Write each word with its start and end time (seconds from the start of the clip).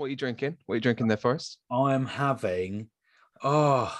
What 0.00 0.06
are 0.06 0.10
you 0.10 0.16
drinking? 0.16 0.56
What 0.64 0.72
are 0.72 0.76
you 0.76 0.80
drinking 0.80 1.08
there 1.08 1.18
first? 1.18 1.58
I 1.70 1.92
am 1.92 2.06
having, 2.06 2.88
oh, 3.44 3.94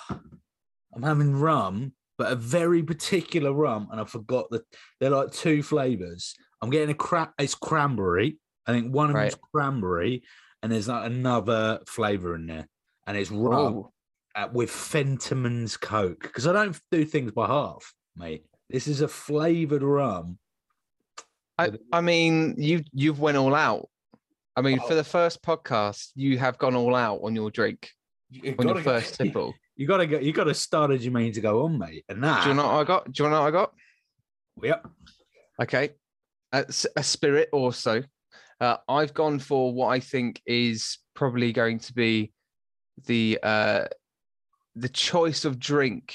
I'm 0.95 1.03
having 1.03 1.37
rum, 1.39 1.93
but 2.17 2.33
a 2.33 2.37
very 2.37 2.83
particular 2.83 3.53
rum, 3.53 3.87
and 3.93 4.01
I 4.01 4.05
forgot 4.05 4.49
that 4.51 4.63
they're 4.99 5.11
like 5.11 5.31
two 5.31 5.63
flavors. 5.63 6.35
I'm 6.63 6.71
getting 6.71 6.89
a 6.89 6.95
crap. 6.95 7.35
It's 7.39 7.55
cranberry. 7.55 8.39
I 8.67 8.73
think 8.73 8.95
one 8.95 9.11
of 9.11 9.15
them's 9.15 9.35
Right. 9.35 9.43
cranberry, 9.53 10.23
and 10.63 10.73
there's 10.73 10.89
like 10.89 11.05
another 11.05 11.81
flavor 11.87 12.35
in 12.35 12.47
there, 12.47 12.67
and 13.07 13.19
it's 13.19 13.31
rum 13.31 13.85
uh, 14.35 14.49
with 14.55 14.71
Fentimans 14.71 15.79
Coke 15.79 16.23
because 16.23 16.47
I 16.47 16.55
don't 16.55 16.81
do 16.91 17.05
things 17.05 17.33
by 17.33 17.47
half, 17.47 17.93
mate. 18.17 18.47
This 18.71 18.89
is 18.89 19.03
a 19.03 19.09
flavored 19.09 19.83
rum. 19.83 20.39
I, 21.59 21.73
I 21.93 22.01
mean, 22.01 22.55
you 22.57 22.85
you've 22.95 23.21
went 23.21 23.37
all 23.37 23.55
out. 23.55 23.90
I 24.61 24.63
mean, 24.63 24.79
Oh. 24.83 24.87
for 24.89 24.95
the 24.95 25.05
first 25.05 25.43
podcast, 25.43 26.11
you 26.15 26.37
have 26.39 26.59
gone 26.59 26.75
all 26.77 26.95
out 26.95 27.21
on 27.23 27.35
your 27.35 27.51
drink, 27.51 27.89
You 28.29 28.55
on 28.59 28.67
your 28.67 28.75
go- 28.77 28.83
first 28.83 29.15
tipple. 29.17 29.55
You 29.77 29.87
gotta 29.87 30.07
go. 30.07 30.19
You 30.19 30.35
gotta 30.35 30.53
start 30.53 30.91
as 30.91 31.03
you 31.03 31.11
mean 31.11 31.33
to 31.33 31.41
go 31.41 31.65
on, 31.65 31.79
mate. 31.79 32.05
And 32.11 32.23
that. 32.23 32.43
Do 32.45 32.51
you 32.51 32.55
know 32.55 32.67
what 32.67 32.75
I 32.75 32.85
got? 32.85 33.11
Do 33.11 33.23
you 33.23 33.31
know 33.31 33.41
what 33.41 33.47
I 33.49 33.51
got? 33.51 33.73
Yep. 34.63 34.87
Okay. 35.63 35.91
S- 36.53 36.87
a 36.95 37.03
spirit 37.03 37.49
also. 37.51 38.03
Uh, 38.61 38.77
I've 38.91 39.15
gone 39.15 39.39
for 39.39 39.73
what 39.73 39.87
I 39.89 40.01
think 40.01 40.43
is 40.45 40.99
probably 41.15 41.53
going 41.55 41.79
to 41.79 41.95
be 41.95 42.31
the 43.07 43.39
uh, 43.43 43.85
the 44.77 44.91
choice 44.91 45.47
of 45.47 45.59
drink 45.59 46.15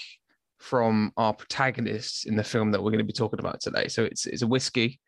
from 0.59 1.11
our 1.17 1.33
protagonists 1.33 2.25
in 2.27 2.35
the 2.35 2.43
film 2.43 2.69
that 2.71 2.83
we're 2.83 2.91
going 2.91 2.99
to 2.99 3.03
be 3.03 3.13
talking 3.13 3.39
about 3.39 3.61
today. 3.61 3.87
So 3.87 4.03
it's 4.03 4.27
it's 4.27 4.43
a 4.43 4.47
whiskey. 4.47 4.99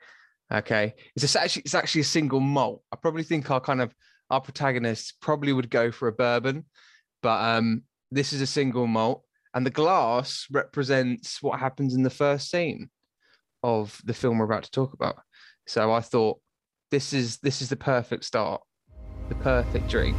Okay. 0.53 0.93
It's 1.15 1.35
actually 1.35 1.63
it's 1.63 1.75
actually 1.75 2.01
a 2.01 2.05
single 2.05 2.39
malt. 2.39 2.81
I 2.91 2.95
probably 2.95 3.23
think 3.23 3.51
our 3.51 3.59
kind 3.59 3.81
of 3.81 3.93
our 4.29 4.41
protagonists 4.41 5.13
probably 5.21 5.53
would 5.53 5.69
go 5.69 5.91
for 5.91 6.07
a 6.07 6.13
bourbon, 6.13 6.65
but 7.21 7.43
um, 7.43 7.83
this 8.11 8.33
is 8.33 8.41
a 8.41 8.47
single 8.47 8.87
malt, 8.87 9.23
and 9.53 9.65
the 9.65 9.71
glass 9.71 10.45
represents 10.51 11.41
what 11.41 11.59
happens 11.59 11.95
in 11.95 12.03
the 12.03 12.09
first 12.09 12.49
scene 12.49 12.89
of 13.63 13.99
the 14.03 14.13
film 14.13 14.37
we're 14.37 14.45
about 14.45 14.63
to 14.63 14.71
talk 14.71 14.93
about. 14.93 15.17
So 15.65 15.91
I 15.91 16.01
thought 16.01 16.39
this 16.91 17.13
is 17.13 17.37
this 17.37 17.61
is 17.61 17.69
the 17.69 17.75
perfect 17.75 18.23
start, 18.23 18.61
the 19.29 19.35
perfect 19.35 19.89
drink. 19.89 20.17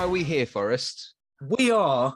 Why 0.00 0.06
are 0.06 0.08
we 0.08 0.24
here, 0.24 0.46
Forrest? 0.46 1.12
We 1.46 1.70
are 1.70 2.14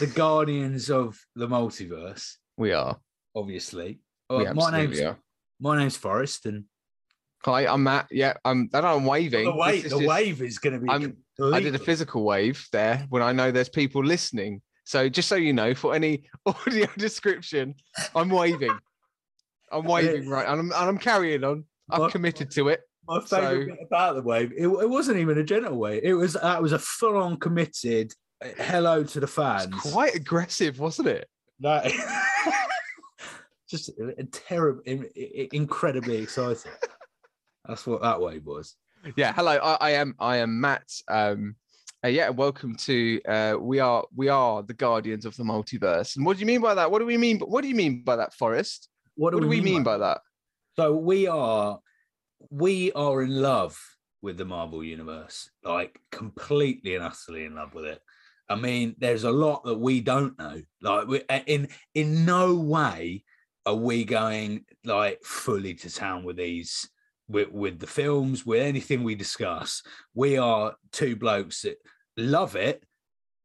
the 0.00 0.06
guardians 0.06 0.88
of 0.90 1.20
the 1.34 1.46
multiverse, 1.46 2.36
We 2.56 2.72
are. 2.72 2.98
obviously. 3.34 4.00
We 4.30 4.46
Uh, 4.46 4.54
my 4.54 4.70
name's 4.70 4.98
are. 5.02 5.18
my 5.60 5.76
name's 5.76 5.98
Forrest, 5.98 6.46
and 6.46 6.64
Hi, 7.44 7.66
I'm 7.66 7.82
Matt. 7.82 8.06
Yeah, 8.10 8.38
I'm. 8.42 8.70
I 8.72 8.78
I'm 8.78 9.04
waving. 9.04 9.44
the 9.44 9.54
wave, 9.54 9.84
is 9.84 9.92
the 9.92 9.98
just- 9.98 10.08
wave 10.08 10.40
is 10.40 10.58
going 10.58 10.80
to 10.80 11.02
be. 11.02 11.14
I 11.52 11.60
did 11.60 11.74
a 11.74 11.78
physical 11.78 12.24
wave 12.24 12.66
there 12.72 13.04
when 13.10 13.20
I 13.22 13.32
know 13.32 13.50
there's 13.50 13.68
people 13.68 14.02
listening. 14.02 14.62
So 14.86 15.10
just 15.10 15.28
so 15.28 15.34
you 15.36 15.52
know, 15.52 15.74
for 15.74 15.94
any 15.94 16.30
audio 16.46 16.86
description, 16.96 17.74
I'm 18.14 18.30
waving. 18.30 18.78
I'm 19.70 19.84
waving 19.84 20.26
right, 20.30 20.48
and 20.48 20.58
I'm, 20.58 20.66
and 20.72 20.88
I'm 20.88 20.96
carrying 20.98 21.44
on. 21.44 21.64
I'm 21.90 22.00
What- 22.00 22.12
committed 22.12 22.50
to 22.52 22.70
it. 22.70 22.80
My 23.08 23.20
favorite 23.20 23.68
so- 23.68 23.76
bit 23.76 23.78
about 23.86 24.16
the 24.16 24.22
wave, 24.22 24.52
it, 24.56 24.66
it 24.66 24.90
wasn't 24.90 25.18
even 25.18 25.38
a 25.38 25.44
gentle 25.44 25.76
wave. 25.78 26.02
It 26.02 26.14
was 26.14 26.34
that 26.34 26.62
was 26.62 26.72
a 26.72 26.78
full 26.78 27.16
on 27.16 27.38
committed 27.38 28.12
uh, 28.44 28.48
hello 28.58 29.02
to 29.04 29.20
the 29.20 29.26
fans. 29.26 29.74
Quite 29.80 30.14
aggressive, 30.14 30.78
wasn't 30.78 31.08
it? 31.08 31.28
That 31.60 31.90
just 33.70 33.88
a, 33.88 34.24
terrible, 34.24 34.82
incredibly 34.86 36.18
exciting. 36.18 36.72
That's 37.66 37.86
what 37.86 38.02
that 38.02 38.20
wave 38.20 38.44
was. 38.44 38.76
yeah 39.16 39.32
hello 39.32 39.52
I, 39.52 39.76
I 39.80 39.90
am 39.92 40.14
i 40.18 40.36
am 40.38 40.60
matt 40.60 40.88
um 41.08 41.54
uh, 42.04 42.08
yeah 42.08 42.28
welcome 42.28 42.74
to 42.76 43.20
uh 43.28 43.54
we 43.58 43.78
are 43.78 44.04
we 44.16 44.28
are 44.28 44.62
the 44.64 44.74
guardians 44.74 45.24
of 45.24 45.36
the 45.36 45.44
multiverse 45.44 46.16
and 46.16 46.26
what 46.26 46.36
do 46.36 46.40
you 46.40 46.46
mean 46.46 46.60
by 46.60 46.74
that 46.74 46.90
what 46.90 46.98
do 46.98 47.06
we 47.06 47.16
mean 47.16 47.38
what 47.38 47.62
do 47.62 47.68
you 47.68 47.74
mean 47.76 48.02
by 48.02 48.16
that 48.16 48.34
forest 48.34 48.88
what 49.14 49.30
do 49.30 49.46
we 49.46 49.60
mean 49.60 49.84
by 49.84 49.96
that 49.96 50.18
So 50.76 50.94
we 50.96 51.28
are 51.28 51.78
we 52.50 52.92
are 52.92 53.22
in 53.22 53.40
love 53.40 53.78
with 54.22 54.36
the 54.36 54.44
Marvel 54.44 54.82
universe, 54.82 55.50
like 55.62 55.98
completely 56.10 56.94
and 56.94 57.04
utterly 57.04 57.44
in 57.44 57.54
love 57.54 57.74
with 57.74 57.84
it. 57.84 58.00
I 58.48 58.54
mean, 58.54 58.94
there's 58.98 59.24
a 59.24 59.30
lot 59.30 59.64
that 59.64 59.78
we 59.78 60.00
don't 60.00 60.38
know. 60.38 60.62
Like 60.80 61.08
we, 61.08 61.22
in 61.46 61.68
in 61.94 62.24
no 62.24 62.54
way 62.54 63.24
are 63.64 63.74
we 63.74 64.04
going 64.04 64.64
like 64.84 65.22
fully 65.24 65.74
to 65.74 65.92
town 65.92 66.22
with 66.24 66.36
these 66.36 66.88
with, 67.28 67.50
with 67.50 67.80
the 67.80 67.86
films, 67.88 68.46
with 68.46 68.62
anything 68.62 69.02
we 69.02 69.16
discuss. 69.16 69.82
We 70.14 70.38
are 70.38 70.74
two 70.92 71.16
blokes 71.16 71.62
that 71.62 71.76
love 72.16 72.54
it, 72.54 72.84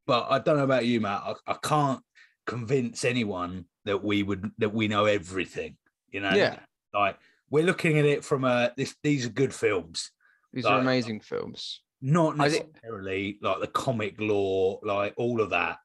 but 0.05 0.27
I 0.29 0.37
don't 0.39 0.57
know 0.57 0.63
about 0.63 0.85
you, 0.85 1.01
Matt. 1.01 1.23
I, 1.25 1.33
I 1.47 1.55
can't 1.63 2.01
convince 2.45 3.03
anyone 3.03 3.65
that 3.85 4.03
we 4.03 4.21
would 4.21 4.51
that 4.59 4.73
we 4.73 4.87
know 4.87 5.05
everything. 5.05 5.77
You 6.11 6.21
know, 6.21 6.35
Yeah. 6.35 6.59
like 6.93 7.17
we're 7.51 7.63
looking 7.65 7.99
at 7.99 8.05
it 8.05 8.25
from 8.25 8.43
a 8.45 8.71
this 8.77 8.95
these 9.03 9.25
are 9.27 9.29
good 9.29 9.53
films, 9.53 10.09
these 10.53 10.65
are 10.65 10.75
Like- 10.77 10.81
amazing 10.83 11.19
films. 11.19 11.81
Not 12.01 12.39
I 12.39 12.49
think- 12.49 12.73
necessarily 12.73 13.37
like 13.43 13.59
the 13.59 13.67
comic 13.67 14.15
lore, 14.19 14.79
like 14.83 15.13
all 15.17 15.39
of 15.39 15.51
that. 15.51 15.77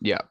yeah. 0.00 0.22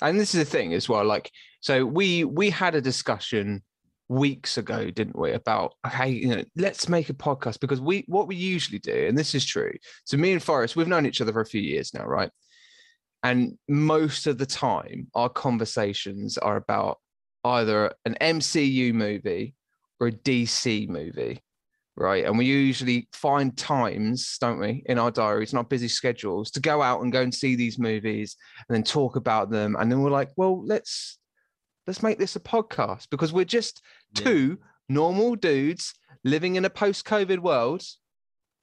And 0.00 0.18
this 0.18 0.34
is 0.34 0.40
the 0.44 0.50
thing 0.50 0.72
as 0.74 0.88
well 0.88 1.04
like 1.04 1.30
so 1.60 1.84
we 1.86 2.24
we 2.24 2.50
had 2.50 2.74
a 2.74 2.80
discussion 2.80 3.62
weeks 4.08 4.58
ago 4.58 4.90
didn't 4.90 5.16
we 5.16 5.30
about 5.32 5.74
okay 5.86 6.08
you 6.10 6.26
know 6.28 6.42
let's 6.56 6.88
make 6.88 7.08
a 7.08 7.14
podcast 7.14 7.60
because 7.60 7.80
we 7.80 8.04
what 8.08 8.26
we 8.26 8.34
usually 8.34 8.80
do 8.80 9.06
and 9.08 9.16
this 9.16 9.32
is 9.34 9.44
true 9.44 9.72
so 10.04 10.16
me 10.16 10.32
and 10.32 10.42
forrest 10.42 10.74
we've 10.74 10.88
known 10.88 11.06
each 11.06 11.20
other 11.20 11.32
for 11.32 11.40
a 11.40 11.46
few 11.46 11.60
years 11.60 11.94
now 11.94 12.04
right? 12.04 12.30
And 13.22 13.56
most 13.68 14.26
of 14.26 14.38
the 14.38 14.46
time 14.46 15.06
our 15.14 15.28
conversations 15.28 16.36
are 16.38 16.56
about 16.56 16.98
either 17.44 17.92
an 18.04 18.16
mcu 18.20 18.92
movie 18.92 19.54
or 20.02 20.08
a 20.08 20.12
dc 20.12 20.88
movie 20.88 21.40
right 21.96 22.24
and 22.24 22.36
we 22.36 22.44
usually 22.44 23.06
find 23.12 23.56
times 23.56 24.36
don't 24.40 24.58
we 24.58 24.82
in 24.86 24.98
our 24.98 25.10
diaries 25.10 25.52
and 25.52 25.58
our 25.58 25.64
busy 25.64 25.86
schedules 25.88 26.50
to 26.50 26.58
go 26.60 26.82
out 26.82 27.02
and 27.02 27.12
go 27.12 27.20
and 27.22 27.32
see 27.32 27.54
these 27.54 27.78
movies 27.78 28.36
and 28.68 28.74
then 28.74 28.82
talk 28.82 29.14
about 29.14 29.50
them 29.50 29.76
and 29.78 29.92
then 29.92 30.00
we're 30.02 30.10
like 30.10 30.30
well 30.36 30.64
let's 30.66 31.18
let's 31.86 32.02
make 32.02 32.18
this 32.18 32.34
a 32.34 32.40
podcast 32.40 33.06
because 33.10 33.32
we're 33.32 33.44
just 33.44 33.80
Yeah. 34.16 34.24
two 34.24 34.58
normal 34.88 35.36
dudes 35.36 35.92
living 36.24 36.56
in 36.56 36.64
a 36.64 36.70
post-covid 36.70 37.38
world 37.38 37.82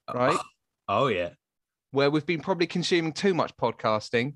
uh, 0.10 0.14
right 0.16 0.40
Oh 0.88 1.08
yeah. 1.08 1.30
where 1.92 2.10
we've 2.10 2.26
been 2.26 2.42
probably 2.42 2.68
consuming 2.68 3.14
too 3.14 3.34
much 3.34 3.56
podcasting 3.58 4.34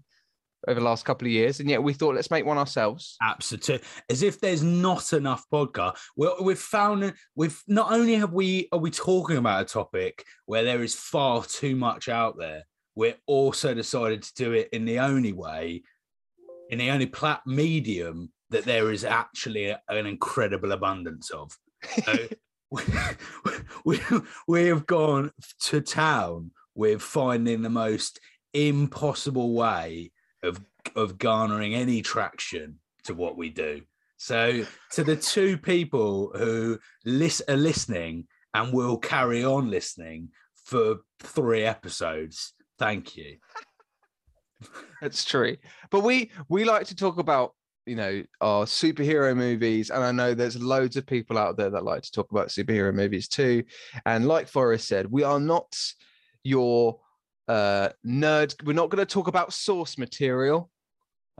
over 0.67 0.79
the 0.79 0.85
last 0.85 1.05
couple 1.05 1.27
of 1.27 1.31
years 1.31 1.59
and 1.59 1.69
yet 1.69 1.81
we 1.81 1.93
thought 1.93 2.15
let's 2.15 2.31
make 2.31 2.45
one 2.45 2.57
ourselves 2.57 3.17
Absolutely. 3.21 3.79
As 4.09 4.23
if 4.23 4.39
there's 4.39 4.63
not 4.63 5.13
enough 5.13 5.45
podcast. 5.51 5.97
Well, 6.15 6.37
we've 6.41 6.59
found 6.59 7.13
we've 7.35 7.61
not 7.67 7.91
only 7.91 8.15
have 8.15 8.33
we 8.33 8.67
are 8.71 8.79
we 8.79 8.91
talking 8.91 9.37
about 9.37 9.61
a 9.61 9.65
topic 9.65 10.25
where 10.45 10.63
there 10.63 10.83
is 10.83 10.95
far 10.95 11.43
too 11.43 11.75
much 11.75 12.09
out 12.09 12.37
there, 12.37 12.63
we're 12.95 13.15
also 13.25 13.73
decided 13.73 14.23
to 14.23 14.33
do 14.35 14.51
it 14.53 14.69
in 14.71 14.85
the 14.85 14.99
only 14.99 15.33
way, 15.33 15.83
in 16.69 16.77
the 16.79 16.91
only 16.91 17.07
plat 17.07 17.41
medium 17.45 18.31
that 18.49 18.65
there 18.65 18.91
is 18.91 19.03
actually 19.03 19.65
a- 19.69 19.81
an 19.89 20.05
incredible 20.05 20.71
abundance 20.71 21.29
of. 21.31 21.57
So 22.03 22.13
we, 22.71 22.83
we, 23.85 23.99
we 24.47 24.65
have 24.67 24.85
gone 24.85 25.31
to 25.61 25.81
town 25.81 26.51
with 26.75 27.01
finding 27.01 27.61
the 27.61 27.69
most 27.69 28.19
impossible 28.53 29.53
way 29.53 30.11
of 30.43 30.61
of 30.95 31.17
garnering 31.17 31.73
any 31.73 32.01
traction 32.01 32.79
to 33.05 33.13
what 33.13 33.37
we 33.37 33.49
do. 33.49 33.81
So, 34.17 34.63
to 34.91 35.03
the 35.03 35.15
two 35.15 35.57
people 35.57 36.31
who 36.35 36.79
lis- 37.05 37.43
are 37.47 37.57
listening 37.57 38.27
and 38.53 38.71
will 38.71 38.97
carry 38.97 39.43
on 39.43 39.69
listening 39.69 40.29
for 40.63 40.97
three 41.19 41.63
episodes, 41.63 42.53
thank 42.77 43.17
you. 43.17 43.37
That's 45.01 45.25
true. 45.25 45.57
But 45.91 46.01
we 46.01 46.31
we 46.47 46.63
like 46.63 46.87
to 46.87 46.95
talk 46.95 47.17
about 47.17 47.53
you 47.85 47.95
know 47.95 48.23
our 48.39 48.65
superhero 48.65 49.35
movies, 49.35 49.89
and 49.89 50.03
I 50.03 50.11
know 50.11 50.33
there's 50.33 50.61
loads 50.61 50.95
of 50.95 51.05
people 51.05 51.37
out 51.37 51.57
there 51.57 51.69
that 51.69 51.83
like 51.83 52.03
to 52.03 52.11
talk 52.11 52.31
about 52.31 52.47
superhero 52.47 52.93
movies 52.93 53.27
too. 53.27 53.63
And 54.05 54.27
like 54.27 54.47
Forrest 54.47 54.87
said, 54.87 55.11
we 55.11 55.23
are 55.23 55.39
not 55.39 55.75
your 56.43 56.99
uh 57.47 57.89
nerd. 58.05 58.55
We're 58.63 58.73
not 58.73 58.89
going 58.89 59.05
to 59.05 59.11
talk 59.11 59.27
about 59.27 59.53
source 59.53 59.97
material. 59.97 60.69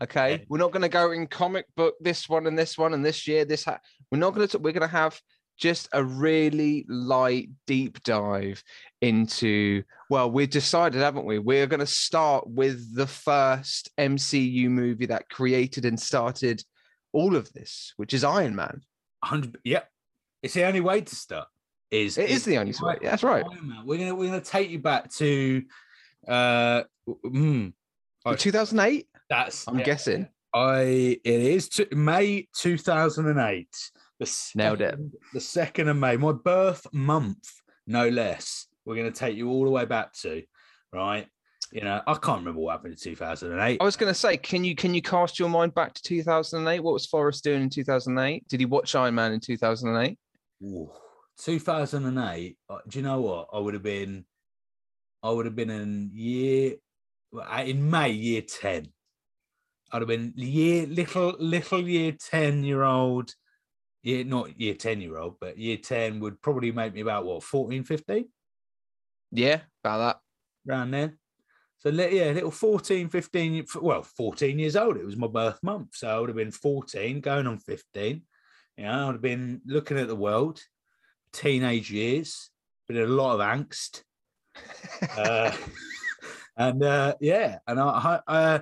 Okay, 0.01 0.31
Yeah. 0.31 0.38
we're 0.50 0.57
not 0.57 0.71
going 0.71 0.81
to 0.81 0.89
go 0.89 1.11
in 1.11 1.27
comic 1.27 1.65
book 1.75 1.95
this 2.01 2.27
one 2.27 2.47
and 2.47 2.57
this 2.57 2.77
one 2.77 2.94
and 2.94 3.05
this 3.05 3.27
year 3.27 3.45
this. 3.45 3.65
Ha- 3.65 3.79
we're 4.11 4.17
not 4.17 4.33
going 4.33 4.47
to. 4.47 4.59
We're 4.59 4.73
going 4.73 4.81
to 4.81 4.88
have 4.88 5.19
just 5.59 5.88
a 5.94 6.03
really 6.03 6.83
light 6.89 7.50
deep 7.67 8.01
dive 8.03 8.63
into 9.01 9.83
well 10.09 10.31
we've 10.31 10.50
decided 10.50 11.00
haven't 11.00 11.25
we 11.25 11.38
we're 11.38 11.67
going 11.67 11.79
to 11.79 11.85
start 11.85 12.44
with 12.49 12.95
the 12.95 13.06
first 13.06 13.88
mcu 13.99 14.67
movie 14.67 15.06
that 15.06 15.29
created 15.29 15.85
and 15.85 15.99
started 15.99 16.63
all 17.11 17.35
of 17.35 17.53
this 17.53 17.94
which 17.97 18.15
is 18.15 18.23
iron 18.23 18.56
man 18.56 18.81
100 19.19 19.59
Yep. 19.63 19.88
It's 20.41 20.56
the 20.56 20.63
only 20.63 20.81
way 20.81 21.01
to 21.01 21.15
start. 21.15 21.47
Is 21.91 22.17
it 22.17 22.31
is 22.31 22.44
the 22.45 22.57
only 22.57 22.73
way 22.81 22.97
yeah, 23.03 23.11
that's 23.11 23.23
right. 23.23 23.45
We're 23.85 23.97
gonna 23.99 24.15
we're 24.15 24.31
gonna 24.31 24.41
take 24.41 24.71
you 24.71 24.79
back 24.79 25.11
to 25.17 25.61
uh 26.27 26.83
mm, 27.25 27.73
Oh, 28.25 28.33
2008 28.35 29.07
that's 29.29 29.67
i'm 29.67 29.77
guessing 29.83 30.27
I 30.55 30.81
it 30.83 31.19
is 31.25 31.67
to, 31.69 31.87
May 31.95 32.47
2008. 32.55 33.67
The 34.19 34.51
Nailed 34.53 34.81
it. 34.81 34.99
The 35.33 35.39
second 35.39 35.87
of 35.89 35.97
May, 35.97 36.15
my 36.15 36.31
birth 36.31 36.85
month, 36.93 37.49
no 37.87 38.07
less. 38.07 38.67
We're 38.85 38.95
going 38.95 39.11
to 39.11 39.19
take 39.19 39.35
you 39.35 39.49
all 39.49 39.63
the 39.65 39.71
way 39.71 39.85
back 39.85 40.13
to, 40.21 40.43
right? 40.93 41.27
You 41.71 41.81
know, 41.81 42.01
I 42.05 42.13
can't 42.13 42.41
remember 42.41 42.59
what 42.61 42.73
happened 42.73 42.93
in 42.93 42.99
2008. 42.99 43.81
i 43.81 43.83
was 43.83 43.95
going 43.95 44.13
to 44.13 44.19
say 44.19 44.37
can 44.37 44.63
you 44.63 44.75
can 44.75 44.93
you 44.93 45.01
cast 45.01 45.39
your 45.39 45.49
mind 45.49 45.73
back 45.73 45.95
to 45.95 46.03
2008 46.03 46.81
what 46.81 46.93
was 46.93 47.07
forrest 47.07 47.43
doing 47.43 47.63
in 47.63 47.69
2008 47.71 48.47
did 48.47 48.59
he 48.59 48.67
watch 48.67 48.93
iron 48.93 49.15
man 49.15 49.33
in 49.33 49.39
2008 49.39 50.19
Ooh, 50.65 50.91
2008. 51.39 52.57
uh, 52.69 52.77
Do 52.87 52.99
you 52.99 53.03
know 53.03 53.21
what? 53.21 53.47
I 53.51 53.57
would 53.57 53.73
have 53.73 53.81
been, 53.81 54.23
I 55.23 55.29
would 55.31 55.45
have 55.45 55.55
been 55.55 55.69
in 55.69 56.11
year, 56.13 56.75
in 57.65 57.89
May, 57.89 58.11
year 58.11 58.41
10. 58.41 58.87
I'd 59.91 60.01
have 60.01 60.07
been 60.07 60.33
year, 60.35 60.85
little, 60.85 61.35
little 61.39 61.81
year 61.81 62.11
10 62.11 62.63
year 62.63 62.83
old. 62.83 63.33
Yeah, 64.01 64.23
not 64.23 64.59
year 64.59 64.73
10 64.73 64.99
year 64.99 65.17
old, 65.17 65.37
but 65.39 65.57
year 65.57 65.77
10 65.77 66.19
would 66.19 66.41
probably 66.41 66.73
make 66.73 66.93
me 66.93 67.01
about 67.01 67.25
what, 67.25 67.41
14, 67.41 67.83
15 67.83 68.27
yeah 69.33 69.61
about 69.83 69.97
that. 69.97 70.71
around 70.71 70.91
there. 70.91 71.17
So, 71.79 71.89
yeah, 71.89 72.31
little 72.31 72.51
14, 72.51 73.09
15, 73.09 73.65
well, 73.81 74.03
14 74.03 74.59
years 74.59 74.75
old. 74.75 74.95
It 74.95 75.05
was 75.05 75.17
my 75.17 75.27
birth 75.27 75.59
month. 75.61 75.95
So 75.95 76.07
I 76.07 76.17
would 76.19 76.29
have 76.29 76.37
been 76.37 76.51
14, 76.51 77.19
going 77.19 77.47
on 77.47 77.57
15. 77.57 78.21
You 78.77 78.83
know, 78.83 78.91
I 78.91 79.05
would 79.05 79.15
have 79.15 79.21
been 79.21 79.61
looking 79.65 79.97
at 79.97 80.07
the 80.07 80.15
world, 80.15 80.61
teenage 81.33 81.91
years, 81.91 82.51
been 82.87 82.97
a 82.97 83.05
lot 83.05 83.35
of 83.35 83.41
angst. 83.41 84.03
Uh, 85.17 85.51
and 86.57 86.83
uh, 86.83 87.15
yeah, 87.19 87.59
and 87.67 87.79
I, 87.79 88.19
I 88.27 88.33
uh, 88.38 88.59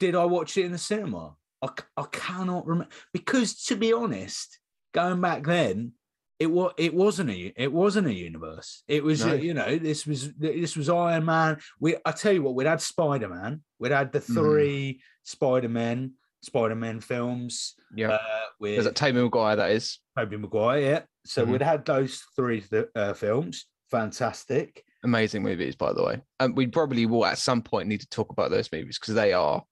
did 0.00 0.14
I 0.14 0.24
watch 0.24 0.56
it 0.56 0.64
in 0.66 0.72
the 0.72 0.78
cinema? 0.78 1.34
I 1.60 2.04
cannot 2.12 2.66
remember 2.66 2.92
because 3.12 3.64
to 3.64 3.76
be 3.76 3.92
honest, 3.92 4.60
going 4.94 5.20
back 5.20 5.44
then, 5.44 5.92
it 6.38 6.46
was 6.46 6.72
it 6.76 6.94
wasn't 6.94 7.30
a 7.30 7.52
it 7.56 7.72
wasn't 7.72 8.06
a 8.06 8.14
universe. 8.14 8.84
It 8.86 9.02
was 9.02 9.24
No. 9.24 9.34
you 9.34 9.54
know 9.54 9.76
this 9.76 10.06
was 10.06 10.32
this 10.34 10.76
was 10.76 10.88
Iron 10.88 11.24
Man. 11.24 11.58
We 11.80 11.96
I 12.04 12.12
tell 12.12 12.32
you 12.32 12.42
what, 12.42 12.54
we'd 12.54 12.68
had 12.68 12.80
Spider 12.80 13.28
Man, 13.28 13.62
we'd 13.80 13.90
had 13.90 14.12
the 14.12 14.20
Mhm. 14.20 14.34
three 14.34 15.02
Spider 15.24 15.68
Men 15.68 16.12
Spider 16.42 16.76
Man 16.76 17.00
films. 17.00 17.74
Yeah. 17.92 18.10
uh, 18.10 18.18
There's 18.60 18.76
with 18.76 18.84
that 18.84 18.94
Tobey 18.94 19.20
Maguire 19.20 19.56
that 19.56 19.72
is. 19.72 19.98
Tobey 20.16 20.36
Maguire. 20.36 20.80
Yeah, 20.80 21.02
so 21.26 21.44
Mhm. 21.44 21.50
we'd 21.50 21.62
had 21.62 21.84
those 21.84 22.22
three 22.36 22.60
th- 22.60 22.86
uh, 22.94 23.14
films. 23.14 23.66
Fantastic. 23.90 24.84
Amazing 25.04 25.42
movies, 25.42 25.76
by 25.76 25.92
the 25.92 26.02
way. 26.02 26.20
And 26.40 26.56
we 26.56 26.66
probably 26.66 27.06
will 27.06 27.24
at 27.24 27.38
some 27.38 27.62
point 27.62 27.88
need 27.88 28.00
to 28.00 28.08
talk 28.08 28.30
about 28.30 28.50
those 28.50 28.70
movies 28.72 28.98
because 28.98 29.14
they 29.14 29.32
are 29.32 29.62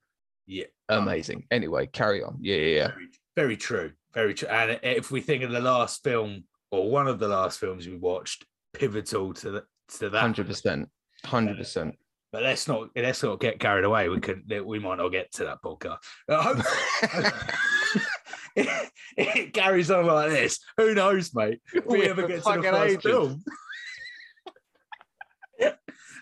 Yeah, 0.46 0.66
amazing. 0.88 1.46
Anyway, 1.50 1.86
carry 1.86 2.22
on. 2.22 2.38
Yeah, 2.40 2.56
yeah, 2.56 2.76
yeah. 2.76 2.88
Very, 2.88 3.08
very 3.36 3.56
true. 3.56 3.92
Very 4.14 4.34
true. 4.34 4.48
And 4.48 4.78
if 4.82 5.10
we 5.10 5.20
think 5.20 5.42
of 5.42 5.50
the 5.50 5.60
last 5.60 6.02
film 6.04 6.44
or 6.70 6.90
one 6.90 7.08
of 7.08 7.18
the 7.18 7.28
last 7.28 7.58
films 7.58 7.86
we 7.86 7.96
watched, 7.96 8.44
pivotal 8.72 9.34
to 9.34 9.50
the, 9.50 9.64
to 9.98 10.10
that. 10.10 10.20
Hundred 10.20 10.46
percent. 10.46 10.88
Hundred 11.24 11.58
percent. 11.58 11.96
But 12.32 12.42
let's 12.42 12.68
not 12.68 12.90
let's 12.94 13.22
not 13.22 13.40
get 13.40 13.60
carried 13.60 13.84
away. 13.84 14.08
We 14.08 14.20
could 14.20 14.42
we 14.64 14.78
might 14.78 14.98
not 14.98 15.08
get 15.08 15.32
to 15.34 15.44
that 15.44 15.62
podcast. 15.62 15.98
Uh, 16.28 16.42
hope 16.42 16.58
it, 18.56 18.90
it 19.16 19.52
carries 19.54 19.90
on 19.90 20.06
like 20.06 20.30
this. 20.30 20.58
Who 20.76 20.94
knows, 20.94 21.34
mate? 21.34 21.60
If 21.72 21.86
we 21.86 22.00
We 22.00 22.08
ever 22.08 22.26
get 22.26 22.42
to 22.42 22.52
the 22.56 22.62
first 22.62 23.02
film. 23.02 23.42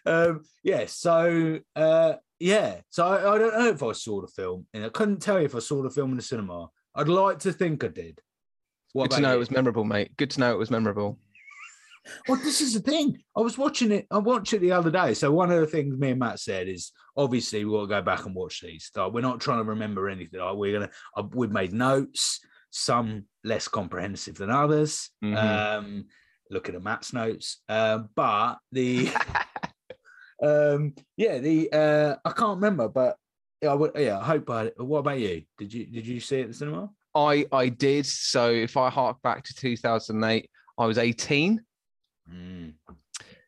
Um, 0.06 0.42
yeah. 0.62 0.84
So 0.86 1.60
uh, 1.76 2.14
yeah. 2.38 2.80
So 2.90 3.06
I, 3.06 3.34
I 3.34 3.38
don't 3.38 3.58
know 3.58 3.68
if 3.68 3.82
I 3.82 3.92
saw 3.92 4.20
the 4.20 4.28
film, 4.28 4.66
and 4.74 4.84
I 4.84 4.88
couldn't 4.88 5.20
tell 5.20 5.38
you 5.38 5.46
if 5.46 5.54
I 5.54 5.60
saw 5.60 5.82
the 5.82 5.90
film 5.90 6.10
in 6.10 6.16
the 6.16 6.22
cinema. 6.22 6.68
I'd 6.94 7.08
like 7.08 7.40
to 7.40 7.52
think 7.52 7.82
I 7.84 7.88
did. 7.88 8.20
What 8.92 9.10
Good 9.10 9.16
to 9.16 9.22
know 9.22 9.30
you? 9.30 9.36
it 9.36 9.38
was 9.40 9.50
memorable, 9.50 9.84
mate. 9.84 10.16
Good 10.16 10.30
to 10.32 10.40
know 10.40 10.52
it 10.52 10.58
was 10.58 10.70
memorable. 10.70 11.18
Well, 12.28 12.38
this 12.44 12.60
is 12.60 12.74
the 12.74 12.80
thing. 12.80 13.22
I 13.36 13.40
was 13.40 13.56
watching 13.58 13.90
it. 13.90 14.06
I 14.10 14.18
watched 14.18 14.52
it 14.52 14.60
the 14.60 14.72
other 14.72 14.90
day. 14.90 15.14
So 15.14 15.32
one 15.32 15.50
of 15.50 15.58
the 15.58 15.66
things 15.66 15.96
me 15.96 16.10
and 16.10 16.20
Matt 16.20 16.38
said 16.38 16.68
is 16.68 16.92
obviously 17.16 17.64
we'll 17.64 17.86
go 17.86 18.02
back 18.02 18.26
and 18.26 18.34
watch 18.34 18.60
these. 18.60 18.90
Like, 18.94 19.12
we're 19.12 19.22
not 19.22 19.40
trying 19.40 19.58
to 19.58 19.64
remember 19.64 20.08
anything. 20.08 20.38
Like, 20.38 20.54
we're 20.54 20.78
gonna. 20.78 20.90
Uh, 21.16 21.24
we've 21.32 21.50
made 21.50 21.72
notes. 21.72 22.40
Some 22.70 23.24
less 23.44 23.68
comprehensive 23.68 24.34
than 24.36 24.50
others. 24.50 25.10
Mhm. 25.24 25.36
Um, 25.36 26.04
looking 26.50 26.74
at 26.74 26.82
Matt's 26.82 27.12
notes. 27.12 27.62
Um, 27.68 28.08
but 28.14 28.56
the 28.72 29.08
um, 30.44 30.94
yeah, 31.16 31.38
the 31.38 31.72
uh, 31.72 32.16
I 32.24 32.32
can't 32.32 32.56
remember, 32.56 32.88
but 32.88 33.16
yeah, 33.62 33.70
I 33.70 33.74
would, 33.74 33.92
yeah, 33.96 34.18
I 34.18 34.24
hope 34.24 34.50
I. 34.50 34.70
What 34.76 34.98
about 34.98 35.18
you? 35.18 35.42
Did 35.58 35.72
you 35.72 35.86
did 35.86 36.06
you 36.06 36.20
see 36.20 36.40
it 36.40 36.42
at 36.42 36.48
the 36.48 36.54
cinema? 36.54 36.90
I 37.14 37.46
I 37.52 37.68
did. 37.68 38.06
So 38.06 38.50
if 38.50 38.76
I 38.76 38.90
hark 38.90 39.22
back 39.22 39.44
to 39.44 39.54
2008, 39.54 40.50
I 40.78 40.86
was 40.86 40.98
18. 40.98 41.62
Mm. 42.30 42.74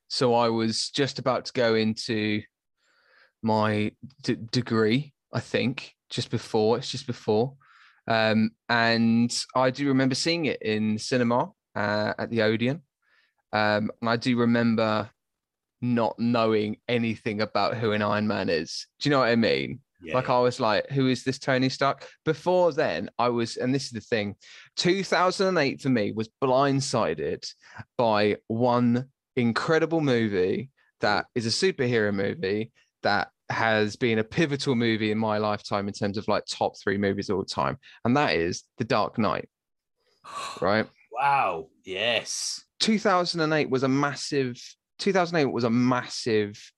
So 0.08 0.34
I 0.34 0.48
was 0.48 0.90
just 0.90 1.18
about 1.18 1.46
to 1.46 1.52
go 1.52 1.74
into 1.74 2.42
my 3.42 3.92
d- 4.22 4.38
degree, 4.50 5.12
I 5.32 5.40
think, 5.40 5.94
just 6.10 6.30
before. 6.30 6.78
It's 6.78 6.90
just 6.90 7.06
before. 7.06 7.54
Um, 8.08 8.50
and 8.68 9.36
I 9.54 9.70
do 9.70 9.88
remember 9.88 10.14
seeing 10.14 10.46
it 10.46 10.62
in 10.62 10.98
cinema 10.98 11.50
uh, 11.74 12.14
at 12.18 12.30
the 12.30 12.42
Odeon. 12.42 12.82
Um, 13.52 13.90
and 14.00 14.08
I 14.08 14.16
do 14.16 14.36
remember 14.38 15.10
not 15.82 16.18
knowing 16.18 16.76
anything 16.88 17.40
about 17.40 17.76
who 17.76 17.92
an 17.92 18.02
Iron 18.02 18.26
Man 18.26 18.48
is. 18.48 18.86
Do 19.00 19.08
you 19.08 19.10
know 19.10 19.20
what 19.20 19.28
I 19.28 19.36
mean? 19.36 19.80
Yeah. 20.02 20.14
Like 20.14 20.28
I 20.28 20.38
was 20.38 20.60
like, 20.60 20.90
who 20.90 21.08
is 21.08 21.24
this 21.24 21.38
Tony 21.38 21.68
Stark? 21.68 22.06
Before 22.24 22.72
then, 22.72 23.10
I 23.18 23.28
was, 23.28 23.56
and 23.56 23.74
this 23.74 23.86
is 23.86 23.92
the 23.92 24.00
thing, 24.00 24.36
2008 24.76 25.80
for 25.80 25.88
me 25.88 26.12
was 26.12 26.28
blindsided 26.42 27.46
by 27.96 28.36
one 28.48 29.06
incredible 29.36 30.00
movie 30.00 30.70
that 31.00 31.26
is 31.34 31.46
a 31.46 31.50
superhero 31.72 32.14
movie 32.14 32.72
that 33.02 33.28
has 33.48 33.96
been 33.96 34.18
a 34.18 34.24
pivotal 34.24 34.74
movie 34.74 35.12
in 35.12 35.18
my 35.18 35.38
lifetime 35.38 35.88
in 35.88 35.94
terms 35.94 36.18
of 36.18 36.26
like 36.28 36.44
top 36.46 36.74
three 36.78 36.98
movies 36.98 37.30
of 37.30 37.36
all 37.36 37.44
time. 37.44 37.78
And 38.04 38.16
that 38.16 38.34
is 38.34 38.64
The 38.78 38.84
Dark 38.84 39.18
Knight, 39.18 39.48
right? 40.60 40.86
Wow. 41.12 41.68
Yes. 41.84 42.64
2008 42.80 43.70
was 43.70 43.82
a 43.82 43.88
massive 43.88 44.60
2008 44.98 45.52
was 45.52 45.64
a 45.64 45.70
massive 45.70 46.72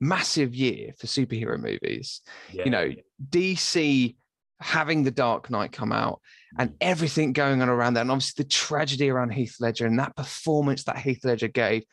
massive 0.00 0.54
year 0.54 0.92
for 0.98 1.06
superhero 1.06 1.60
movies. 1.60 2.22
Yeah. 2.52 2.64
you 2.64 2.70
know 2.70 2.90
dc 3.28 4.16
having 4.60 5.02
the 5.02 5.10
dark 5.10 5.50
knight 5.50 5.72
come 5.72 5.92
out 5.92 6.20
and 6.58 6.70
mm. 6.70 6.76
everything 6.80 7.32
going 7.32 7.62
on 7.62 7.68
around 7.68 7.94
that 7.94 8.02
and 8.02 8.10
obviously 8.10 8.44
the 8.44 8.48
tragedy 8.48 9.10
around 9.10 9.30
heath 9.30 9.56
ledger 9.60 9.86
and 9.86 9.98
that 9.98 10.16
performance 10.16 10.84
that 10.84 10.98
heath 10.98 11.24
ledger 11.24 11.48
gave 11.48 11.84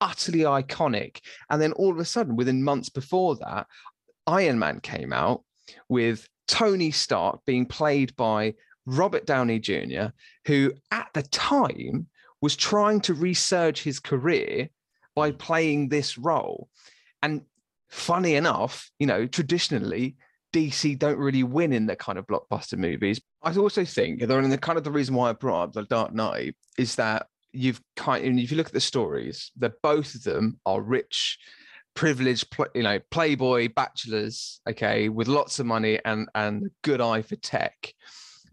utterly 0.00 0.40
iconic. 0.40 1.20
And 1.50 1.60
then 1.60 1.72
all 1.72 1.90
of 1.90 1.98
a 1.98 2.04
sudden 2.04 2.36
within 2.36 2.62
months 2.62 2.88
before 2.88 3.36
that 3.36 3.66
iron 4.26 4.58
man 4.58 4.80
came 4.80 5.12
out 5.12 5.44
with 5.88 6.28
tony 6.48 6.90
stark 6.90 7.40
being 7.44 7.64
played 7.64 8.14
by 8.16 8.54
robert 8.84 9.24
downey 9.24 9.58
jr 9.58 10.06
who 10.46 10.72
at 10.90 11.08
the 11.14 11.22
time 11.22 12.06
was 12.40 12.56
trying 12.56 13.00
to 13.00 13.14
resurge 13.14 13.82
his 13.82 14.00
career 14.00 14.68
by 15.16 15.32
playing 15.32 15.88
this 15.88 16.16
role. 16.16 16.68
And 17.22 17.42
funny 17.88 18.36
enough, 18.36 18.88
you 19.00 19.06
know, 19.08 19.26
traditionally, 19.26 20.16
DC 20.52 20.96
don't 20.98 21.18
really 21.18 21.42
win 21.42 21.72
in 21.72 21.86
the 21.86 21.96
kind 21.96 22.18
of 22.18 22.26
blockbuster 22.26 22.78
movies. 22.78 23.20
I 23.42 23.54
also 23.56 23.84
think, 23.84 24.22
and 24.22 24.52
the 24.52 24.58
kind 24.58 24.78
of 24.78 24.84
the 24.84 24.92
reason 24.92 25.14
why 25.14 25.30
I 25.30 25.32
brought 25.32 25.64
up 25.64 25.72
The 25.72 25.82
Dark 25.84 26.14
Knight 26.14 26.54
is 26.78 26.94
that 26.96 27.26
you've 27.52 27.80
kind 27.96 28.24
and 28.24 28.38
if 28.38 28.50
you 28.50 28.56
look 28.56 28.66
at 28.66 28.72
the 28.72 28.80
stories, 28.80 29.50
that 29.56 29.80
both 29.82 30.14
of 30.14 30.22
them 30.22 30.60
are 30.66 30.80
rich, 30.80 31.38
privileged, 31.94 32.46
you 32.74 32.82
know, 32.82 33.00
playboy 33.10 33.70
bachelors, 33.74 34.60
okay, 34.68 35.08
with 35.08 35.28
lots 35.28 35.58
of 35.58 35.66
money 35.66 35.98
and 36.04 36.28
and 36.34 36.66
a 36.66 36.70
good 36.82 37.00
eye 37.00 37.22
for 37.22 37.36
tech. 37.36 37.92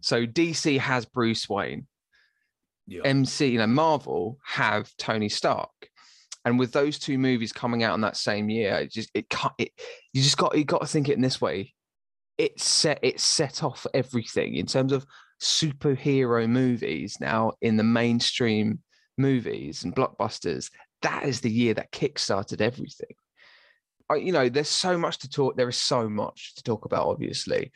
So 0.01 0.25
DC 0.25 0.79
has 0.79 1.05
Bruce 1.05 1.48
Wayne. 1.48 1.88
Yeah. 2.86 3.01
MC, 3.05 3.48
you 3.48 3.60
know, 3.60 3.67
Marvel 3.67 4.39
have 4.46 4.91
Tony 4.98 5.29
Stark. 5.29 5.89
And 6.46 6.60
with 6.60 6.74
those 6.74 7.00
two 7.00 7.18
movies 7.18 7.54
coming 7.54 7.84
out 7.84 7.96
in 7.96 8.02
that 8.02 8.18
same 8.18 8.50
year, 8.50 8.76
it 8.76 8.92
just 8.92 9.10
it 9.14 9.30
can't 9.30 9.54
it 9.58 9.72
you 10.12 10.22
just 10.22 10.38
got 10.38 10.58
you 10.58 10.66
got 10.66 10.82
to 10.82 10.88
think 10.88 11.10
it 11.10 11.16
in 11.16 11.22
this 11.22 11.40
way. 11.40 11.74
It 12.38 12.60
set 12.60 13.00
it 13.02 13.20
set 13.20 13.64
off 13.64 13.86
everything 13.94 14.56
in 14.56 14.66
terms 14.66 14.92
of 14.92 15.06
superhero 15.42 16.48
movies 16.48 17.18
now 17.20 17.54
in 17.62 17.78
the 17.78 17.84
mainstream 17.84 18.80
movies 19.18 19.84
and 19.84 19.96
blockbusters. 19.96 20.70
That 21.02 21.26
is 21.26 21.42
the 21.42 21.52
year 21.52 21.74
that 21.76 21.92
kickstarted 21.92 22.62
everything. 22.62 23.16
I, 24.10 24.16
you 24.16 24.32
know, 24.32 24.50
there's 24.50 24.70
so 24.70 24.98
much 24.98 25.20
to 25.20 25.30
talk. 25.30 25.56
There 25.56 25.70
is 25.70 25.78
so 25.78 26.10
much 26.10 26.56
to 26.56 26.64
talk 26.64 26.86
about, 26.86 27.08
obviously, 27.08 27.72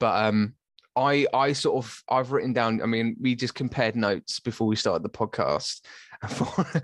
but 0.00 0.24
um, 0.24 0.54
I 0.96 1.26
I 1.34 1.52
sort 1.52 1.84
of 1.84 2.02
I've 2.08 2.32
written 2.32 2.52
down. 2.52 2.82
I 2.82 2.86
mean, 2.86 3.16
we 3.20 3.34
just 3.34 3.54
compared 3.54 3.96
notes 3.96 4.40
before 4.40 4.66
we 4.66 4.76
started 4.76 5.02
the 5.02 5.10
podcast. 5.10 5.82
For- 6.28 6.82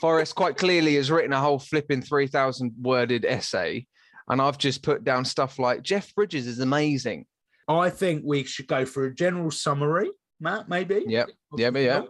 Forrest 0.00 0.34
quite 0.34 0.56
clearly 0.56 0.96
has 0.96 1.10
written 1.10 1.32
a 1.32 1.40
whole 1.40 1.58
flipping 1.58 2.02
three 2.02 2.26
thousand 2.26 2.72
worded 2.80 3.24
essay, 3.24 3.86
and 4.28 4.40
I've 4.40 4.58
just 4.58 4.82
put 4.82 5.04
down 5.04 5.24
stuff 5.24 5.58
like 5.58 5.82
Jeff 5.82 6.14
Bridges 6.14 6.46
is 6.46 6.60
amazing. 6.60 7.26
I 7.68 7.90
think 7.90 8.22
we 8.24 8.44
should 8.44 8.66
go 8.68 8.84
for 8.84 9.06
a 9.06 9.14
general 9.14 9.50
summary, 9.50 10.10
Matt. 10.40 10.68
Maybe. 10.68 11.04
Yep. 11.06 11.30
Yeah, 11.56 11.70
yeah. 11.70 12.02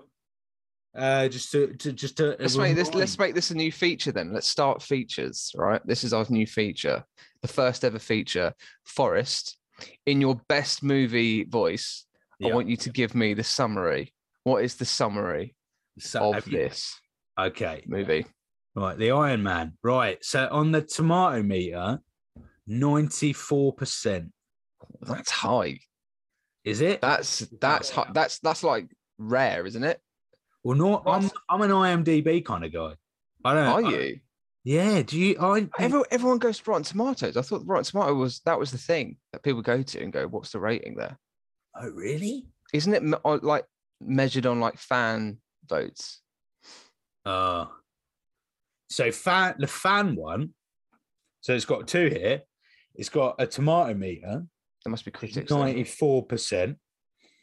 Uh, 0.94 1.28
just 1.28 1.52
to, 1.52 1.74
to 1.74 1.92
just 1.92 2.16
to 2.16 2.36
Let's 2.40 2.56
make 2.56 2.74
this. 2.74 2.92
Let's 2.94 3.18
make 3.18 3.34
this 3.34 3.50
a 3.50 3.54
new 3.54 3.70
feature 3.70 4.12
then. 4.12 4.32
Let's 4.32 4.48
start 4.48 4.82
features. 4.82 5.52
Right. 5.54 5.86
This 5.86 6.04
is 6.04 6.12
our 6.12 6.26
new 6.30 6.46
feature, 6.46 7.04
the 7.42 7.48
first 7.48 7.84
ever 7.84 7.98
feature. 7.98 8.52
Forrest, 8.84 9.58
in 10.06 10.20
your 10.20 10.40
best 10.48 10.82
movie 10.82 11.44
voice, 11.44 12.06
I 12.42 12.52
want 12.52 12.68
you 12.68 12.76
to 12.78 12.90
give 12.90 13.14
me 13.14 13.34
the 13.34 13.44
summary. 13.44 14.12
What 14.44 14.64
is 14.64 14.76
the 14.76 14.84
summary 14.84 15.54
So, 15.98 16.34
of 16.34 16.46
you- 16.48 16.58
this 16.58 16.98
Okay. 17.38 17.82
movie? 17.86 18.26
Right, 18.74 18.96
the 18.98 19.10
Iron 19.12 19.42
Man. 19.42 19.74
Right. 19.82 20.22
So 20.24 20.48
on 20.50 20.72
the 20.72 20.82
tomato 20.82 21.42
meter, 21.42 22.00
94%. 22.68 24.30
That's 25.02 25.30
high. 25.30 25.80
Is 26.64 26.80
it? 26.80 27.00
That's 27.00 27.40
that's 27.60 27.90
hi- 27.90 28.10
that's 28.12 28.38
that's 28.40 28.64
like 28.64 28.88
rare, 29.18 29.66
isn't 29.66 29.84
it? 29.84 30.00
well, 30.64 30.76
no, 30.76 31.02
I'm 31.06 31.30
I'm 31.48 31.62
an 31.62 31.70
IMDb 31.70 32.44
kind 32.44 32.64
of 32.64 32.72
guy. 32.72 32.94
I 33.44 33.54
don't 33.54 33.66
Are 33.66 33.84
I- 33.84 33.90
you? 33.90 34.20
yeah. 34.64 35.02
Do 35.02 35.16
you 35.18 35.36
I 35.40 35.68
Everyone, 35.78 36.06
everyone 36.10 36.38
goes 36.38 36.58
to 36.58 36.68
Rotten 36.70 36.82
Tomatoes. 36.82 37.36
I 37.36 37.42
thought 37.42 37.62
Rotten 37.66 37.84
Tomato 37.84 38.14
was 38.14 38.40
that 38.46 38.58
was 38.58 38.72
the 38.72 38.78
thing 38.78 39.16
that 39.32 39.44
people 39.44 39.62
go 39.62 39.80
to 39.82 40.02
and 40.02 40.12
go, 40.12 40.26
"What's 40.26 40.50
the 40.50 40.58
rating 40.58 40.96
there?" 40.96 41.16
Oh 41.80 41.88
really? 41.90 42.46
Isn't 42.72 42.94
it 42.94 43.20
uh, 43.24 43.38
like 43.42 43.64
measured 44.00 44.46
on 44.46 44.58
like 44.58 44.76
fan 44.76 45.38
votes? 45.68 46.20
Uh 47.26 47.66
so 48.88 49.11
fan 49.11 49.56
the 49.59 49.66
fan 49.66 50.14
one. 50.14 50.50
So 51.40 51.54
it's 51.54 51.64
got 51.64 51.87
two 51.88 52.09
here. 52.09 52.42
It's 52.95 53.09
got 53.09 53.35
a 53.38 53.47
tomato 53.47 53.95
meter, 53.95 54.45
There 54.85 54.90
must 54.90 55.04
be 55.04 55.11
critics. 55.11 55.52
94%, 55.52 56.76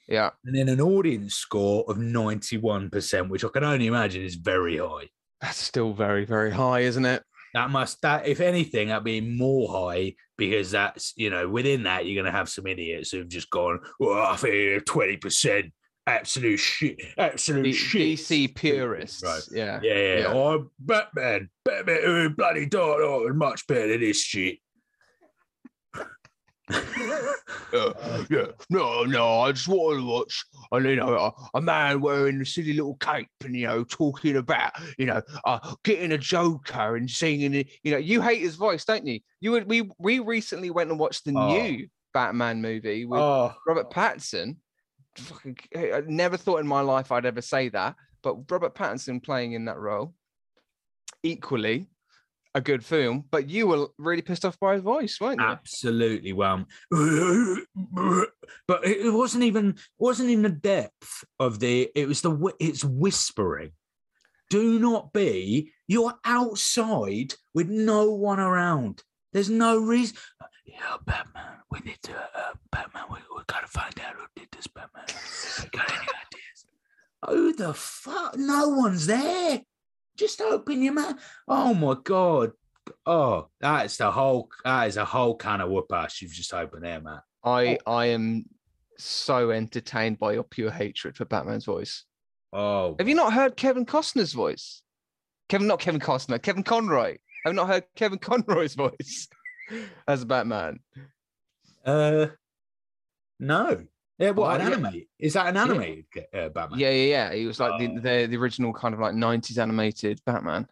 Yeah, 0.07 0.31
and 0.45 0.55
then 0.55 0.67
an 0.69 0.81
audience 0.81 1.35
score 1.35 1.85
of 1.87 1.97
91%, 1.97 3.29
which 3.29 3.45
I 3.45 3.49
can 3.49 3.63
only 3.63 3.87
imagine 3.87 4.23
is 4.23 4.35
very 4.35 4.77
high. 4.77 5.09
that's 5.41 5.57
still 5.59 5.93
very 5.93 6.25
very 6.25 6.51
high, 6.51 6.79
isn't 6.81 7.05
it? 7.05 7.23
That 7.53 7.69
must 7.69 8.01
that 8.01 8.25
if 8.25 8.39
anything, 8.39 8.87
that'd 8.87 9.03
be 9.03 9.21
more 9.21 9.69
high 9.91 10.15
because 10.37 10.71
that's 10.71 11.13
you 11.15 11.29
know 11.29 11.47
within 11.47 11.83
that 11.83 12.05
you're 12.05 12.21
gonna 12.23 12.35
have 12.35 12.49
some 12.49 12.65
idiots 12.67 13.11
who've 13.11 13.27
just 13.27 13.49
gone, 13.51 13.79
well, 13.99 14.25
I 14.25 14.35
think 14.37 14.85
twenty 14.85 15.17
percent 15.17 15.71
absolute 16.07 16.57
shit, 16.57 16.99
absolute 17.17 17.63
D- 17.63 17.73
shit. 17.73 18.01
DC 18.19 18.55
purists. 18.55 19.23
Right. 19.23 19.41
Yeah. 19.51 19.79
Yeah, 19.83 19.93
yeah. 19.93 20.19
Yeah. 20.19 20.27
Oh, 20.33 20.69
Batman, 20.79 21.49
Batman, 21.65 21.99
oh, 22.05 22.29
bloody 22.29 22.65
Dark 22.65 22.99
Knight 22.99 23.29
is 23.29 23.35
much 23.35 23.67
better 23.67 23.87
than 23.87 24.01
this 24.01 24.21
shit. 24.21 24.57
Uh, 27.73 28.23
yeah, 28.29 28.45
no, 28.69 29.03
no. 29.03 29.41
I 29.41 29.51
just 29.51 29.67
want 29.67 29.99
to 29.99 30.05
watch, 30.05 30.45
and 30.71 30.85
you 30.85 30.95
know, 30.95 31.15
a, 31.15 31.57
a 31.57 31.61
man 31.61 31.99
wearing 32.01 32.39
a 32.39 32.45
silly 32.45 32.73
little 32.73 32.95
cape, 32.95 33.27
and 33.43 33.55
you 33.55 33.65
know, 33.67 33.83
talking 33.83 34.37
about, 34.37 34.71
you 34.97 35.07
know, 35.07 35.21
uh, 35.43 35.59
getting 35.83 36.11
a 36.11 36.17
Joker 36.17 36.95
and 36.95 37.09
singing. 37.09 37.53
You 37.83 37.91
know, 37.91 37.97
you 37.97 38.21
hate 38.21 38.41
his 38.41 38.55
voice, 38.55 38.85
don't 38.85 39.05
you? 39.07 39.19
You 39.41 39.51
would. 39.51 39.67
We 39.67 39.89
we 39.97 40.19
recently 40.19 40.69
went 40.69 40.91
and 40.91 40.99
watched 40.99 41.25
the 41.25 41.33
Oh. 41.35 41.47
new 41.49 41.87
Batman 42.13 42.61
movie 42.61 43.05
with 43.05 43.19
Oh, 43.19 43.53
Robert 43.67 43.89
Pattinson. 43.91 44.57
Fucking, 45.17 45.57
I 45.75 46.01
never 46.07 46.37
thought 46.37 46.59
in 46.59 46.67
my 46.67 46.81
life 46.81 47.11
I'd 47.11 47.25
ever 47.25 47.41
say 47.41 47.69
that, 47.69 47.95
but 48.21 48.51
Robert 48.51 48.75
Pattinson 48.75 49.23
playing 49.23 49.53
in 49.53 49.65
that 49.65 49.77
role, 49.77 50.13
equally 51.21 51.87
a 52.55 52.61
good 52.61 52.83
film. 52.85 53.25
But 53.31 53.49
you 53.49 53.67
were 53.67 53.87
really 53.97 54.21
pissed 54.21 54.45
off 54.45 54.59
by 54.59 54.75
his 54.75 54.83
voice, 54.83 55.19
weren't 55.19 55.41
you? 55.41 55.45
absolutely. 55.45 56.33
Well, 56.33 56.65
but 56.91 58.85
it 58.85 59.05
it 59.05 59.13
wasn't 59.13 59.43
even 59.43 59.75
wasn't 59.97 60.29
in 60.29 60.41
the 60.41 60.49
depth 60.49 61.23
of 61.39 61.59
the. 61.59 61.89
It 61.95 62.07
was 62.07 62.21
the 62.21 62.53
it's 62.59 62.83
whispering. 62.83 63.71
Do 64.49 64.79
not 64.79 65.13
be. 65.13 65.71
You're 65.87 66.13
outside 66.25 67.33
with 67.53 67.69
no 67.69 68.11
one 68.11 68.39
around. 68.39 69.03
There's 69.31 69.49
no 69.49 69.79
reason. 69.79 70.17
Yeah, 70.65 70.97
Batman. 71.05 71.57
We 71.71 71.79
need 71.79 71.97
to. 72.03 72.13
Uh, 72.15 72.53
Batman. 72.71 73.05
We 73.11 73.17
we 73.47 73.53
gotta 73.53 73.67
find 73.67 73.99
out 73.99 74.15
who 74.15 74.25
did 74.35 74.47
this. 74.51 74.67
Batman. 74.67 75.03
Got 75.71 75.91
any 75.91 76.01
ideas? 76.01 76.65
Who 77.27 77.53
the 77.53 77.73
fuck? 77.73 78.37
No 78.37 78.69
one's 78.69 79.05
there. 79.07 79.61
Just 80.17 80.41
open 80.41 80.81
your 80.81 80.93
mouth. 80.93 81.15
Oh 81.47 81.73
my 81.73 81.95
god. 82.03 82.51
Oh, 83.05 83.47
that's 83.59 83.97
the 83.97 84.11
whole. 84.11 84.49
That 84.63 84.87
is 84.87 84.97
a 84.97 85.05
whole 85.05 85.35
can 85.35 85.61
of 85.61 85.69
whoop 85.69 85.91
ass 85.91 86.21
you've 86.21 86.33
just 86.33 86.53
opened 86.53 86.83
there, 86.83 87.01
Matt. 87.01 87.23
I 87.43 87.77
I 87.85 88.07
am 88.07 88.45
so 88.97 89.51
entertained 89.51 90.19
by 90.19 90.33
your 90.33 90.43
pure 90.43 90.71
hatred 90.71 91.17
for 91.17 91.25
Batman's 91.25 91.65
voice. 91.65 92.05
Oh, 92.53 92.95
Have 92.99 93.09
you 93.09 93.15
not 93.15 93.33
heard 93.33 93.57
Kevin 93.57 93.85
Costner's 93.85 94.33
voice? 94.33 94.83
Kevin, 95.49 95.67
not 95.67 95.79
Kevin 95.79 95.99
Costner, 95.99 96.41
Kevin 96.41 96.63
Conroy. 96.63 97.17
Have 97.43 97.53
you 97.53 97.53
not 97.53 97.67
heard 97.67 97.83
Kevin 97.95 98.19
Conroy's 98.19 98.75
voice 98.75 99.27
as 100.07 100.21
a 100.21 100.25
Batman? 100.25 100.79
Uh, 101.83 102.27
no. 103.39 103.85
Yeah, 104.19 104.29
what 104.29 104.51
Oh, 104.51 104.53
an 104.55 104.61
yeah. 104.61 104.75
anime? 104.77 105.01
Is 105.19 105.33
that 105.33 105.47
an 105.47 105.57
animated 105.57 106.05
uh, 106.33 106.49
Batman? 106.49 106.79
Yeah, 106.79 106.91
yeah, 106.91 107.05
yeah. 107.29 107.33
He 107.33 107.45
was 107.47 107.59
like 107.59 107.79
the, 107.79 107.87
Oh. 107.87 107.99
the 107.99 108.27
the 108.27 108.37
original 108.37 108.71
kind 108.71 108.93
of 108.93 108.99
like 108.99 109.15
'90s 109.15 109.57
animated 109.57 110.21
Batman. 110.25 110.67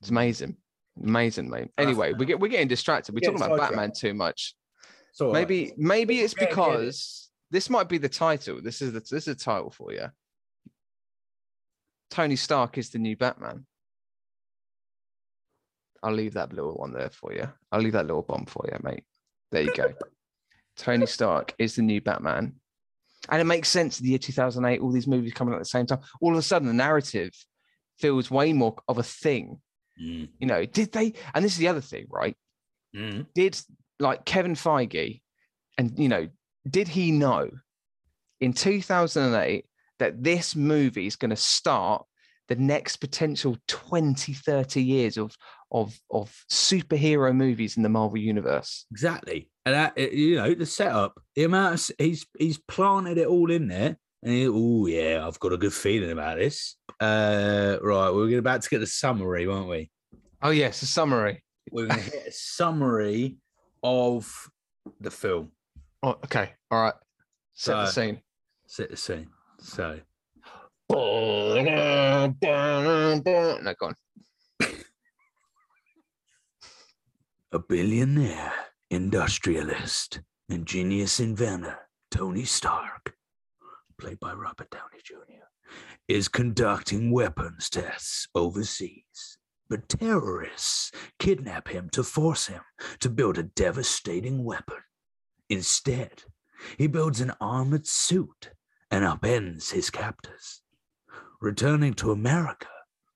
It's 0.00 0.08
amazing, 0.10 0.56
amazing, 1.02 1.50
mate. 1.50 1.70
Anyway, 1.76 2.14
we 2.14 2.24
get 2.26 2.40
we're 2.40 2.48
getting 2.48 2.68
distracted. 2.68 3.14
We're 3.14 3.20
Yeah, 3.22 3.36
talking 3.38 3.44
about. 3.54 3.58
Batman 3.58 3.92
too 3.92 4.14
much. 4.14 4.54
It's 5.10 5.20
all 5.20 5.28
right. 5.32 5.40
Maybe 5.46 5.72
maybe 5.76 6.20
it's 6.20 6.32
Yeah, 6.34 6.44
get 6.46 6.48
it. 6.48 6.56
because 6.56 7.30
this 7.50 7.68
might 7.68 7.88
be 7.88 7.98
the 7.98 8.08
title. 8.08 8.60
This 8.62 8.80
is 8.80 8.92
the 8.94 9.00
this 9.00 9.12
is 9.12 9.24
the 9.26 9.34
title 9.34 9.70
for 9.70 9.92
you. 9.92 10.06
Tony 12.10 12.34
Stark 12.36 12.78
is 12.78 12.90
the 12.90 12.98
new 12.98 13.14
Batman. 13.16 13.66
I'll 16.02 16.14
leave 16.14 16.32
that 16.34 16.52
little 16.52 16.74
one 16.76 16.92
there 16.94 17.10
for 17.10 17.32
you. 17.34 17.46
I'll 17.70 17.80
leave 17.80 17.92
that 17.92 18.06
little 18.06 18.22
bomb 18.22 18.46
for 18.46 18.64
you, 18.72 18.78
mate. 18.82 19.04
There 19.50 19.62
you 19.62 19.72
go. 19.74 19.92
Tony 20.80 21.06
Stark 21.06 21.54
is 21.58 21.74
the 21.76 21.82
new 21.82 22.00
Batman. 22.00 22.54
And 23.28 23.40
it 23.40 23.44
makes 23.44 23.68
sense 23.68 23.98
the 23.98 24.08
year 24.08 24.18
2008, 24.18 24.80
all 24.80 24.90
these 24.90 25.06
movies 25.06 25.34
coming 25.34 25.52
out 25.52 25.58
at 25.58 25.62
the 25.62 25.66
same 25.66 25.86
time. 25.86 26.00
All 26.22 26.32
of 26.32 26.38
a 26.38 26.42
sudden, 26.42 26.66
the 26.66 26.74
narrative 26.74 27.32
feels 27.98 28.30
way 28.30 28.52
more 28.54 28.76
of 28.88 28.96
a 28.98 29.02
thing. 29.02 29.60
Mm, 30.02 30.28
You 30.38 30.46
know, 30.46 30.64
did 30.64 30.92
they? 30.92 31.12
And 31.34 31.44
this 31.44 31.52
is 31.52 31.58
the 31.58 31.68
other 31.68 31.82
thing, 31.82 32.06
right? 32.10 32.34
mm. 32.96 33.26
did 33.34 33.60
like 33.98 34.24
Kevin 34.24 34.54
Feige, 34.54 35.20
and 35.76 35.96
you 35.98 36.08
know, 36.08 36.28
did 36.68 36.88
he 36.88 37.12
know 37.12 37.50
in 38.40 38.54
2008 38.54 39.66
that 39.98 40.22
this 40.24 40.56
movie 40.56 41.06
is 41.06 41.16
going 41.16 41.30
to 41.30 41.36
start 41.36 42.04
the 42.48 42.56
next 42.56 42.96
potential 42.96 43.56
20, 43.68 44.32
30 44.32 44.82
years 44.82 45.18
of 45.18 45.36
of 45.70 46.00
of 46.10 46.34
superhero 46.50 47.34
movies 47.36 47.76
in 47.76 47.82
the 47.82 47.88
Marvel 47.88 48.18
universe? 48.18 48.86
Exactly. 48.90 49.50
And 49.70 49.76
that, 49.96 50.12
you 50.12 50.34
know, 50.34 50.52
the 50.52 50.66
setup, 50.66 51.22
the 51.36 51.44
amount 51.44 51.74
of, 51.74 51.96
he's 51.96 52.26
he's 52.36 52.58
planted 52.58 53.18
it 53.18 53.28
all 53.28 53.52
in 53.52 53.68
there. 53.68 53.96
And 54.20 54.32
he, 54.32 54.48
oh 54.48 54.86
yeah, 54.86 55.24
I've 55.24 55.38
got 55.38 55.52
a 55.52 55.56
good 55.56 55.72
feeling 55.72 56.10
about 56.10 56.38
this. 56.38 56.76
Uh, 56.98 57.76
right, 57.80 58.10
we're 58.10 58.36
about 58.40 58.62
to 58.62 58.68
get 58.68 58.80
the 58.80 58.86
summary, 58.88 59.46
won't 59.46 59.68
we? 59.68 59.88
Oh 60.42 60.50
yes, 60.50 60.82
a 60.82 60.86
summary. 60.86 61.44
We're 61.70 61.86
going 61.86 62.00
to 62.00 62.04
hit 62.10 62.26
a 62.26 62.32
summary 62.32 63.36
of 63.84 64.28
the 65.00 65.12
film. 65.12 65.52
Oh, 66.02 66.18
okay. 66.24 66.54
All 66.68 66.82
right. 66.82 66.94
Set 67.52 67.74
the 67.74 67.86
scene. 67.86 68.20
Set 68.66 68.90
the 68.90 68.96
scene. 68.96 69.28
So, 69.60 70.00
No, 73.62 73.74
go 73.78 73.86
on. 73.86 73.94
a 77.52 77.58
billionaire, 77.60 78.52
industrialist, 78.90 80.20
and 80.48 80.66
genius 80.66 81.20
inventor, 81.20 81.78
Tony 82.10 82.44
Stark, 82.44 83.14
played 84.00 84.18
by 84.18 84.32
Robert 84.32 84.68
Downey 84.70 85.00
Jr., 85.04 85.44
is 86.08 86.26
conducting 86.26 87.12
weapons 87.12 87.70
tests 87.70 88.26
overseas. 88.34 89.38
But 89.68 89.88
terrorists 89.88 90.90
kidnap 91.20 91.68
him 91.68 91.88
to 91.90 92.02
force 92.02 92.48
him 92.48 92.62
to 92.98 93.08
build 93.08 93.38
a 93.38 93.44
devastating 93.44 94.44
weapon. 94.44 94.82
Instead, 95.48 96.24
he 96.76 96.88
builds 96.88 97.20
an 97.20 97.32
armored 97.40 97.86
suit 97.86 98.50
and 98.90 99.04
upends 99.04 99.70
his 99.70 99.88
captors. 99.88 100.62
Returning 101.40 101.94
to 101.94 102.10
America, 102.10 102.66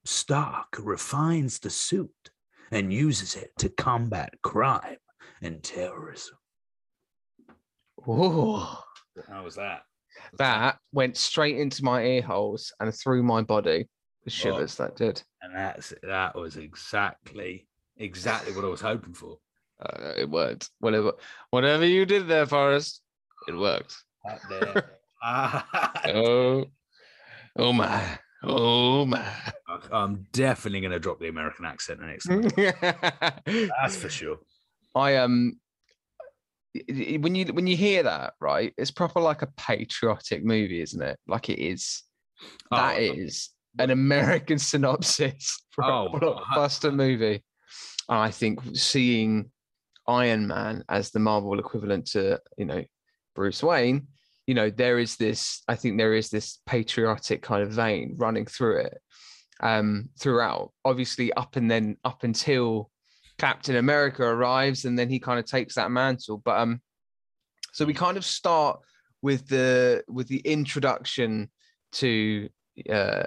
Stark 0.05 0.77
refines 0.79 1.59
the 1.59 1.71
suit 1.71 2.31
and 2.71 2.93
uses 2.93 3.35
it 3.35 3.51
to 3.59 3.69
combat 3.69 4.35
crime 4.43 4.99
and 5.45 5.63
terrorism. 5.63 6.37
Ooh, 8.09 8.63
How 9.29 9.45
was 9.45 9.55
that? 9.57 9.83
that 10.39 10.79
went 10.93 11.17
straight 11.17 11.59
into 11.59 11.85
my 11.85 12.03
ear 12.03 12.23
holes 12.23 12.73
and 12.81 12.95
through 12.95 13.23
my 13.23 13.43
body. 13.43 13.89
The 14.25 14.31
shivers 14.31 14.77
that 14.77 14.97
did. 14.97 15.23
And 15.43 15.55
that's 15.55 15.93
that 16.03 16.35
was 16.35 16.57
exactly 16.57 17.67
exactly 17.99 18.55
what 18.55 18.65
I 18.65 18.69
was 18.69 18.81
hoping 18.81 19.13
for. 19.13 19.39
Uh, 19.81 20.13
it 20.17 20.31
worked. 20.31 20.71
Whatever, 20.79 21.13
whatever 21.51 21.85
you 21.85 22.07
did 22.07 22.27
there, 22.27 22.47
Forrest, 22.47 23.03
it 23.49 23.53
worked. 23.53 23.97
That 24.25 24.41
there. 24.49 24.91
Oh, 26.07 26.67
oh 27.57 27.73
my, 27.73 28.19
oh 28.43 29.07
my. 29.07 29.27
I'm 29.91 30.27
definitely 30.33 30.81
going 30.83 30.93
to 30.93 30.99
drop 30.99 31.19
the 31.19 31.29
American 31.29 31.65
accent 31.65 32.01
next 32.03 32.27
time. 32.27 32.43
That's 33.47 33.97
for 33.97 34.11
sure. 34.11 34.39
I 34.95 35.17
um 35.17 35.59
when 36.89 37.35
you 37.35 37.47
when 37.47 37.67
you 37.67 37.77
hear 37.77 38.03
that, 38.03 38.35
right, 38.41 38.73
it's 38.77 38.91
proper 38.91 39.21
like 39.21 39.43
a 39.43 39.49
patriotic 39.57 40.45
movie, 40.45 40.81
isn't 40.81 41.03
it? 41.03 41.19
Like 41.27 41.49
it 41.49 41.61
is. 41.61 42.03
That 42.71 42.97
Oh, 42.97 43.01
is 43.01 43.51
an 43.79 43.91
American 43.91 44.59
synopsis 44.71 45.65
for 45.71 45.85
Oh, 45.85 46.07
a 46.07 46.21
blockbuster 46.21 46.93
movie. 46.93 47.43
And 48.09 48.19
I 48.19 48.31
think 48.31 48.61
seeing 48.77 49.51
Iron 50.09 50.47
Man 50.49 50.85
as 50.89 51.11
the 51.11 51.21
Marvel 51.21 51.59
equivalent 51.59 52.07
to, 52.09 52.41
you 52.59 52.65
know, 52.67 52.83
Bruce 53.35 53.63
Wayne, 53.63 54.09
you 54.47 54.55
know, 54.55 54.69
there 54.69 54.99
is 54.99 55.17
this, 55.17 55.63
I 55.69 55.77
think 55.77 55.97
there 55.97 56.13
is 56.15 56.29
this 56.29 56.59
patriotic 56.67 57.41
kind 57.43 57.63
of 57.63 57.71
vein 57.71 58.15
running 58.19 58.47
through 58.47 58.79
it 58.81 58.99
um 59.61 60.11
throughout. 60.19 60.73
Obviously, 60.85 61.33
up 61.35 61.55
and 61.57 61.71
then 61.71 61.97
up 62.05 62.25
until 62.25 62.91
Captain 63.39 63.77
America 63.77 64.23
arrives, 64.23 64.85
and 64.85 64.99
then 64.99 65.09
he 65.09 65.19
kind 65.19 65.39
of 65.39 65.47
takes 65.47 65.75
that 65.75 65.91
mantle. 65.91 66.39
But 66.45 66.59
um, 66.59 66.81
so 67.73 67.85
we 67.85 67.95
kind 67.95 68.17
of 68.17 68.25
start 68.25 68.81
with 69.23 69.47
the 69.49 70.05
with 70.09 70.29
the 70.29 70.41
introduction 70.41 71.51
to 71.93 72.49
uh 72.91 73.25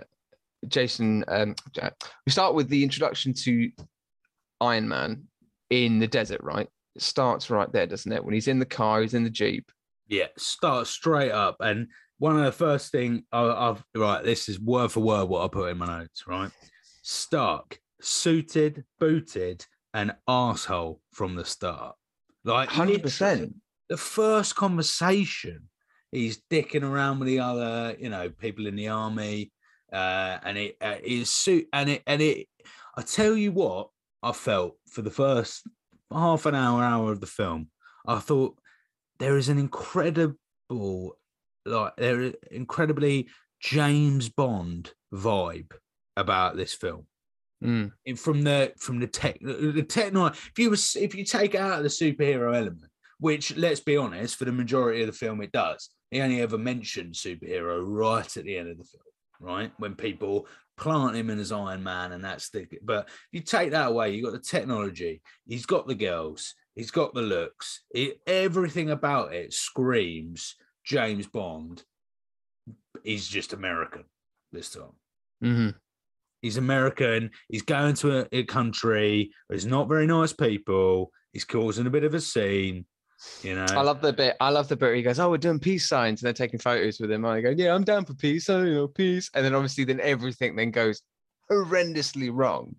Jason. 0.68 1.24
Um, 1.28 1.56
we 2.26 2.32
start 2.32 2.56
with 2.56 2.70
the 2.70 2.84
introduction 2.84 3.34
to 3.34 3.72
Iron 4.62 4.88
Man 4.88 5.24
in 5.70 6.00
the 6.00 6.08
desert, 6.08 6.42
right? 6.44 6.68
It 6.96 7.02
starts 7.02 7.50
right 7.50 7.72
there, 7.72 7.88
doesn't 7.88 8.12
it? 8.12 8.24
When 8.24 8.34
he's 8.34 8.48
in 8.48 8.60
the 8.60 8.66
car, 8.66 9.02
he's 9.02 9.14
in 9.14 9.24
the 9.24 9.30
jeep. 9.30 9.72
Yeah, 10.08 10.28
start 10.38 10.88
straight 10.88 11.32
up. 11.32 11.58
And 11.60 11.88
one 12.20 12.38
of 12.38 12.46
the 12.46 12.52
first 12.52 12.92
thing 12.92 13.24
I, 13.32 13.44
I've 13.44 13.84
right, 13.96 14.24
this 14.24 14.50
is 14.50 14.60
word 14.60 14.92
for 14.92 15.02
word 15.02 15.26
what 15.26 15.44
I 15.44 15.48
put 15.48 15.70
in 15.70 15.78
my 15.78 16.00
notes. 16.00 16.24
Right, 16.28 16.52
Stark, 17.04 17.80
suited, 18.02 18.84
booted, 19.00 19.66
and 19.98 20.16
asshole 20.28 21.02
from 21.12 21.34
the 21.36 21.44
start. 21.44 21.96
Like 22.46 22.70
hundred 22.70 23.02
percent. 23.02 23.56
the 23.90 23.98
first 23.98 24.56
conversation, 24.56 25.70
he's 26.12 26.40
dicking 26.52 26.84
around 26.84 27.18
with 27.20 27.28
the 27.28 27.40
other, 27.40 27.96
you 28.00 28.10
know, 28.10 28.30
people 28.30 28.68
in 28.68 28.76
the 28.76 28.90
army, 28.90 29.52
uh, 29.92 30.38
and 30.44 30.56
it 30.56 30.78
uh, 30.82 30.98
is 31.04 31.32
suit 31.32 31.68
and 31.74 31.90
it 31.90 32.04
and 32.06 32.22
it. 32.22 32.48
I 32.96 33.02
tell 33.02 33.36
you 33.36 33.52
what, 33.52 33.90
I 34.22 34.34
felt 34.34 34.78
for 34.88 35.02
the 35.02 35.10
first 35.10 35.68
half 36.14 36.46
an 36.46 36.54
hour, 36.54 36.84
hour 36.84 37.12
of 37.12 37.20
the 37.20 37.26
film. 37.26 37.70
I 38.08 38.20
thought 38.20 38.56
there 39.18 39.36
is 39.36 39.50
an 39.50 39.58
incredible, 39.58 40.38
like 41.66 41.96
there 41.98 42.22
is 42.22 42.34
incredibly 42.52 43.30
James 43.60 44.30
Bond 44.30 44.94
vibe 45.12 45.72
about 46.16 46.56
this 46.56 46.76
film 46.76 47.08
Mm. 47.64 47.92
from 48.20 48.44
the 48.44 48.72
from 48.78 49.00
the 49.00 49.08
tech 49.08 49.40
the 49.42 49.82
technology 49.82 50.38
if 50.52 50.60
you 50.60 50.70
was 50.70 50.96
if 50.96 51.16
you 51.16 51.24
take 51.24 51.56
out 51.56 51.82
the 51.82 51.90
superhero 51.90 52.56
element 52.56 52.92
which 53.20 53.58
let's 53.58 53.80
be 53.80 53.98
honest 53.98 54.36
for 54.36 54.46
the 54.46 54.52
majority 54.52 55.02
of 55.02 55.08
the 55.08 55.14
film 55.14 55.42
it 55.42 55.52
does 55.52 55.90
he 56.12 56.22
only 56.22 56.40
ever 56.40 56.60
mentioned 56.60 57.16
superhero 57.16 57.82
right 57.84 58.38
at 58.38 58.44
the 58.44 58.56
end 58.56 58.70
of 58.70 58.78
the 58.78 58.84
film 58.84 59.02
right? 59.40 59.72
When 59.78 59.96
people 59.96 60.48
plant 60.78 61.16
him 61.16 61.30
in 61.32 61.40
as 61.40 61.52
iron 61.52 61.82
man 61.82 62.12
and 62.12 62.24
that's 62.24 62.52
the 62.52 62.68
but 62.84 63.10
you 63.32 63.42
take 63.42 63.72
that 63.72 63.88
away 63.88 64.12
you 64.12 64.24
got 64.24 64.34
the 64.34 64.40
technology 64.40 65.24
he's 65.48 65.66
got 65.66 65.88
the 65.88 65.96
girls 65.96 66.54
he's 66.76 66.92
got 66.92 67.16
the 67.16 67.22
looks 67.22 67.82
it, 67.90 68.20
everything 68.28 68.92
about 68.92 69.34
it 69.34 69.52
screams 69.52 70.56
james 70.86 71.26
bond 71.26 71.84
he's 73.04 73.28
just 73.28 73.54
american 73.54 74.04
this 74.52 74.70
time. 74.70 74.94
Hmm 75.42 75.70
He's 76.42 76.58
American. 76.58 77.32
He's 77.50 77.64
going 77.64 77.96
to 77.96 78.20
a, 78.20 78.28
a 78.32 78.44
country. 78.44 79.32
There's 79.50 79.66
not 79.66 79.90
very 79.90 80.08
nice 80.08 80.34
people. 80.34 81.12
He's 81.34 81.46
causing 81.46 81.88
a 81.88 81.92
bit 81.92 82.04
of 82.04 82.14
a 82.14 82.22
scene. 82.22 82.86
You 83.42 83.56
know. 83.56 83.66
I 83.70 83.82
love 83.82 84.02
the 84.02 84.14
bit. 84.14 84.38
I 84.40 84.50
love 84.50 84.68
the 84.68 84.76
bit. 84.76 84.86
Where 84.86 84.96
he 84.96 85.02
goes, 85.02 85.20
"Oh, 85.20 85.32
we're 85.32 85.38
doing 85.38 85.60
peace 85.60 85.88
signs," 85.88 86.22
and 86.22 86.28
they're 86.28 86.34
taking 86.34 86.60
photos 86.60 87.00
with 87.00 87.12
him. 87.12 87.26
And 87.26 87.34
I 87.34 87.42
go, 87.42 87.50
"Yeah, 87.50 87.74
I'm 87.74 87.84
down 87.84 88.06
for 88.06 88.14
peace. 88.14 88.46
So 88.46 88.62
you 88.62 88.76
know, 88.76 88.88
peace." 88.88 89.30
And 89.34 89.44
then 89.44 89.56
obviously, 89.56 89.86
then 89.86 90.00
everything 90.00 90.56
then 90.56 90.72
goes 90.72 91.02
horrendously 91.52 92.30
wrong 92.32 92.76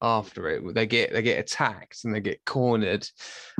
after 0.00 0.48
it. 0.48 0.74
They 0.74 0.86
get 0.86 1.12
they 1.12 1.22
get 1.22 1.40
attacked 1.40 2.04
and 2.04 2.14
they 2.14 2.20
get 2.20 2.44
cornered, 2.44 3.06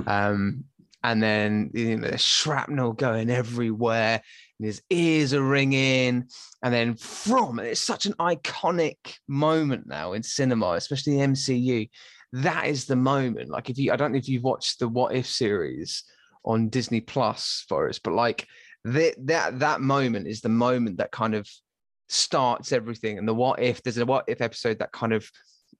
um, 0.06 0.64
and 1.02 1.22
then 1.22 1.70
you 1.74 1.96
know, 1.96 2.08
there's 2.08 2.22
shrapnel 2.22 2.92
going 2.92 3.28
everywhere, 3.28 4.22
and 4.60 4.66
his 4.66 4.82
ears 4.90 5.32
are 5.32 5.42
ringing. 5.42 6.28
And 6.62 6.74
then 6.74 6.94
from 6.94 7.58
it's 7.58 7.80
such 7.80 8.04
an 8.04 8.12
iconic 8.20 9.14
moment 9.26 9.86
now 9.86 10.12
in 10.12 10.22
cinema, 10.22 10.72
especially 10.72 11.14
the 11.16 11.26
MCU. 11.28 11.88
That 12.34 12.66
is 12.66 12.84
the 12.84 12.94
moment. 12.94 13.48
Like 13.48 13.70
if 13.70 13.78
you, 13.78 13.90
I 13.90 13.96
don't 13.96 14.12
know 14.12 14.18
if 14.18 14.28
you've 14.28 14.42
watched 14.44 14.78
the 14.78 14.86
What 14.88 15.14
If 15.14 15.26
series 15.26 16.04
on 16.44 16.68
Disney 16.68 17.00
Plus 17.00 17.64
Forrest, 17.70 18.02
but 18.04 18.12
like 18.12 18.46
that 18.84 19.14
that 19.26 19.60
that 19.60 19.80
moment 19.80 20.26
is 20.26 20.42
the 20.42 20.50
moment 20.50 20.98
that 20.98 21.10
kind 21.10 21.34
of 21.34 21.48
starts 22.10 22.70
everything. 22.70 23.16
And 23.16 23.26
the 23.26 23.34
What 23.34 23.60
If 23.60 23.82
there's 23.82 23.96
a 23.96 24.04
What 24.04 24.26
If 24.28 24.42
episode 24.42 24.80
that 24.80 24.92
kind 24.92 25.14
of 25.14 25.28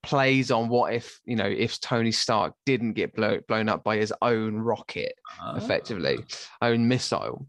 plays 0.03 0.49
on 0.49 0.67
what 0.67 0.93
if 0.93 1.19
you 1.25 1.35
know 1.35 1.45
if 1.45 1.79
Tony 1.79 2.11
Stark 2.11 2.53
didn't 2.65 2.93
get 2.93 3.13
blow, 3.13 3.39
blown 3.47 3.69
up 3.69 3.83
by 3.83 3.97
his 3.97 4.11
own 4.23 4.55
rocket 4.57 5.13
Ah. 5.39 5.55
effectively, 5.57 6.17
own 6.61 6.87
missile. 6.87 7.45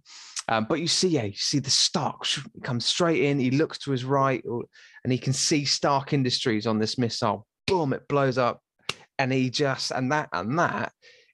Um, 0.52 0.66
but 0.68 0.80
you 0.80 0.88
see, 0.88 1.08
yeah, 1.08 1.24
you 1.24 1.34
see 1.34 1.60
the 1.60 1.70
Stark 1.70 2.26
comes 2.62 2.84
straight 2.84 3.22
in. 3.22 3.40
He 3.40 3.50
looks 3.50 3.78
to 3.78 3.90
his 3.90 4.04
right, 4.04 4.44
and 4.44 5.12
he 5.12 5.18
can 5.18 5.32
see 5.32 5.64
Stark 5.64 6.12
Industries 6.12 6.66
on 6.66 6.78
this 6.78 6.98
missile. 6.98 7.46
Boom! 7.66 7.94
It 7.94 8.06
blows 8.06 8.36
up, 8.36 8.60
and 9.18 9.32
he 9.32 9.48
just 9.48 9.92
and 9.92 10.12
that 10.12 10.28
and 10.32 10.58
that 10.58 10.92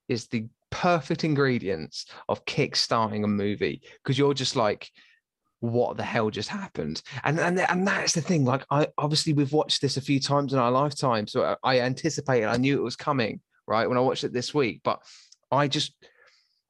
is 0.09 0.28
the 0.28 0.46
perfect 0.70 1.24
ingredients 1.24 2.07
of 2.28 2.44
kickstarting 2.44 3.24
a 3.24 3.28
movie 3.28 3.83
because 4.02 4.18
you're 4.18 4.35
just 4.35 4.54
like, 4.54 4.88
what 5.61 5.96
the 5.96 6.04
hell 6.04 6.31
just 6.31 6.48
happened? 6.48 7.02
And 7.24 7.40
and 7.40 7.59
and 7.59 7.87
that's 7.87 8.12
the 8.12 8.20
thing. 8.20 8.44
Like, 8.44 8.64
I 8.70 8.87
obviously 8.98 9.33
we've 9.33 9.52
watched 9.52 9.81
this 9.81 9.96
a 9.96 10.02
few 10.02 10.20
times 10.20 10.52
in 10.52 10.61
our 10.61 10.70
lifetime, 10.70 11.26
so 11.26 11.57
I, 11.64 11.76
I 11.76 11.81
anticipated. 11.81 12.46
I 12.46 12.57
knew 12.57 12.78
it 12.78 12.85
was 12.85 12.96
coming 12.96 13.40
right 13.66 13.88
when 13.88 13.98
I 13.98 14.02
watched 14.02 14.24
it 14.24 14.33
this 14.33 14.54
week, 14.54 14.81
but 14.85 15.02
I 15.50 15.66
just 15.66 15.92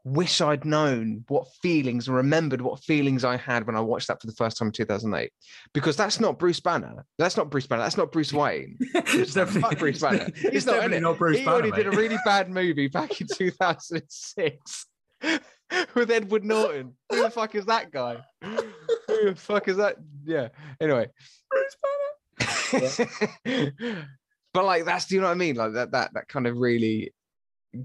wish 0.04 0.40
I'd 0.40 0.64
known 0.64 1.24
what 1.28 1.46
feelings 1.62 2.08
and 2.08 2.16
remembered 2.16 2.60
what 2.60 2.82
feelings 2.82 3.24
I 3.24 3.36
had 3.36 3.66
when 3.66 3.76
I 3.76 3.80
watched 3.80 4.08
that 4.08 4.20
for 4.20 4.26
the 4.26 4.32
first 4.34 4.56
time 4.56 4.68
in 4.68 4.72
2008. 4.72 5.30
Because 5.74 5.96
that's 5.96 6.20
not 6.20 6.38
Bruce 6.38 6.60
Banner. 6.60 7.04
That's 7.18 7.36
not 7.36 7.50
Bruce 7.50 7.66
Banner. 7.66 7.82
That's 7.82 7.96
not 7.96 8.12
Bruce 8.12 8.32
Wayne. 8.32 8.76
it's 8.80 9.34
definitely 9.34 9.62
Fuck 9.62 9.78
Bruce 9.78 10.00
Banner. 10.00 10.28
It's 10.34 10.52
He's 10.52 10.66
not 10.66 10.74
definitely 10.74 11.00
not 11.00 11.18
Bruce 11.18 11.38
he 11.38 11.44
Banner. 11.44 11.56
already 11.56 11.70
did 11.72 11.86
a 11.86 11.96
really 11.96 12.18
bad 12.24 12.48
movie 12.48 12.88
back 12.88 13.20
in 13.20 13.26
2006 13.32 14.86
with 15.94 16.10
Edward 16.10 16.44
Norton. 16.44 16.94
Who 17.10 17.22
the 17.22 17.30
fuck 17.30 17.54
is 17.54 17.66
that 17.66 17.90
guy? 17.90 18.18
Who 18.42 19.30
the 19.30 19.34
fuck 19.36 19.68
is 19.68 19.76
that? 19.76 19.96
Yeah. 20.24 20.48
Anyway. 20.80 21.08
but 22.70 23.72
but 24.54 24.64
like 24.64 24.84
that's 24.84 25.06
do 25.06 25.16
you 25.16 25.20
know 25.20 25.26
what 25.26 25.32
I 25.32 25.36
mean? 25.36 25.56
Like 25.56 25.72
that 25.72 25.92
that 25.92 26.14
that 26.14 26.28
kind 26.28 26.46
of 26.46 26.56
really 26.58 27.12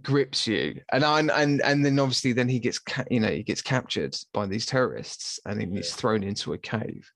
grips 0.01 0.47
you. 0.47 0.81
And 0.91 1.03
I 1.03 1.19
and 1.19 1.61
and 1.61 1.85
then 1.85 1.99
obviously 1.99 2.33
then 2.33 2.49
he 2.49 2.59
gets 2.59 2.79
ca- 2.79 3.05
you 3.11 3.19
know 3.19 3.29
he 3.31 3.43
gets 3.43 3.61
captured 3.61 4.15
by 4.33 4.45
these 4.45 4.65
terrorists 4.65 5.39
and 5.45 5.59
then 5.59 5.71
he's 5.71 5.89
Yeah. 5.89 5.95
thrown 5.95 6.23
into 6.23 6.53
a 6.53 6.57
cave. 6.57 7.09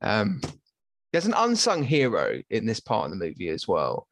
Um, 0.00 0.40
there's 1.12 1.26
an 1.26 1.34
unsung 1.36 1.82
hero 1.82 2.40
in 2.50 2.64
this 2.66 2.80
part 2.80 3.06
of 3.06 3.10
the 3.18 3.24
movie 3.24 3.48
as 3.48 3.66
well. 3.68 4.06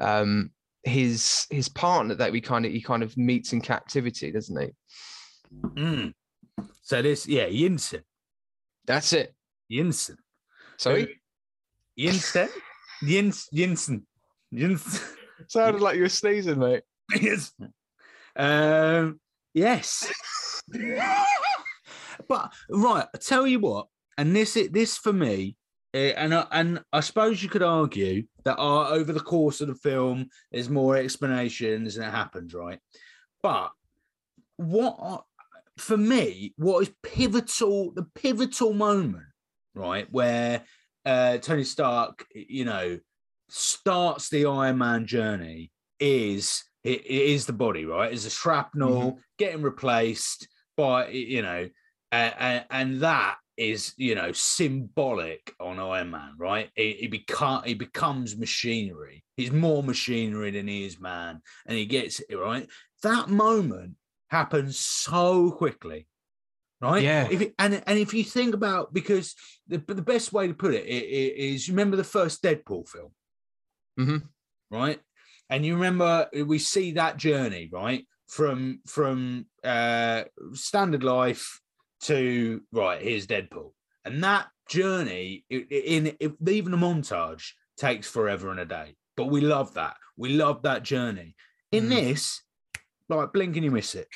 Um, 0.00 0.50
his 0.84 1.46
his 1.50 1.68
partner 1.68 2.14
that 2.14 2.32
we 2.32 2.40
kind 2.40 2.64
of 2.64 2.72
he 2.72 2.80
kind 2.80 3.02
of 3.02 3.16
meets 3.16 3.52
in 3.52 3.60
captivity, 3.60 4.30
doesn't 4.32 4.60
he? 4.60 4.70
Mm. 5.54 6.14
So 6.82 7.02
this, 7.02 7.26
yeah, 7.28 7.46
Yinsen, 7.48 8.02
That's 8.86 9.12
it. 9.12 9.34
Yinsen, 9.70 10.16
Sorry, 10.78 11.20
Yinsen, 11.98 12.48
Yins, 13.02 13.46
Yinsen, 13.54 14.02
Yinsen. 14.54 15.04
sounded 15.48 15.82
like 15.82 15.96
you 15.96 16.02
were 16.02 16.08
sneezing, 16.08 16.58
mate. 16.58 16.82
yes. 17.20 17.52
Um, 18.36 19.20
yes. 19.54 20.10
but 22.28 22.52
right, 22.70 23.06
I 23.14 23.18
tell 23.18 23.46
you 23.46 23.60
what, 23.60 23.86
and 24.16 24.34
this 24.34 24.56
it 24.56 24.72
this 24.72 24.96
for 24.96 25.12
me, 25.12 25.56
eh, 25.94 26.12
and 26.16 26.34
I, 26.34 26.46
and 26.52 26.82
I 26.92 27.00
suppose 27.00 27.42
you 27.42 27.48
could 27.48 27.62
argue 27.62 28.24
that 28.44 28.58
uh, 28.58 28.88
over 28.88 29.12
the 29.12 29.20
course 29.20 29.60
of 29.60 29.68
the 29.68 29.74
film, 29.74 30.28
there's 30.52 30.68
more 30.68 30.96
explanations 30.96 31.96
and 31.96 32.06
it 32.06 32.10
happens, 32.10 32.54
right? 32.54 32.78
But 33.42 33.70
what 34.56 35.24
for 35.78 35.96
me, 35.96 36.54
what 36.56 36.82
is 36.82 36.92
pivotal, 37.02 37.92
the 37.92 38.06
pivotal 38.14 38.74
moment, 38.74 39.26
right, 39.74 40.06
where 40.10 40.64
uh, 41.06 41.38
Tony 41.38 41.64
Stark, 41.64 42.26
you 42.34 42.64
know, 42.64 42.98
starts 43.48 44.28
the 44.28 44.46
Iron 44.46 44.78
Man 44.78 45.06
journey 45.06 45.70
is 46.00 46.64
it, 46.84 47.00
it 47.04 47.06
is 47.06 47.46
the 47.46 47.52
body, 47.52 47.84
right? 47.84 48.12
Is 48.12 48.26
a 48.26 48.30
shrapnel 48.30 49.18
getting 49.38 49.62
replaced 49.62 50.48
by 50.76 51.08
you 51.08 51.42
know, 51.42 51.68
and, 52.12 52.64
and 52.70 53.00
that 53.00 53.36
is 53.56 53.92
you 53.96 54.14
know 54.14 54.30
symbolic 54.32 55.52
on 55.60 55.80
Iron 55.80 56.10
Man, 56.10 56.34
right? 56.38 56.70
He, 56.74 56.92
he 56.92 57.06
become 57.08 57.64
he 57.64 57.74
becomes 57.74 58.36
machinery. 58.36 59.24
He's 59.36 59.50
more 59.52 59.82
machinery 59.82 60.50
than 60.52 60.68
he 60.68 60.84
is 60.84 61.00
man, 61.00 61.40
and 61.66 61.76
he 61.76 61.86
gets 61.86 62.20
it 62.20 62.36
right. 62.36 62.68
That 63.02 63.28
moment 63.28 63.94
happens 64.30 64.78
so 64.78 65.50
quickly, 65.50 66.06
right? 66.80 67.02
Yeah. 67.02 67.28
If 67.30 67.40
it, 67.40 67.54
and 67.58 67.82
and 67.86 67.98
if 67.98 68.14
you 68.14 68.22
think 68.24 68.54
about 68.54 68.94
because 68.94 69.34
the 69.66 69.78
the 69.78 70.02
best 70.02 70.32
way 70.32 70.46
to 70.46 70.54
put 70.54 70.74
it 70.74 70.86
is 70.86 71.66
you 71.66 71.74
remember 71.74 71.96
the 71.96 72.04
first 72.04 72.42
Deadpool 72.42 72.88
film, 72.88 73.10
Mhm. 73.98 74.22
right? 74.70 75.00
And 75.50 75.64
you 75.64 75.74
remember 75.74 76.28
we 76.46 76.58
see 76.58 76.92
that 76.92 77.16
journey, 77.16 77.68
right? 77.72 78.06
From 78.28 78.80
from 78.86 79.46
uh 79.64 80.24
standard 80.52 81.02
life 81.02 81.60
to 82.02 82.62
right, 82.72 83.00
here's 83.00 83.26
Deadpool. 83.26 83.72
And 84.04 84.22
that 84.24 84.48
journey 84.68 85.44
in, 85.50 85.66
in 85.70 86.36
even 86.46 86.74
a 86.74 86.78
montage 86.78 87.52
takes 87.76 88.08
forever 88.08 88.50
and 88.50 88.60
a 88.60 88.64
day. 88.64 88.94
But 89.16 89.26
we 89.26 89.40
love 89.40 89.74
that. 89.74 89.96
We 90.16 90.30
love 90.30 90.62
that 90.62 90.82
journey. 90.82 91.34
In 91.72 91.86
Mm. 91.86 91.88
this, 91.90 92.42
like 93.08 93.32
blink 93.32 93.56
and 93.56 93.64
you 93.64 93.70
miss 93.70 93.94
it. 93.94 94.08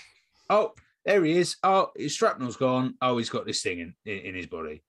Oh, 0.49 0.73
there 1.05 1.25
he 1.25 1.39
is. 1.39 1.57
Oh, 1.63 1.91
his 1.97 2.15
shrapnel's 2.15 2.57
gone. 2.57 2.95
Oh, 3.03 3.19
he's 3.19 3.31
got 3.31 3.47
this 3.47 3.63
thing 3.63 3.81
in, 3.81 3.95
in, 4.05 4.19
in 4.19 4.35
his 4.35 4.47
body. 4.47 4.83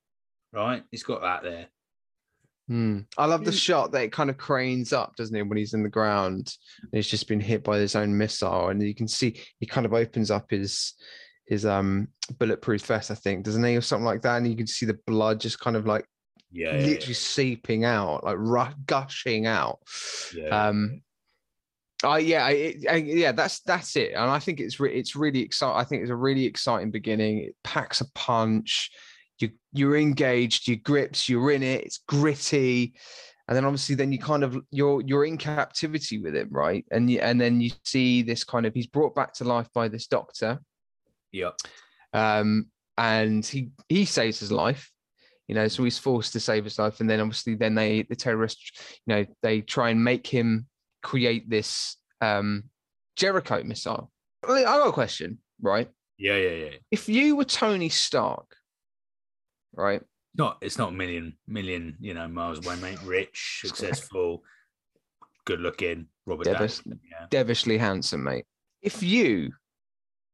Right? 0.52 0.84
He's 0.92 1.04
got 1.04 1.22
that 1.22 1.44
there. 1.44 1.68
Hmm. 2.70 3.00
I 3.18 3.26
love 3.26 3.44
the 3.44 3.52
Mm. 3.52 3.62
shot 3.62 3.92
that 3.92 4.04
it 4.04 4.12
kind 4.14 4.30
of 4.30 4.38
cranes 4.38 4.94
up, 4.94 5.16
doesn't 5.18 5.36
it, 5.36 5.44
when 5.44 5.58
he's 5.58 5.74
in 5.74 5.84
the 5.84 5.90
ground 5.90 6.56
and 6.82 6.90
he's 6.94 7.10
just 7.10 7.28
been 7.28 7.42
hit 7.42 7.64
by 7.64 7.78
his 7.78 7.96
own 7.96 8.18
missile, 8.18 8.70
and 8.70 8.82
you 8.82 8.96
can 8.96 9.08
see 9.08 9.40
he 9.60 9.66
kind 9.66 9.86
of 9.86 9.94
opens 9.94 10.32
up 10.32 10.50
his 10.50 10.94
his 11.46 11.66
um 11.66 12.08
bulletproof 12.40 12.86
vest, 12.86 13.12
I 13.12 13.16
think, 13.16 13.44
doesn't 13.44 13.64
he, 13.64 13.76
or 13.76 13.82
something 13.82 14.06
like 14.06 14.22
that, 14.22 14.38
and 14.38 14.48
you 14.48 14.56
can 14.56 14.68
see 14.68 14.86
the 14.86 14.98
blood 15.06 15.42
just 15.42 15.60
kind 15.60 15.76
of 15.76 15.86
like 15.86 16.06
Yeah. 16.52 16.78
yeah, 16.78 16.86
literally 16.86 17.14
seeping 17.16 17.84
out, 17.84 18.24
like 18.24 18.38
ru- 18.38 18.74
gushing 18.86 19.46
out. 19.46 19.80
yeah, 20.34 20.46
yeah. 20.46 20.68
Um, 20.68 21.02
I 22.02 22.20
yeah, 22.20 22.48
it- 22.50 22.88
I, 22.90 22.96
yeah, 22.96 23.34
that's 23.34 23.60
that's 23.62 23.96
it, 23.98 24.12
and 24.14 24.30
I 24.30 24.40
think 24.40 24.62
it's 24.62 24.80
re- 24.80 24.94
it's 24.96 25.16
really 25.18 25.42
exciting. 25.42 25.78
I 25.78 25.84
think 25.84 26.02
it's 26.02 26.12
a 26.12 26.16
really 26.16 26.46
exciting 26.46 26.92
beginning. 26.92 27.40
It 27.40 27.56
packs 27.66 28.00
a 28.00 28.10
punch. 28.14 28.90
You 29.44 29.50
you're 29.74 29.98
engaged. 29.98 30.68
You 30.68 30.78
grips. 30.78 31.28
You're 31.28 31.52
in 31.52 31.64
it. 31.64 31.84
It's 31.84 32.00
gritty, 32.08 32.94
and 33.48 33.56
then 33.56 33.66
obviously 33.66 33.96
then 33.96 34.12
you 34.12 34.20
kind 34.20 34.44
of 34.44 34.58
you're 34.72 35.02
you're 35.02 35.26
in 35.26 35.38
captivity 35.38 36.20
with 36.20 36.36
him, 36.36 36.50
right? 36.52 36.86
And 36.92 37.10
you, 37.10 37.20
and 37.20 37.40
then 37.40 37.62
you 37.62 37.72
see 37.84 38.22
this 38.22 38.44
kind 38.44 38.66
of 38.66 38.74
he's 38.74 38.88
brought 38.88 39.16
back 39.16 39.34
to 39.36 39.44
life 39.44 39.68
by 39.74 39.88
this 39.88 40.08
doctor, 40.08 40.60
Yeah. 41.32 41.52
um, 42.14 42.68
and 42.98 43.46
he 43.46 43.72
he 43.90 44.06
saves 44.06 44.40
his 44.40 44.52
life. 44.52 44.90
You 45.48 45.56
know, 45.56 45.68
so 45.68 45.84
he's 45.84 46.00
forced 46.00 46.32
to 46.34 46.40
save 46.40 46.64
his 46.64 46.80
life, 46.80 47.02
and 47.02 47.10
then 47.10 47.20
obviously 47.20 47.56
then 47.56 47.76
they 47.76 48.04
the 48.04 48.16
terrorists, 48.16 48.72
you 49.06 49.14
know, 49.14 49.26
they 49.42 49.62
try 49.62 49.90
and 49.90 50.04
make 50.04 50.26
him 50.26 50.68
create 51.02 51.50
this 51.50 51.98
um 52.22 52.64
Jericho 53.18 53.62
missile. 53.64 54.10
I 54.48 54.60
I 54.64 54.78
got 54.78 54.88
a 54.88 54.94
question, 54.94 55.40
right? 55.62 55.90
Yeah, 56.18 56.38
yeah, 56.38 56.52
yeah. 56.66 56.76
If 56.92 57.10
you 57.10 57.36
were 57.36 57.44
Tony 57.44 57.90
Stark, 57.90 58.56
right? 59.74 60.02
Not 60.36 60.58
it's 60.62 60.78
not 60.78 60.90
a 60.90 60.92
million 60.94 61.38
million, 61.48 61.96
you 62.00 62.14
know, 62.14 62.28
miles 62.28 62.66
away, 62.66 62.76
mate. 62.78 63.02
Rich, 63.06 63.62
successful, 63.66 64.44
good 65.46 65.60
looking, 65.60 66.08
Robert 66.26 66.46
Devis- 66.46 66.80
Downey. 66.80 67.00
Yeah. 67.10 67.28
Devilishly 67.30 67.78
handsome, 67.78 68.24
mate. 68.24 68.46
If 68.82 69.04
you, 69.04 69.52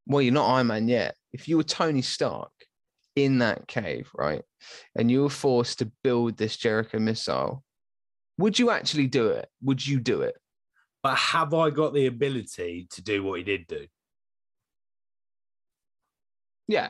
well, 0.08 0.22
you're 0.22 0.34
not 0.34 0.50
Iron 0.56 0.68
Man 0.68 0.88
yet. 0.88 1.16
If 1.34 1.48
you 1.48 1.58
were 1.58 1.64
Tony 1.64 2.02
Stark 2.02 2.52
in 3.16 3.40
that 3.40 3.68
cave, 3.68 4.10
right, 4.16 4.42
and 4.96 5.12
you 5.12 5.24
were 5.24 5.30
forced 5.30 5.80
to 5.80 5.92
build 6.04 6.38
this 6.38 6.58
Jericho 6.58 7.00
missile, 7.00 7.64
would 8.38 8.58
you 8.58 8.72
actually 8.72 9.08
do 9.08 9.28
it? 9.28 9.48
Would 9.62 9.86
you 9.86 10.00
do 10.00 10.22
it? 10.22 10.36
But 11.04 11.16
have 11.18 11.54
I 11.54 11.70
got 11.70 11.94
the 11.94 12.08
ability 12.08 12.88
to 12.92 13.02
do 13.02 13.24
what 13.24 13.40
he 13.40 13.44
did 13.44 13.68
do? 13.68 13.86
Yeah. 16.68 16.90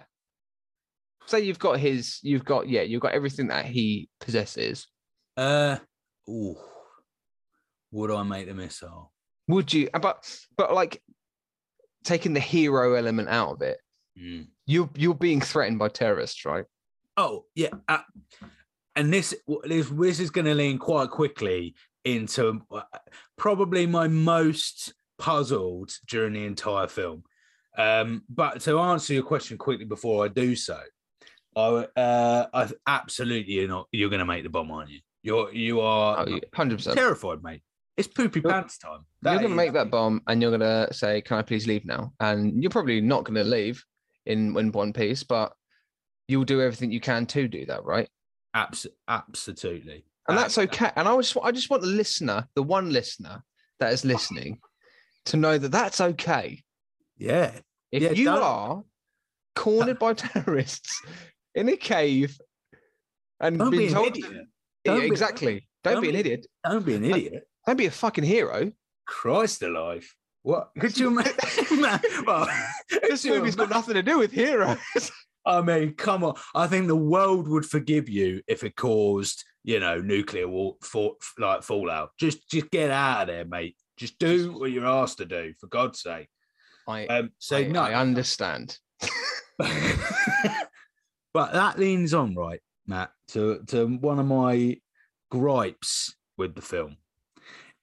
Say 1.29 1.41
you've 1.41 1.59
got 1.59 1.79
his, 1.79 2.19
you've 2.23 2.43
got, 2.43 2.67
yeah, 2.67 2.81
you've 2.81 3.01
got 3.01 3.13
everything 3.13 3.47
that 3.47 3.65
he 3.65 4.09
possesses. 4.19 4.87
Uh 5.37 5.77
ooh. 6.27 6.55
Would 7.91 8.11
I 8.11 8.23
make 8.23 8.47
the 8.47 8.53
missile? 8.53 9.11
Would 9.47 9.71
you? 9.73 9.89
But, 9.93 10.27
but 10.57 10.73
like 10.73 11.01
taking 12.03 12.33
the 12.33 12.39
hero 12.39 12.95
element 12.95 13.29
out 13.29 13.49
of 13.51 13.61
it, 13.61 13.79
Mm. 14.19 14.47
you 14.65 14.89
you're 14.95 15.13
being 15.15 15.39
threatened 15.39 15.79
by 15.79 15.87
terrorists, 15.87 16.43
right? 16.43 16.65
Oh 17.15 17.45
yeah, 17.55 17.69
uh, 17.87 17.99
and 18.95 19.13
this 19.13 19.33
this 19.63 19.87
this 19.87 20.19
is 20.19 20.29
going 20.29 20.45
to 20.45 20.55
lean 20.55 20.77
quite 20.77 21.09
quickly 21.09 21.75
into 22.03 22.59
uh, 22.69 22.81
probably 23.37 23.85
my 23.85 24.09
most 24.09 24.93
puzzled 25.19 25.91
during 26.09 26.33
the 26.33 26.43
entire 26.43 26.87
film. 26.87 27.23
Um, 27.77 28.23
but 28.27 28.59
to 28.61 28.79
answer 28.79 29.13
your 29.13 29.23
question 29.23 29.57
quickly 29.57 29.85
before 29.85 30.25
I 30.25 30.27
do 30.27 30.53
so, 30.55 30.81
I 31.59 31.99
uh, 31.99 32.47
I 32.53 32.69
absolutely 32.87 33.53
you're 33.53 33.67
not 33.67 33.87
you're 33.91 34.09
going 34.09 34.19
to 34.19 34.25
make 34.25 34.43
the 34.43 34.49
bomb, 34.49 34.71
aren't 34.71 34.89
you? 34.91 34.99
You're 35.23 35.51
you 35.53 35.81
are 35.81 36.25
Oh, 36.27 36.39
hundred 36.53 36.77
percent. 36.77 36.97
terrified, 36.97 37.43
mate. 37.43 37.61
It's 37.97 38.07
poopy 38.07 38.39
You're- 38.39 38.53
pants 38.53 38.77
time. 38.77 39.05
You're 39.23 39.35
going 39.35 39.49
to 39.49 39.55
make 39.55 39.73
that 39.73 39.91
bomb, 39.91 40.21
and 40.27 40.41
you're 40.41 40.57
going 40.57 40.61
to 40.87 40.93
say, 40.93 41.21
"Can 41.21 41.37
I 41.37 41.41
please 41.41 41.67
leave 41.67 41.83
now?" 41.85 42.13
And 42.21 42.61
you're 42.63 42.69
probably 42.69 43.01
not 43.01 43.25
going 43.25 43.35
to 43.35 43.43
leave 43.43 43.83
in 44.25 44.55
in 44.57 44.71
one 44.71 44.93
piece, 44.93 45.23
but 45.23 45.51
you'll 46.29 46.45
do 46.45 46.61
everything 46.61 46.91
you 46.91 47.01
can 47.01 47.25
to 47.25 47.47
do 47.47 47.65
that, 47.65 47.83
right? 47.83 48.07
Abs- 48.53 48.87
absolutely, 49.09 50.05
And 50.27 50.37
that's 50.37 50.57
okay. 50.57 50.91
And 50.95 51.07
I 51.07 51.15
just 51.17 51.35
I 51.43 51.51
just 51.51 51.69
want 51.69 51.81
the 51.83 51.89
listener, 51.89 52.47
the 52.55 52.63
one 52.63 52.91
listener 52.91 53.43
that 53.79 53.91
is 53.93 54.05
listening, 54.05 54.59
to 55.25 55.37
know 55.37 55.57
that 55.57 55.71
that's 55.71 55.99
okay. 56.01 56.63
Yeah, 57.17 57.51
If 57.91 58.01
Yeah, 58.03 58.11
you 58.11 58.25
don't- 58.25 58.41
are 58.41 58.83
cornered 59.55 59.99
by 59.99 60.13
terrorists 60.25 61.01
in 61.55 61.69
a 61.69 61.77
cave 61.77 62.37
and 63.39 63.57
don't 63.57 63.71
be 63.71 63.89
told 63.89 64.17
idiot. 64.17 64.47
Don't 64.85 65.01
be- 65.01 65.07
exactly, 65.07 65.67
don't, 65.83 65.95
don't 65.95 66.03
be 66.03 66.09
an 66.09 66.15
idiot. 66.15 66.47
Don't 66.63 66.85
be 66.85 66.95
an 66.95 67.05
idiot. 67.05 67.43
Don't 67.65 67.77
be 67.77 67.85
a 67.85 67.91
fucking 67.91 68.23
hero. 68.23 68.71
Christ 69.05 69.61
alive. 69.63 70.07
What 70.43 70.69
could 70.79 70.97
you 70.97 71.09
imagine? 71.09 71.81
Man, 71.81 71.99
well, 72.25 72.47
This 73.07 73.25
movie's 73.25 73.55
got 73.55 73.69
nothing 73.69 73.95
to 73.95 74.03
do 74.03 74.19
with 74.19 74.31
heroes. 74.31 74.77
I 75.45 75.61
mean, 75.61 75.93
come 75.93 76.23
on. 76.23 76.35
I 76.53 76.67
think 76.67 76.87
the 76.87 76.95
world 76.95 77.47
would 77.47 77.65
forgive 77.65 78.07
you 78.09 78.41
if 78.47 78.63
it 78.63 78.75
caused, 78.75 79.43
you 79.63 79.79
know, 79.79 79.99
nuclear 79.99 80.47
war, 80.47 80.75
for, 80.81 81.15
like 81.37 81.63
fallout. 81.63 82.11
Just, 82.19 82.49
just 82.49 82.69
get 82.69 82.91
out 82.91 83.21
of 83.21 83.27
there, 83.27 83.45
mate. 83.45 83.75
Just 83.97 84.19
do 84.19 84.53
what 84.53 84.71
you're 84.71 84.85
asked 84.85 85.17
to 85.17 85.25
do, 85.25 85.53
for 85.59 85.67
God's 85.67 86.01
sake. 86.01 86.29
I, 86.87 87.05
Um, 87.07 87.31
so 87.39 87.57
I, 87.57 87.67
no, 87.67 87.81
I 87.81 87.93
understand. 87.95 88.77
But 91.33 91.53
that 91.53 91.79
leans 91.79 92.13
on, 92.13 92.35
right, 92.35 92.61
Matt, 92.87 93.11
to 93.29 93.63
to 93.67 93.85
one 93.85 94.19
of 94.19 94.25
my 94.25 94.77
gripes 95.31 96.15
with 96.37 96.55
the 96.55 96.61
film 96.61 96.97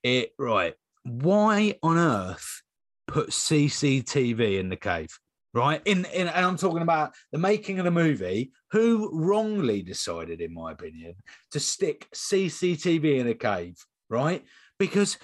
it 0.07 0.33
right. 0.39 0.75
Why 1.03 1.75
on 1.83 1.99
earth 1.99 2.63
put 3.09 3.31
CCTV 3.31 4.59
in 4.59 4.69
the 4.69 4.77
cave? 4.77 5.19
Right. 5.53 5.83
In, 5.85 6.05
in 6.07 6.29
and 6.29 6.47
I'm 6.47 6.57
talking 6.57 6.83
about 6.83 7.15
the 7.33 7.39
making 7.39 7.79
of 7.79 7.87
the 7.87 7.91
movie, 7.91 8.53
who 8.71 9.11
wrongly 9.13 9.83
decided, 9.83 10.41
in 10.41 10.55
my 10.55 10.73
opinion, 10.73 11.15
to 11.53 11.61
stick 11.61 12.09
CCTV 12.15 13.19
in 13.19 13.27
a 13.27 13.35
cave, 13.35 13.75
right? 14.09 14.45
Because 14.79 15.19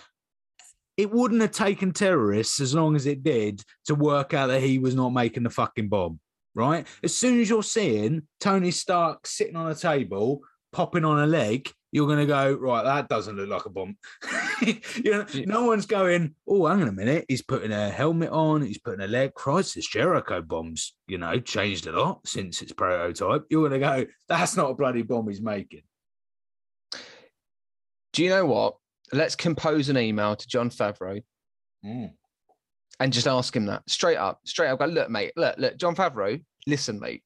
it 0.96 1.12
wouldn't 1.12 1.42
have 1.42 1.52
taken 1.52 1.92
terrorists 1.92 2.60
as 2.60 2.74
long 2.74 2.96
as 2.96 3.06
it 3.06 3.22
did 3.22 3.62
to 3.86 3.94
work 3.94 4.34
out 4.34 4.48
that 4.48 4.62
he 4.62 4.78
was 4.78 4.94
not 4.94 5.10
making 5.10 5.42
the 5.42 5.50
fucking 5.50 5.88
bomb, 5.88 6.18
right? 6.54 6.86
As 7.02 7.16
soon 7.16 7.40
as 7.40 7.48
you're 7.48 7.62
seeing 7.62 8.22
Tony 8.40 8.70
Stark 8.70 9.26
sitting 9.26 9.56
on 9.56 9.70
a 9.70 9.74
table, 9.74 10.40
popping 10.72 11.04
on 11.04 11.18
a 11.20 11.26
leg, 11.26 11.70
you're 11.94 12.06
going 12.06 12.18
to 12.20 12.26
go, 12.26 12.54
right, 12.54 12.82
that 12.84 13.08
doesn't 13.10 13.36
look 13.36 13.50
like 13.50 13.66
a 13.66 13.70
bomb. 13.70 13.96
you 14.62 15.10
know, 15.10 15.26
Yeah. 15.32 15.44
no 15.44 15.66
one's 15.66 15.84
going, 15.84 16.34
oh, 16.48 16.66
hang 16.66 16.80
on 16.80 16.88
a 16.88 16.92
minute. 16.92 17.26
He's 17.28 17.42
putting 17.42 17.70
a 17.70 17.90
helmet 17.90 18.30
on. 18.30 18.62
He's 18.62 18.78
putting 18.78 19.02
a 19.04 19.06
leg. 19.06 19.34
Christ, 19.34 19.74
this 19.74 19.86
Jericho 19.86 20.40
bombs, 20.40 20.94
you 21.06 21.18
know, 21.18 21.38
changed 21.40 21.86
a 21.86 21.92
lot 21.92 22.26
since 22.26 22.62
its 22.62 22.72
prototype. 22.72 23.44
You're 23.50 23.68
going 23.68 23.78
to 23.80 23.86
go, 23.86 24.06
that's 24.26 24.56
not 24.56 24.70
a 24.70 24.74
bloody 24.74 25.02
bomb 25.02 25.28
he's 25.28 25.42
making. 25.42 25.82
Do 28.14 28.22
you 28.24 28.30
know 28.30 28.46
what? 28.46 28.76
Let's 29.12 29.36
compose 29.36 29.90
an 29.90 29.98
email 29.98 30.36
to 30.36 30.48
Jon 30.48 30.70
Favreau 30.70 31.22
Mm. 31.84 32.12
And 33.02 33.12
just 33.12 33.26
ask 33.26 33.56
him 33.56 33.66
that 33.66 33.82
straight 33.90 34.16
up, 34.16 34.38
straight 34.44 34.68
up. 34.68 34.78
Go, 34.78 34.84
look, 34.86 35.10
mate, 35.10 35.32
look, 35.34 35.58
look, 35.58 35.76
Jon 35.76 35.96
Favreau, 35.96 36.40
listen, 36.68 37.00
mate. 37.00 37.24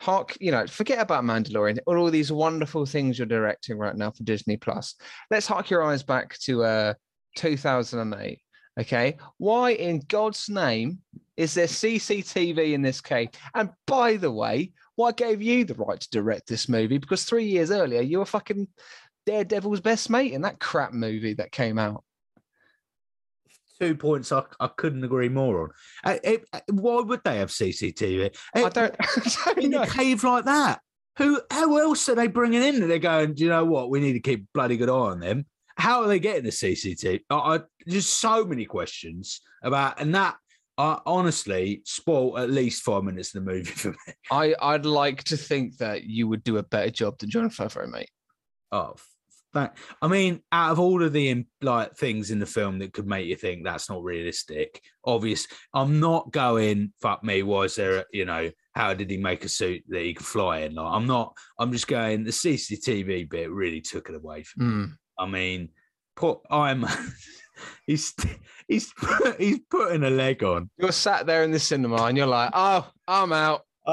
Hark, 0.00 0.34
you 0.40 0.50
know, 0.50 0.66
forget 0.66 0.98
about 0.98 1.24
Mandalorian, 1.24 1.78
all, 1.86 1.98
all 1.98 2.10
these 2.10 2.32
wonderful 2.32 2.86
things 2.86 3.18
you're 3.18 3.26
directing 3.26 3.76
right 3.76 3.94
now 3.94 4.10
for 4.12 4.22
Disney 4.22 4.56
Plus. 4.56 4.94
Let's 5.30 5.46
hark 5.46 5.68
your 5.68 5.82
eyes 5.82 6.02
back 6.02 6.38
to 6.44 6.64
uh 6.64 6.94
2008. 7.36 8.40
Okay, 8.80 9.18
why 9.36 9.72
in 9.72 10.00
God's 10.08 10.48
name 10.48 11.00
is 11.36 11.52
there 11.52 11.66
CCTV 11.66 12.72
in 12.72 12.80
this 12.80 13.02
cave? 13.02 13.28
And 13.54 13.68
by 13.86 14.16
the 14.16 14.30
way, 14.30 14.72
what 14.94 15.18
gave 15.18 15.42
you 15.42 15.66
the 15.66 15.74
right 15.74 16.00
to 16.00 16.10
direct 16.10 16.48
this 16.48 16.66
movie? 16.66 16.96
Because 16.96 17.24
three 17.24 17.44
years 17.44 17.70
earlier, 17.70 18.00
you 18.00 18.20
were 18.20 18.24
fucking 18.24 18.68
Daredevil's 19.26 19.82
best 19.82 20.08
mate 20.08 20.32
in 20.32 20.40
that 20.42 20.60
crap 20.60 20.94
movie 20.94 21.34
that 21.34 21.52
came 21.52 21.78
out. 21.78 22.04
Two 23.80 23.94
points 23.96 24.30
I, 24.30 24.42
I 24.60 24.68
couldn't 24.76 25.04
agree 25.04 25.28
more 25.28 25.62
on. 25.64 25.70
Uh, 26.04 26.18
it- 26.22 26.44
uh, 26.52 26.60
why 26.70 27.00
would 27.00 27.20
they 27.24 27.38
have 27.38 27.48
CCTV? 27.50 28.36
I 28.54 28.68
don't, 28.68 28.94
I 29.00 29.52
don't 29.54 29.58
in 29.64 29.70
know. 29.70 29.82
a 29.82 29.86
cave 29.86 30.22
like 30.24 30.44
that. 30.44 30.80
Who? 31.18 31.40
How 31.50 31.76
else 31.76 32.08
are 32.08 32.14
they 32.14 32.26
bringing 32.28 32.62
in? 32.62 32.80
that 32.80 32.86
They're 32.86 32.98
going. 32.98 33.34
Do 33.34 33.42
you 33.44 33.48
know 33.50 33.64
what? 33.64 33.90
We 33.90 34.00
need 34.00 34.12
to 34.14 34.20
keep 34.20 34.46
bloody 34.54 34.76
good 34.76 34.88
eye 34.88 34.92
on 34.92 35.20
them. 35.20 35.46
How 35.76 36.02
are 36.02 36.08
they 36.08 36.18
getting 36.18 36.44
the 36.44 36.50
CCTV? 36.50 37.20
I, 37.30 37.34
I 37.34 37.60
just 37.88 38.20
so 38.20 38.44
many 38.44 38.64
questions 38.66 39.40
about, 39.62 40.00
and 40.00 40.14
that 40.14 40.36
I 40.78 40.98
honestly 41.06 41.82
spoiled 41.84 42.38
at 42.38 42.50
least 42.50 42.82
five 42.82 43.02
minutes 43.04 43.34
of 43.34 43.44
the 43.44 43.50
movie 43.50 43.64
for 43.70 43.90
me. 43.90 43.96
I, 44.30 44.54
I'd 44.60 44.86
like 44.86 45.24
to 45.24 45.36
think 45.36 45.76
that 45.78 46.04
you 46.04 46.28
would 46.28 46.44
do 46.44 46.58
a 46.58 46.62
better 46.62 46.90
job 46.90 47.18
than 47.18 47.30
Jon 47.30 47.50
Favreau, 47.50 47.90
mate. 47.90 48.10
Oh, 48.72 48.94
that, 49.54 49.76
I 50.00 50.08
mean, 50.08 50.40
out 50.52 50.72
of 50.72 50.78
all 50.78 51.02
of 51.02 51.12
the 51.12 51.44
like 51.60 51.96
things 51.96 52.30
in 52.30 52.38
the 52.38 52.46
film 52.46 52.78
that 52.78 52.92
could 52.92 53.06
make 53.06 53.26
you 53.26 53.36
think 53.36 53.64
that's 53.64 53.90
not 53.90 54.02
realistic, 54.02 54.80
obvious. 55.04 55.46
I'm 55.74 56.00
not 56.00 56.30
going. 56.30 56.92
Fuck 57.00 57.24
me. 57.24 57.42
Was 57.42 57.76
there? 57.76 57.98
A, 57.98 58.04
you 58.12 58.24
know, 58.24 58.50
how 58.74 58.94
did 58.94 59.10
he 59.10 59.16
make 59.16 59.44
a 59.44 59.48
suit 59.48 59.82
that 59.88 60.02
he 60.02 60.14
could 60.14 60.26
fly 60.26 60.60
in? 60.60 60.74
Like, 60.74 60.92
I'm 60.92 61.06
not. 61.06 61.36
I'm 61.58 61.72
just 61.72 61.88
going. 61.88 62.24
The 62.24 62.30
CCTV 62.30 63.28
bit 63.28 63.50
really 63.50 63.80
took 63.80 64.08
it 64.08 64.14
away 64.14 64.42
from. 64.44 64.66
me. 64.66 64.86
Mm. 64.86 64.92
I 65.18 65.26
mean, 65.26 65.68
put 66.16 66.38
I'm. 66.50 66.86
he's 67.86 68.14
he's 68.68 68.92
he's 69.38 69.60
putting 69.70 70.04
a 70.04 70.10
leg 70.10 70.42
on. 70.42 70.70
You're 70.78 70.92
sat 70.92 71.26
there 71.26 71.42
in 71.44 71.50
the 71.50 71.58
cinema 71.58 72.04
and 72.04 72.16
you're 72.16 72.26
like, 72.26 72.50
oh, 72.54 72.88
I'm 73.06 73.32
out. 73.32 73.62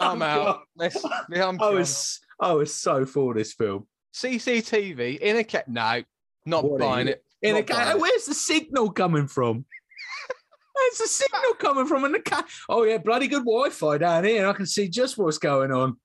I'm 0.00 0.22
Oh, 0.22 0.24
out. 0.24 0.60
Let's, 0.76 1.04
I'm 1.04 1.60
I 1.60 1.70
was 1.70 2.20
I 2.40 2.52
was 2.52 2.74
so 2.74 3.06
for 3.06 3.34
this 3.34 3.52
film. 3.52 3.86
CCTV 4.14 5.18
in 5.18 5.36
a 5.36 5.44
cat. 5.44 5.68
No, 5.68 6.02
not 6.46 6.64
What 6.64 6.80
buying 6.80 7.08
it. 7.08 7.24
In 7.42 7.56
a 7.56 7.58
Not 7.58 7.66
buying 7.66 7.84
cat, 7.84 7.96
it. 7.96 8.00
where's 8.00 8.26
the 8.26 8.34
signal 8.34 8.90
coming 8.90 9.26
from? 9.26 9.64
Where's 10.74 10.98
the 10.98 11.06
signal 11.06 11.54
coming 11.60 11.86
from 11.86 12.04
in 12.04 12.10
the 12.12 12.20
cat? 12.20 12.46
Oh 12.68 12.82
yeah, 12.82 12.98
bloody 12.98 13.28
good 13.28 13.44
Wi-Fi 13.44 13.98
down 13.98 14.24
here. 14.24 14.48
I 14.48 14.52
can 14.52 14.66
see 14.66 14.88
just 14.88 15.16
what's 15.16 15.38
going 15.38 15.70
on. 15.70 15.96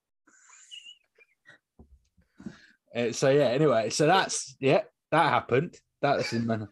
Uh, 2.96 3.12
so 3.12 3.30
yeah, 3.30 3.46
anyway, 3.48 3.90
so 3.90 4.06
that's 4.06 4.56
yeah, 4.60 4.82
that 5.12 5.30
happened. 5.30 5.76
That's 6.02 6.34
in 6.34 6.46
man. 6.46 6.68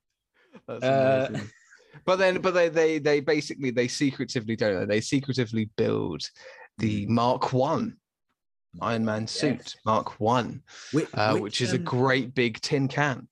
That's 0.66 0.82
Uh, 0.82 1.40
but 2.06 2.16
then, 2.16 2.40
but 2.40 2.54
they, 2.54 2.68
they, 2.68 2.98
they 2.98 3.20
basically, 3.20 3.70
they 3.70 3.86
secretively 3.88 4.56
don't 4.56 4.80
they? 4.80 4.96
They 4.96 5.00
secretively 5.00 5.70
build 5.76 6.22
the 6.78 7.06
Mark 7.06 7.52
One 7.52 7.96
Iron 8.80 9.04
Man 9.04 9.26
suit, 9.26 9.74
Mark 9.84 10.20
One, 10.20 10.62
Which, 10.92 11.08
uh, 11.14 11.36
which 11.36 11.60
is 11.60 11.72
a 11.72 11.76
um, 11.78 11.84
great 11.84 12.34
big 12.34 12.60
tin 12.60 12.88
can, 12.88 13.28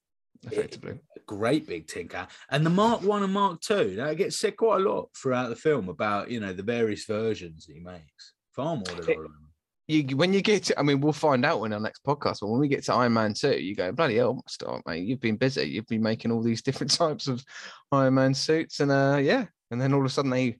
effectively. 0.46 0.98
great 1.26 1.66
big 1.66 1.86
tin 1.86 2.08
can. 2.08 2.26
And 2.50 2.64
the 2.64 2.70
Mark 2.70 3.02
One 3.02 3.22
and 3.22 3.32
Mark 3.32 3.60
Two, 3.60 3.96
that 3.96 4.16
gets 4.16 4.38
said 4.38 4.56
quite 4.56 4.80
a 4.80 4.88
lot 4.88 5.08
throughout 5.16 5.48
the 5.48 5.56
film 5.56 5.88
about 5.88 6.30
you 6.30 6.40
know 6.40 6.52
the 6.52 6.62
various 6.62 7.04
versions 7.04 7.66
that 7.66 7.74
he 7.74 7.80
makes. 7.80 8.32
Far 8.52 8.76
more 8.76 8.84
than 8.84 8.98
It- 9.10 9.16
all 9.18 9.24
of 9.24 9.32
them. 9.32 9.50
you 9.88 10.16
when 10.16 10.32
you 10.32 10.40
get 10.40 10.64
to, 10.64 10.78
I 10.78 10.82
mean, 10.82 11.00
we'll 11.00 11.12
find 11.12 11.44
out 11.44 11.62
in 11.64 11.72
our 11.72 11.80
next 11.80 12.04
podcast, 12.04 12.38
but 12.40 12.48
when 12.48 12.60
we 12.60 12.68
get 12.68 12.84
to 12.84 12.94
Iron 12.94 13.12
Man 13.12 13.34
2, 13.34 13.60
you 13.60 13.74
go, 13.74 13.92
bloody 13.92 14.16
hell, 14.16 14.42
Stark, 14.48 14.82
mate. 14.86 15.04
You've 15.04 15.20
been 15.20 15.36
busy. 15.36 15.64
You've 15.64 15.86
been 15.88 16.02
making 16.02 16.30
all 16.32 16.42
these 16.42 16.62
different 16.62 16.92
types 16.96 17.26
of 17.28 17.44
Iron 17.92 18.14
Man 18.14 18.32
suits, 18.34 18.80
and 18.80 18.90
uh 18.90 19.18
yeah, 19.20 19.46
and 19.70 19.80
then 19.80 19.92
all 19.92 20.00
of 20.00 20.06
a 20.06 20.08
sudden 20.10 20.30
they 20.30 20.58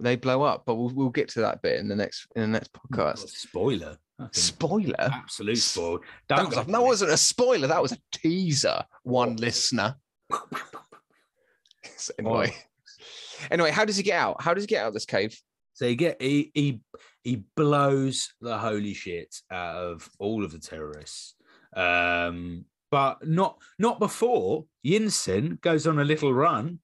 they 0.00 0.16
blow 0.16 0.42
up. 0.42 0.62
But 0.66 0.76
we'll 0.76 0.88
we'll 0.94 1.10
get 1.10 1.28
to 1.30 1.40
that 1.42 1.60
bit 1.62 1.78
in 1.80 1.86
the 1.88 1.96
next 1.96 2.26
in 2.34 2.42
the 2.42 2.48
next 2.48 2.70
podcast. 2.72 3.28
Spoiler. 3.28 3.98
Spoiler. 4.30 4.94
Absolute 4.98 5.58
spoil. 5.58 6.00
That, 6.28 6.46
was, 6.46 6.66
that 6.66 6.82
wasn't 6.82 7.10
a 7.12 7.16
spoiler, 7.16 7.66
that 7.66 7.82
was 7.82 7.92
a 7.92 7.98
teaser, 8.12 8.84
one 9.02 9.36
listener. 9.36 9.96
So 11.96 12.12
anyway. 12.18 12.54
Anyway, 13.50 13.72
how 13.72 13.84
does 13.84 13.96
he 13.96 14.04
get 14.04 14.18
out? 14.20 14.40
How 14.40 14.54
does 14.54 14.62
he 14.62 14.68
get 14.68 14.82
out 14.82 14.88
of 14.88 14.94
this 14.94 15.04
cave? 15.04 15.36
So 15.72 15.88
he 15.88 15.96
get 15.96 16.22
he 16.22 16.52
he 16.54 16.80
he 17.24 17.42
blows 17.56 18.32
the 18.40 18.56
holy 18.56 18.94
shit 18.94 19.34
out 19.50 19.76
of 19.76 20.08
all 20.20 20.44
of 20.44 20.52
the 20.52 20.60
terrorists. 20.60 21.34
Um, 21.74 22.66
but 22.90 23.26
not 23.26 23.58
not 23.80 23.98
before 23.98 24.66
Yinsen 24.86 25.60
goes 25.60 25.88
on 25.88 25.98
a 25.98 26.04
little 26.04 26.32
run 26.32 26.78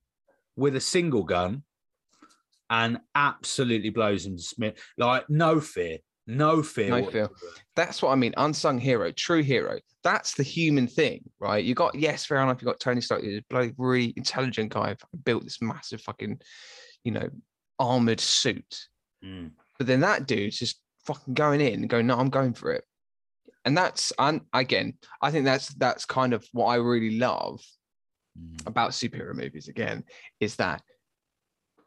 with 0.57 0.75
a 0.75 0.81
single 0.81 1.23
gun 1.23 1.63
and 2.71 2.99
absolutely 3.15 3.91
blows 3.91 4.27
him 4.27 4.37
to 4.37 4.43
smith. 4.43 4.83
Like 4.97 5.31
no 5.31 5.61
fear, 5.61 5.99
no 6.29 6.63
fear. 6.63 6.91
No 6.91 7.11
fear. 7.11 7.29
That's 7.75 8.01
what 8.01 8.13
I 8.13 8.15
mean. 8.15 8.35
Unsung 8.37 8.79
hero, 8.79 9.11
true 9.11 9.43
hero. 9.43 9.79
That's 10.05 10.35
the 10.35 10.45
human 10.45 10.87
thing, 10.87 11.29
right? 11.41 11.65
You 11.65 11.75
got 11.75 11.95
yes, 11.95 12.25
fair 12.25 12.41
enough. 12.41 12.63
You 12.63 12.67
got 12.67 12.79
Tony 12.79 13.01
Stark, 13.01 13.23
who's 13.23 13.39
a 13.39 13.45
bloody 13.51 13.73
really 13.77 14.15
intelligent 14.17 14.73
guy, 14.73 14.95
built 15.25 15.43
this 15.45 15.61
massive 15.61 16.01
fucking, 16.03 16.41
you 17.03 17.13
know, 17.13 17.29
armored 17.81 18.21
suit. 18.21 18.87
Mm. 19.25 19.51
But 19.79 19.89
then 19.89 20.01
that 20.01 20.27
dude's 20.27 20.59
just 20.59 20.81
fucking 21.07 21.35
going 21.35 21.61
in 21.61 21.81
and 21.81 21.89
going, 21.89 22.07
no, 22.07 22.17
I'm 22.17 22.31
going 22.31 22.55
for 22.55 22.73
it. 22.73 22.85
And 23.65 23.77
that's 23.77 24.13
and 24.19 24.43
again, 24.53 24.95
I 25.21 25.31
think 25.31 25.45
that's 25.45 25.69
that's 25.75 26.05
kind 26.05 26.33
of 26.33 26.47
what 26.53 26.67
I 26.67 26.77
really 26.77 27.19
love 27.19 27.61
Mm. 28.39 28.67
about 28.67 28.91
superhero 28.91 29.35
movies 29.35 29.69
again, 29.69 30.05
is 30.39 30.57
that 30.57 30.83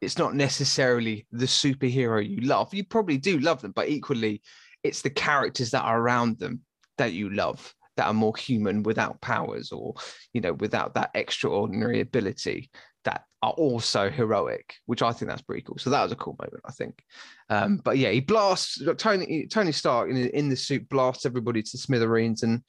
it's 0.02 0.18
not 0.18 0.36
necessarily 0.36 1.28
the 1.32 1.46
superhero 1.46 2.28
you 2.28 2.42
love. 2.42 2.74
You 2.74 2.84
probably 2.84 3.18
do 3.18 3.40
love 3.40 3.62
them, 3.62 3.72
but 3.72 3.88
equally, 3.88 4.42
it's 4.84 5.02
the 5.02 5.12
characters 5.12 5.72
that 5.72 5.84
are 5.84 6.00
around 6.00 6.40
them 6.40 6.62
that 6.98 7.14
you 7.14 7.30
love 7.30 7.74
that 7.98 8.08
are 8.08 8.14
more 8.14 8.36
human 8.36 8.84
without 8.84 9.22
powers 9.22 9.72
or 9.72 9.94
you 10.34 10.42
know 10.42 10.54
without 10.54 10.94
that 10.96 11.12
extraordinary 11.14 12.00
ability 12.00 12.70
that 13.04 13.26
are 13.42 13.52
also 13.52 14.10
heroic 14.10 14.76
which 14.86 15.02
i 15.02 15.12
think 15.12 15.30
that's 15.30 15.42
pretty 15.42 15.62
cool. 15.62 15.78
So 15.78 15.90
that 15.90 16.04
was 16.04 16.12
a 16.12 16.16
cool 16.16 16.36
moment 16.40 16.62
i 16.66 16.72
think. 16.72 17.04
Um 17.50 17.82
but 17.84 17.98
yeah 17.98 18.12
he 18.12 18.22
blasts 18.22 18.82
tony 18.98 19.48
tony 19.48 19.72
stark 19.72 20.10
in, 20.10 20.18
in 20.18 20.50
the 20.50 20.56
suit 20.56 20.88
blasts 20.90 21.26
everybody 21.26 21.62
to 21.64 21.78
smithereens 21.78 22.44
and 22.44 22.64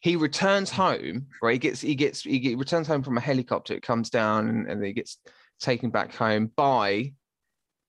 he 0.00 0.16
returns 0.16 0.70
home 0.70 1.26
right? 1.42 1.54
He 1.54 1.58
gets 1.58 1.80
he 1.80 1.94
gets 1.94 2.22
he 2.22 2.54
returns 2.54 2.86
home 2.86 3.02
from 3.02 3.16
a 3.16 3.22
helicopter 3.22 3.74
it 3.74 3.82
comes 3.82 4.10
down 4.10 4.48
and, 4.48 4.70
and 4.70 4.84
he 4.84 4.92
gets 4.92 5.18
taken 5.60 5.90
back 5.90 6.14
home 6.14 6.50
by 6.56 7.12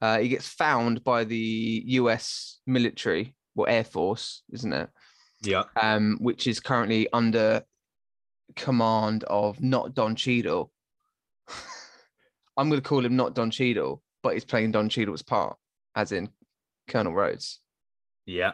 uh, 0.02 0.20
he 0.20 0.30
gets 0.30 0.48
found 0.48 1.04
by 1.04 1.24
the 1.24 1.84
us 1.88 2.60
military 2.66 3.36
or 3.56 3.68
air 3.70 3.84
force 3.84 4.44
isn't 4.54 4.72
it 4.74 4.90
Yeah. 5.42 5.64
um, 5.82 6.18
which 6.22 6.48
is 6.48 6.60
currently 6.60 7.08
under 7.14 7.64
command 8.56 9.24
of 9.26 9.62
not 9.62 9.94
Don 9.94 10.16
Cheadle. 10.16 10.72
I'm 12.58 12.70
going 12.70 12.82
to 12.82 12.88
call 12.88 13.06
him 13.06 13.16
not 13.16 13.36
Don 13.36 13.52
Cheadle, 13.52 14.02
but 14.24 14.34
he's 14.34 14.44
playing 14.44 14.72
Don 14.72 14.90
Cheadle's 14.90 15.22
part, 15.22 15.56
as 15.96 16.12
in 16.12 16.30
Colonel 16.88 17.14
Rhodes. 17.14 17.60
Yeah. 18.26 18.54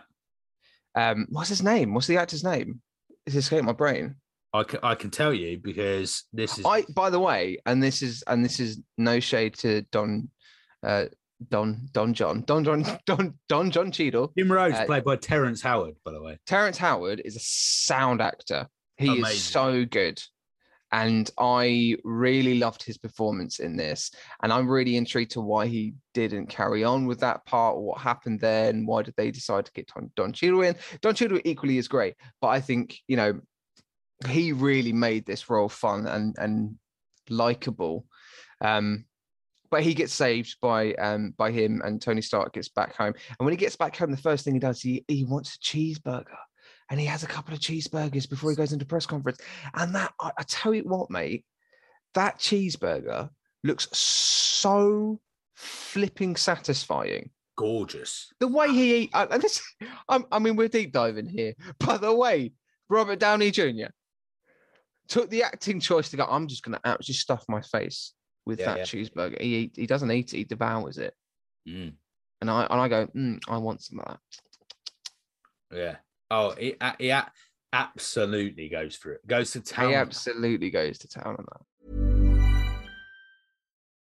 Um, 0.96 1.28
what's 1.30 1.50
his 1.50 1.64
name? 1.64 1.94
What's 1.94 2.08
the 2.08 2.18
actor's 2.18 2.44
name? 2.44 2.82
It's 3.26 3.36
escaped 3.36 3.64
my 3.66 3.72
brain. 3.74 4.16
I 4.56 4.64
can, 4.64 4.80
I 4.84 4.96
can 4.96 5.10
tell 5.10 5.34
you 5.34 5.58
because 5.58 6.24
this 6.34 6.58
is 6.58 6.66
I 6.66 6.84
by 6.96 7.10
the 7.10 7.20
way, 7.20 7.60
and 7.66 7.82
this 7.82 8.02
is 8.02 8.24
and 8.28 8.44
this 8.44 8.60
is 8.60 8.82
no 8.98 9.20
shade 9.20 9.56
to 9.56 9.82
Don 9.92 10.30
uh 10.84 11.06
Don 11.50 11.90
Don 11.92 12.14
John 12.14 12.42
Don 12.42 12.64
John 12.64 12.86
Don 13.06 13.34
Don 13.50 13.72
John 13.72 13.92
Cheadle. 13.92 14.32
Jim 14.38 14.52
Rhodes, 14.52 14.76
uh, 14.76 14.86
played 14.86 15.04
by 15.04 15.16
Terrence 15.18 15.62
Howard, 15.62 15.96
by 16.04 16.12
the 16.12 16.22
way. 16.22 16.38
Terrence 16.46 16.78
Howard 16.78 17.22
is 17.24 17.36
a 17.36 17.42
sound 17.42 18.22
actor. 18.22 18.68
He 18.98 19.08
Amazing. 19.08 19.26
is 19.26 19.44
so 19.44 19.86
good. 19.86 20.22
And 20.92 21.30
I 21.38 21.98
really 22.06 22.58
loved 22.58 22.82
his 22.82 22.98
performance 22.98 23.60
in 23.60 23.76
this. 23.76 24.12
And 24.42 24.54
I'm 24.54 24.70
really 24.70 24.96
intrigued 24.96 25.32
to 25.32 25.42
why 25.42 25.68
he 25.68 25.96
didn't 26.14 26.48
carry 26.48 26.86
on 26.86 27.06
with 27.06 27.20
that 27.20 27.46
part 27.46 27.76
or 27.76 27.84
what 27.84 28.00
happened 28.00 28.40
there 28.40 28.70
and 28.70 28.88
why 28.88 29.02
did 29.02 29.16
they 29.18 29.30
decide 29.30 29.66
to 29.66 29.74
get 29.74 29.92
Don, 29.94 30.10
Don 30.16 30.32
Cheadle 30.32 30.62
in. 30.62 30.76
Don 31.02 31.14
Cheadle 31.14 31.42
equally 31.44 31.78
is 31.78 31.90
great, 31.90 32.16
but 32.40 32.48
I 32.50 32.62
think, 32.62 32.98
you 33.08 33.18
know, 33.18 33.42
he 34.28 34.54
really 34.54 34.94
made 34.94 35.26
this 35.26 35.50
role 35.50 35.70
fun 35.70 36.08
and 36.08 36.36
and 36.38 36.76
likable. 37.30 38.06
Um, 38.62 39.06
but 39.72 39.84
he 39.84 39.94
gets 39.94 40.14
saved 40.14 40.56
by 40.62 40.94
um 40.94 41.34
by 41.38 41.52
him 41.52 41.82
and 41.84 42.02
Tony 42.02 42.22
Stark 42.22 42.54
gets 42.54 42.70
back 42.70 42.96
home. 42.96 43.14
And 43.40 43.46
when 43.46 43.52
he 43.54 43.58
gets 43.58 43.76
back 43.76 43.96
home, 43.96 44.12
the 44.12 44.18
first 44.18 44.46
thing 44.46 44.54
he 44.54 44.60
does, 44.60 44.82
he 44.82 45.04
he 45.08 45.26
wants 45.26 45.56
a 45.56 45.60
cheeseburger. 45.60 46.38
And 46.90 47.00
he 47.00 47.06
has 47.08 47.24
a 47.24 47.28
couple 47.28 47.54
of 47.54 47.60
cheeseburgers 47.60 48.30
before 48.30 48.52
he 48.52 48.56
goes 48.56 48.72
into 48.72 48.86
press 48.86 49.08
conference. 49.08 49.40
And 49.74 49.96
that 49.96 50.14
I, 50.20 50.32
I 50.38 50.44
tell 50.44 50.74
you 50.74 50.84
what, 50.84 51.10
mate, 51.10 51.44
that 52.14 52.38
cheeseburger 52.38 53.30
looks 53.64 53.88
so 53.98 55.20
flipping 55.56 56.36
satisfying 56.36 57.32
Gorgeous. 57.58 58.32
the 58.40 58.48
way 58.48 58.70
he 58.70 58.96
eat, 58.96 59.10
and 59.14 59.42
this, 59.42 59.62
I'm, 60.10 60.26
I 60.32 60.40
mean, 60.40 60.56
we're 60.56 60.68
deep 60.68 60.92
diving 60.92 61.28
here, 61.28 61.54
but 61.80 62.02
the 62.02 62.14
way 62.14 62.54
Robert 62.90 63.20
Downey 63.20 63.52
Jr. 63.52 63.88
took 65.08 65.30
the 65.30 65.44
acting 65.44 65.80
choice 65.80 66.10
to 66.10 66.18
go, 66.18 66.26
I'm 66.30 66.48
just 66.48 66.64
going 66.64 66.78
to 66.78 66.88
absolutely 66.88 67.14
stuff 67.14 67.44
my 67.48 67.62
face 67.62 68.14
with 68.46 68.60
Yeah, 68.60 68.66
that 68.76 68.78
yeah. 68.78 68.84
cheeseburger. 68.84 69.42
He 69.42 69.72
he 69.76 69.88
doesn't 69.88 70.12
eat 70.12 70.34
it, 70.34 70.38
he 70.38 70.44
devours 70.44 70.98
it, 70.98 71.14
Mm, 71.68 71.94
and 72.42 72.50
I 72.52 72.68
and 72.70 72.82
I 72.82 72.88
go, 72.88 73.08
mm, 73.08 73.40
I 73.48 73.58
want 73.58 73.82
some 73.82 74.00
of 74.00 74.08
that. 74.08 74.20
yeah. 75.72 75.96
Oh, 76.32 76.56
he, 76.56 76.76
he 77.00 77.10
a- 77.10 77.32
absolutely 77.74 78.70
goes 78.70 78.96
for 78.96 79.14
it. 79.14 79.26
Goes 79.28 79.52
to 79.52 79.62
town. 79.62 79.90
He 79.90 79.96
absolutely 79.96 80.70
goes 80.72 80.98
to 81.00 81.08
town 81.08 81.36
on 81.38 81.46
that. 81.52 81.62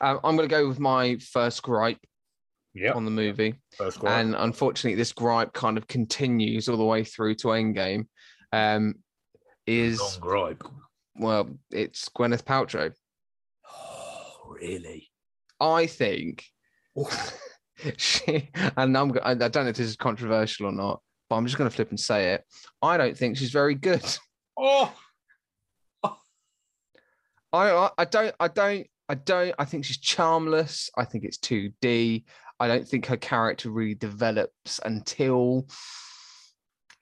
Um, 0.00 0.20
I'm 0.24 0.36
going 0.36 0.48
to 0.48 0.54
go 0.54 0.66
with 0.68 0.80
my 0.80 1.16
first 1.16 1.62
gripe 1.62 1.98
Yeah. 2.74 2.92
on 2.92 3.04
the 3.04 3.10
movie. 3.10 3.54
And 4.06 4.34
unfortunately, 4.34 4.96
this 4.96 5.12
gripe 5.12 5.52
kind 5.52 5.76
of 5.78 5.86
continues 5.86 6.68
all 6.68 6.76
the 6.76 6.84
way 6.84 7.04
through 7.04 7.36
to 7.36 7.48
Endgame. 7.48 8.06
Um, 8.52 8.96
is 9.66 9.98
Long 10.00 10.20
gripe. 10.20 10.62
well, 11.16 11.50
it's 11.70 12.08
Gwyneth 12.10 12.42
Paltrow. 12.44 12.92
Oh, 13.70 14.56
really? 14.60 15.08
I 15.60 15.86
think 15.86 16.44
she, 17.96 18.50
and 18.76 18.96
I'm, 18.96 19.12
I 19.22 19.34
don't 19.34 19.54
know 19.54 19.68
if 19.68 19.76
this 19.76 19.88
is 19.88 19.96
controversial 19.96 20.66
or 20.66 20.72
not, 20.72 21.00
but 21.30 21.36
I'm 21.36 21.46
just 21.46 21.56
going 21.56 21.70
to 21.70 21.74
flip 21.74 21.90
and 21.90 21.98
say 21.98 22.34
it. 22.34 22.44
I 22.82 22.96
don't 22.98 23.16
think 23.16 23.36
she's 23.38 23.50
very 23.52 23.74
good. 23.74 24.04
Oh, 24.58 24.92
I, 27.52 27.90
I 27.98 28.04
don't, 28.04 28.34
I 28.40 28.48
don't, 28.48 28.86
I 29.08 29.14
don't. 29.14 29.54
I 29.58 29.64
think 29.64 29.84
she's 29.84 29.98
charmless. 29.98 30.90
I 30.96 31.04
think 31.04 31.24
it's 31.24 31.38
2D. 31.38 32.24
I 32.60 32.68
don't 32.68 32.86
think 32.86 33.06
her 33.06 33.16
character 33.16 33.70
really 33.70 33.94
develops 33.94 34.80
until 34.84 35.66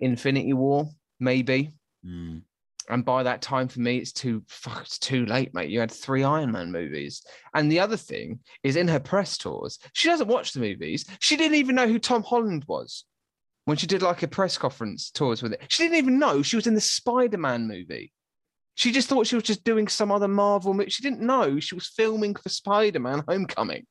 Infinity 0.00 0.52
War, 0.52 0.88
maybe. 1.20 1.72
Mm. 2.04 2.42
And 2.88 3.04
by 3.04 3.22
that 3.22 3.42
time, 3.42 3.68
for 3.68 3.80
me, 3.80 3.98
it's 3.98 4.12
too 4.12 4.42
fuck, 4.48 4.82
it's 4.82 4.98
too 4.98 5.24
late, 5.26 5.54
mate. 5.54 5.70
You 5.70 5.80
had 5.80 5.92
three 5.92 6.24
Iron 6.24 6.50
Man 6.50 6.72
movies. 6.72 7.22
And 7.54 7.70
the 7.70 7.80
other 7.80 7.96
thing 7.96 8.40
is 8.64 8.76
in 8.76 8.88
her 8.88 8.98
press 8.98 9.38
tours, 9.38 9.78
she 9.92 10.08
doesn't 10.08 10.28
watch 10.28 10.52
the 10.52 10.60
movies. 10.60 11.04
She 11.20 11.36
didn't 11.36 11.56
even 11.56 11.76
know 11.76 11.86
who 11.86 11.98
Tom 11.98 12.24
Holland 12.24 12.64
was 12.66 13.04
when 13.64 13.76
she 13.76 13.86
did 13.86 14.02
like 14.02 14.22
a 14.22 14.28
press 14.28 14.58
conference 14.58 15.10
tours 15.10 15.42
with 15.42 15.52
it. 15.52 15.62
She 15.68 15.84
didn't 15.84 15.98
even 15.98 16.18
know 16.18 16.42
she 16.42 16.56
was 16.56 16.66
in 16.66 16.74
the 16.74 16.80
Spider-Man 16.80 17.68
movie. 17.68 18.12
She 18.74 18.90
just 18.90 19.08
thought 19.08 19.26
she 19.26 19.35
was 19.35 19.44
just 19.44 19.64
doing 19.64 19.87
some 19.88 20.11
other 20.11 20.28
Marvel 20.28 20.72
movie. 20.72 20.90
She 20.90 21.02
didn't 21.02 21.20
know 21.20 21.61
she 21.61 21.74
was 21.74 21.88
filming 21.88 22.35
for 22.35 22.48
Spider-Man 22.48 23.24
Homecoming. 23.28 23.87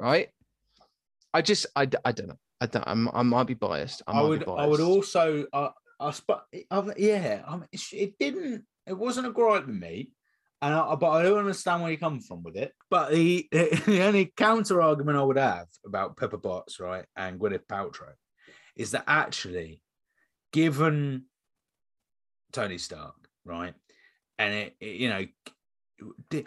Right? 0.00 0.28
I 1.32 1.42
just 1.42 1.66
I, 1.76 1.88
I 2.04 2.12
don't 2.12 2.28
know. 2.28 2.38
I 2.60 2.66
don't 2.66 2.84
I'm, 2.86 3.08
I 3.12 3.22
might 3.22 3.46
be 3.46 3.54
biased. 3.54 4.02
I, 4.06 4.20
I 4.20 4.22
would. 4.22 4.40
be 4.40 4.46
I 4.46 4.66
would 4.66 4.80
also. 4.80 5.46
Uh, 5.52 5.70
I 5.98 6.10
sp- 6.10 6.46
I, 6.70 6.82
yeah. 6.96 7.42
I 7.46 7.56
mean, 7.56 7.68
it, 7.72 7.80
it 7.92 8.18
didn't. 8.18 8.64
It 8.86 8.98
wasn't 8.98 9.28
a 9.28 9.30
gripe 9.30 9.66
with 9.66 9.76
me, 9.76 10.10
and 10.60 10.74
I, 10.74 10.94
but 10.96 11.10
I 11.10 11.22
don't 11.22 11.38
understand 11.38 11.82
where 11.82 11.90
you 11.92 11.98
come 11.98 12.20
from 12.20 12.42
with 12.42 12.56
it. 12.56 12.72
But 12.90 13.12
the 13.12 13.48
the 13.52 14.02
only 14.02 14.32
counter 14.36 14.82
argument 14.82 15.18
I 15.18 15.22
would 15.22 15.38
have 15.38 15.68
about 15.86 16.16
Pepper 16.16 16.38
Potts, 16.38 16.80
right, 16.80 17.04
and 17.16 17.40
Gwyneth 17.40 17.66
Paltrow, 17.66 18.12
is 18.76 18.90
that 18.90 19.04
actually, 19.06 19.80
given 20.52 21.24
Tony 22.52 22.78
Stark, 22.78 23.21
right, 23.44 23.74
and 24.38 24.54
it, 24.54 24.76
it- 24.80 24.96
you 24.96 25.08
know, 25.10 26.42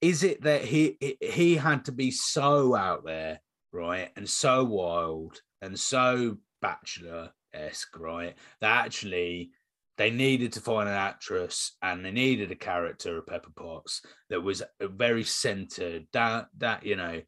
is 0.00 0.22
it 0.22 0.42
that 0.42 0.64
he 0.64 0.96
he 1.20 1.56
had 1.56 1.84
to 1.86 1.92
be 1.92 2.10
so 2.10 2.74
out 2.74 3.04
there, 3.04 3.40
right, 3.72 4.10
and 4.16 4.28
so 4.28 4.64
wild 4.64 5.40
and 5.62 5.78
so 5.78 6.38
bachelor 6.62 7.30
esque, 7.52 7.98
right, 7.98 8.34
that 8.60 8.84
actually 8.86 9.50
they 9.98 10.10
needed 10.10 10.52
to 10.54 10.60
find 10.60 10.88
an 10.88 10.94
actress 10.94 11.76
and 11.82 12.02
they 12.04 12.10
needed 12.10 12.50
a 12.50 12.56
character 12.56 13.18
of 13.18 13.26
Pepper 13.26 13.50
Potts 13.54 14.00
that 14.30 14.40
was 14.40 14.62
very 14.80 15.24
centered, 15.24 16.06
that 16.12 16.46
that 16.58 16.86
you 16.86 16.96
know, 16.96 17.20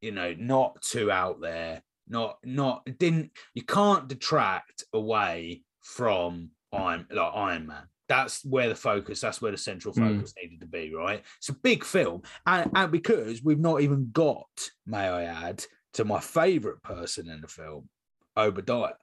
you 0.00 0.10
know, 0.10 0.34
not 0.36 0.82
too 0.82 1.10
out 1.10 1.40
there, 1.40 1.82
not 2.08 2.38
not 2.44 2.84
didn't 2.98 3.30
you 3.54 3.62
can't 3.62 4.08
detract 4.08 4.84
away 4.92 5.62
from 5.82 6.50
Iron 6.72 7.06
like 7.10 7.32
Iron 7.34 7.66
Man. 7.68 7.84
That's 8.08 8.44
where 8.44 8.68
the 8.68 8.74
focus, 8.76 9.20
that's 9.20 9.42
where 9.42 9.50
the 9.50 9.58
central 9.58 9.92
Mm. 9.94 10.16
focus 10.16 10.34
needed 10.40 10.60
to 10.60 10.66
be, 10.66 10.94
right? 10.94 11.22
It's 11.38 11.48
a 11.48 11.54
big 11.54 11.84
film. 11.84 12.22
And, 12.46 12.70
and 12.74 12.92
because 12.92 13.42
we've 13.42 13.58
not 13.58 13.80
even 13.80 14.10
got, 14.12 14.46
may 14.86 15.08
I 15.08 15.24
add, 15.24 15.64
to 15.94 16.04
my 16.04 16.20
favorite 16.20 16.82
person 16.82 17.28
in 17.28 17.40
the 17.40 17.48
film, 17.48 17.88
Obadiah. 18.36 18.94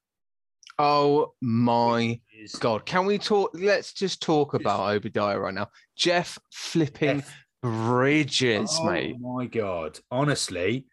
Oh 0.80 1.34
my 1.42 2.20
God. 2.60 2.86
Can 2.86 3.06
we 3.06 3.18
talk? 3.18 3.52
Let's 3.54 3.94
just 3.94 4.22
talk 4.22 4.54
about 4.54 4.90
Obadiah 4.96 5.38
right 5.38 5.54
now. 5.54 5.70
Jeff 5.96 6.40
flipping 6.52 7.20
Jeff- 7.20 7.36
bridges, 7.62 8.70
oh 8.80 8.86
mate. 8.90 9.16
Oh 9.24 9.36
my 9.36 9.46
god. 9.46 10.00
Honestly, 10.12 10.86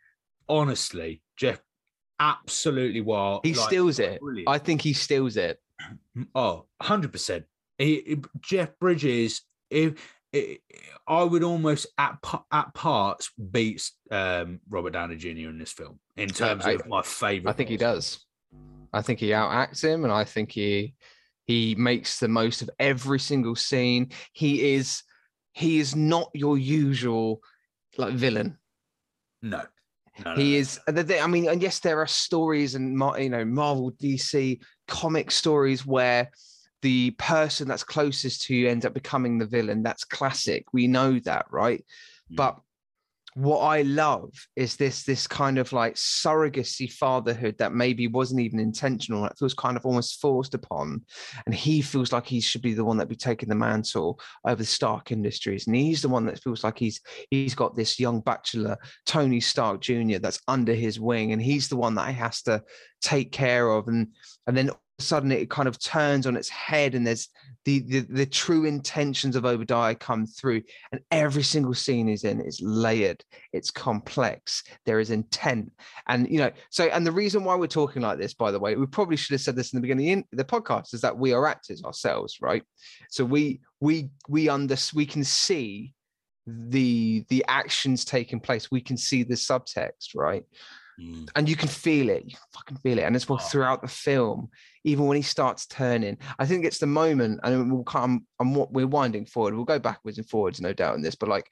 honestly, 0.48 1.22
Jeff 1.36 1.61
absolutely 2.18 3.00
wild. 3.00 3.40
He 3.44 3.54
like, 3.54 3.68
steals 3.68 3.98
it. 3.98 4.20
brilliant. 4.20 4.48
I 4.48 4.58
think 4.58 4.82
he 4.82 4.92
steals 4.92 5.36
it. 5.36 5.58
Oh, 6.34 6.66
100%. 6.82 7.44
He, 7.81 8.18
Jeff 8.41 8.78
Bridges, 8.78 9.43
if 9.70 9.95
I 11.07 11.24
would 11.24 11.43
almost 11.43 11.87
at 11.99 12.18
at 12.53 12.74
parts 12.74 13.31
beats 13.51 13.93
um, 14.11 14.61
Robert 14.68 14.93
Downey 14.93 15.16
Jr. 15.16 15.49
in 15.49 15.59
this 15.59 15.72
film 15.72 15.99
in 16.16 16.28
terms 16.28 16.66
I- 16.66 16.72
of 16.72 16.87
my 16.87 17.03
favorite. 17.03 17.51
I 17.51 17.55
think 17.55 17.68
he 17.68 17.76
does. 17.76 18.24
I 18.93 19.03
think 19.03 19.20
he 19.20 19.28
outacts 19.28 19.83
him, 19.83 20.05
and 20.05 20.12
I 20.12 20.24
think 20.24 20.53
he 20.53 20.95
he 21.47 21.74
makes 21.74 22.20
the 22.20 22.28
most 22.28 22.62
of 22.62 22.70
every 22.78 23.18
single 23.18 23.57
scene. 23.57 24.11
He 24.33 24.74
is 24.74 25.03
he 25.53 25.78
is 25.78 25.97
not 25.97 26.31
your 26.35 26.59
usual 26.59 27.41
like 27.97 28.14
villain. 28.14 28.59
No, 29.43 29.62
no, 30.24 30.35
no, 30.35 30.37
he 30.37 30.53
no. 30.53 30.59
is. 30.59 30.81
and 30.87 31.12
I 31.12 31.26
mean, 31.26 31.49
and 31.49 31.62
yes, 31.62 31.78
there 31.81 32.01
are 32.01 32.07
stories 32.07 32.74
and 32.74 33.01
you 33.18 33.31
know 33.31 33.45
Marvel, 33.45 33.93
DC 33.93 34.61
comic 34.87 35.31
stories 35.31 35.87
where 35.87 36.31
the 36.83 37.11
person 37.12 37.68
that's 37.68 37.85
closest 37.85 38.43
to 38.43 38.55
you 38.55 38.68
ends 38.68 38.87
up 38.87 38.95
becoming 38.95 39.39
the 39.39 39.47
villain. 39.47 39.83
That's 39.83 40.05
classic. 40.05 40.66
We 40.72 40.87
know 40.87 41.18
that, 41.20 41.47
right? 41.51 41.85
Mm. 42.33 42.37
But 42.37 42.61
what 43.35 43.61
I 43.61 43.83
love 43.83 44.33
is 44.57 44.76
this 44.76 45.05
this 45.05 45.26
kind 45.26 45.59
of 45.59 45.72
like 45.72 45.95
surrogacy 45.95 46.91
fatherhood 46.93 47.57
that 47.59 47.72
maybe 47.72 48.09
wasn't 48.09 48.41
even 48.41 48.59
intentional. 48.59 49.24
It 49.24 49.39
feels 49.39 49.55
kind 49.55 49.76
of 49.76 49.87
almost 49.87 50.20
forced 50.20 50.55
upon, 50.55 51.03
and 51.47 51.55
he 51.55 51.81
feels 51.81 52.12
like 52.12 52.26
he 52.26 52.41
should 52.41 52.62
be 52.62 52.74
the 52.74 52.85
one 52.85 52.97
that 52.97 53.09
be 53.09 53.16
taking 53.16 53.49
the 53.49 53.55
mantle 53.55 54.18
over 54.45 54.57
the 54.57 54.64
Stark 54.64 55.12
Industries, 55.12 55.66
and 55.66 55.76
he's 55.76 56.03
the 56.03 56.09
one 56.09 56.26
that 56.26 56.43
feels 56.43 56.64
like 56.64 56.78
he's 56.78 57.01
he's 57.31 57.55
got 57.55 57.76
this 57.76 58.01
young 58.01 58.20
bachelor 58.20 58.76
Tony 59.07 59.41
Stark 59.41 59.81
Jr. 59.81 60.18
that's 60.18 60.41
under 60.49 60.74
his 60.74 60.99
wing, 60.99 61.33
and 61.33 61.41
he's 61.41 61.68
the 61.68 61.76
one 61.76 61.95
that 61.95 62.09
he 62.09 62.14
has 62.14 62.43
to 62.43 62.62
take 63.01 63.31
care 63.31 63.68
of, 63.70 63.87
and 63.87 64.09
and 64.49 64.57
then 64.57 64.70
all 64.70 64.76
of 64.76 64.78
a 64.78 64.89
sudden 65.01 65.32
it 65.32 65.51
kind 65.51 65.68
of 65.68 65.78
turns 65.78 66.26
on 66.26 66.36
its 66.36 66.48
head, 66.48 66.94
and 66.94 67.07
there's 67.07 67.28
the 67.64 67.80
the, 67.80 68.01
the 68.01 68.26
true 68.26 68.64
intentions 68.64 69.36
of 69.36 69.44
Obadiah 69.44 69.94
come 69.94 70.26
through, 70.26 70.62
and 70.92 71.01
every 71.11 71.42
single 71.42 71.74
scene 71.74 72.09
is 72.09 72.24
in 72.24 72.40
is 72.40 72.61
layered, 72.62 73.24
it's 73.53 73.70
complex, 73.70 74.62
there 74.86 75.01
is 75.01 75.11
intent, 75.11 75.72
and 76.09 76.28
you 76.30 76.38
know, 76.38 76.51
so 76.70 76.84
and 76.84 77.07
the 77.07 77.12
reason 77.12 77.44
why 77.44 77.55
we're 77.55 77.66
talking 77.66 78.03
like 78.03 78.18
this, 78.18 78.34
by 78.34 78.51
the 78.51 78.61
way, 78.61 78.76
we 78.76 78.86
probably 78.86 79.16
should 79.16 79.34
have 79.34 79.40
said 79.40 79.57
this 79.57 79.72
in 79.72 79.76
the 79.76 79.82
beginning 79.82 80.07
in 80.07 80.24
the 80.32 80.44
podcast, 80.44 80.94
is 80.94 81.01
that 81.01 81.16
we 81.16 81.32
are 81.32 81.46
actors 81.46 81.82
ourselves, 81.84 82.38
right? 82.40 82.62
So 83.11 83.24
we 83.24 83.61
we 83.80 84.11
we 84.28 84.48
under 84.48 84.76
we 84.94 85.07
can 85.07 85.24
see 85.24 85.94
the 86.46 87.24
the 87.28 87.44
actions 87.48 88.05
taking 88.05 88.40
place 88.40 88.70
we 88.70 88.80
can 88.80 88.96
see 88.96 89.22
the 89.22 89.34
subtext 89.34 90.14
right 90.14 90.44
Mm. 91.01 91.30
and 91.34 91.48
you 91.48 91.57
can 91.57 91.68
feel 91.68 92.11
it 92.11 92.24
you 92.26 92.36
fucking 92.53 92.76
feel 92.78 92.98
it 92.98 93.05
and 93.05 93.16
it's 93.16 93.26
what 93.28 93.40
Oh. 93.40 93.48
throughout 93.48 93.80
the 93.80 93.88
film 93.88 94.51
even 94.84 95.07
when 95.07 95.16
he 95.16 95.22
starts 95.22 95.66
turning 95.66 96.18
i 96.38 96.44
think 96.44 96.66
it's 96.66 96.78
the 96.78 96.86
moment 96.86 97.40
and 97.42 97.72
we'll 97.72 97.84
come 97.84 98.26
and 98.38 98.55
what 98.55 98.70
we're 98.70 98.86
winding 98.86 99.24
forward 99.24 99.55
we'll 99.55 99.64
go 99.64 99.78
backwards 99.78 100.18
and 100.18 100.28
forwards 100.28 100.61
no 100.61 100.74
doubt 100.74 100.96
in 100.96 101.03
this 101.03 101.14
but 101.14 101.30
like 101.30 101.51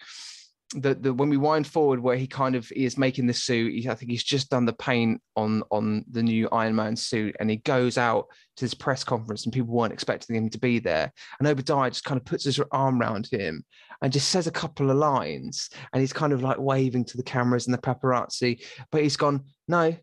the, 0.75 0.95
the 0.95 1.15
when 1.15 1.31
we 1.31 1.39
wind 1.39 1.67
forward 1.67 1.99
where 1.99 2.17
he 2.17 2.27
kind 2.27 2.55
of 2.55 2.71
is 2.73 2.99
making 2.99 3.27
the 3.27 3.33
suit 3.33 3.73
he, 3.73 3.89
i 3.89 3.95
think 3.95 4.11
he's 4.11 4.23
just 4.23 4.51
done 4.51 4.67
the 4.67 4.73
paint 4.75 5.19
on 5.35 5.63
on 5.71 6.05
the 6.11 6.23
new 6.23 6.47
iron 6.53 6.75
man 6.75 6.95
suit 6.95 7.35
and 7.41 7.49
he 7.49 7.57
goes 7.57 7.97
out 7.97 8.27
to 8.59 8.65
this 8.65 8.75
press 8.75 9.05
conference 9.05 9.45
and 9.45 9.53
people 9.53 9.73
weren't 9.73 9.93
expecting 9.93 10.35
him 10.35 10.51
to 10.51 10.59
be 10.59 10.81
there. 10.81 11.13
And 11.39 11.47
obadiah 11.47 11.91
just 11.91 12.05
kind 12.05 12.21
of 12.21 12.25
puts 12.25 12.45
his 12.45 12.61
arm 12.73 13.01
around 13.01 13.29
him 13.31 13.65
and 14.03 14.13
just 14.13 14.31
says 14.31 14.49
a 14.49 14.53
couple 14.53 14.91
of 14.91 14.97
lines 14.97 15.71
and 15.93 16.01
he's 16.01 16.13
kind 16.13 16.33
of 16.33 16.43
like 16.43 16.59
waving 16.59 17.05
to 17.07 17.17
the 17.17 17.23
cameras 17.23 17.67
and 17.67 17.75
the 17.75 17.79
paparazzi 17.79 18.65
but 18.91 19.03
he's 19.03 19.17
gone 19.17 19.45
no 19.69 19.97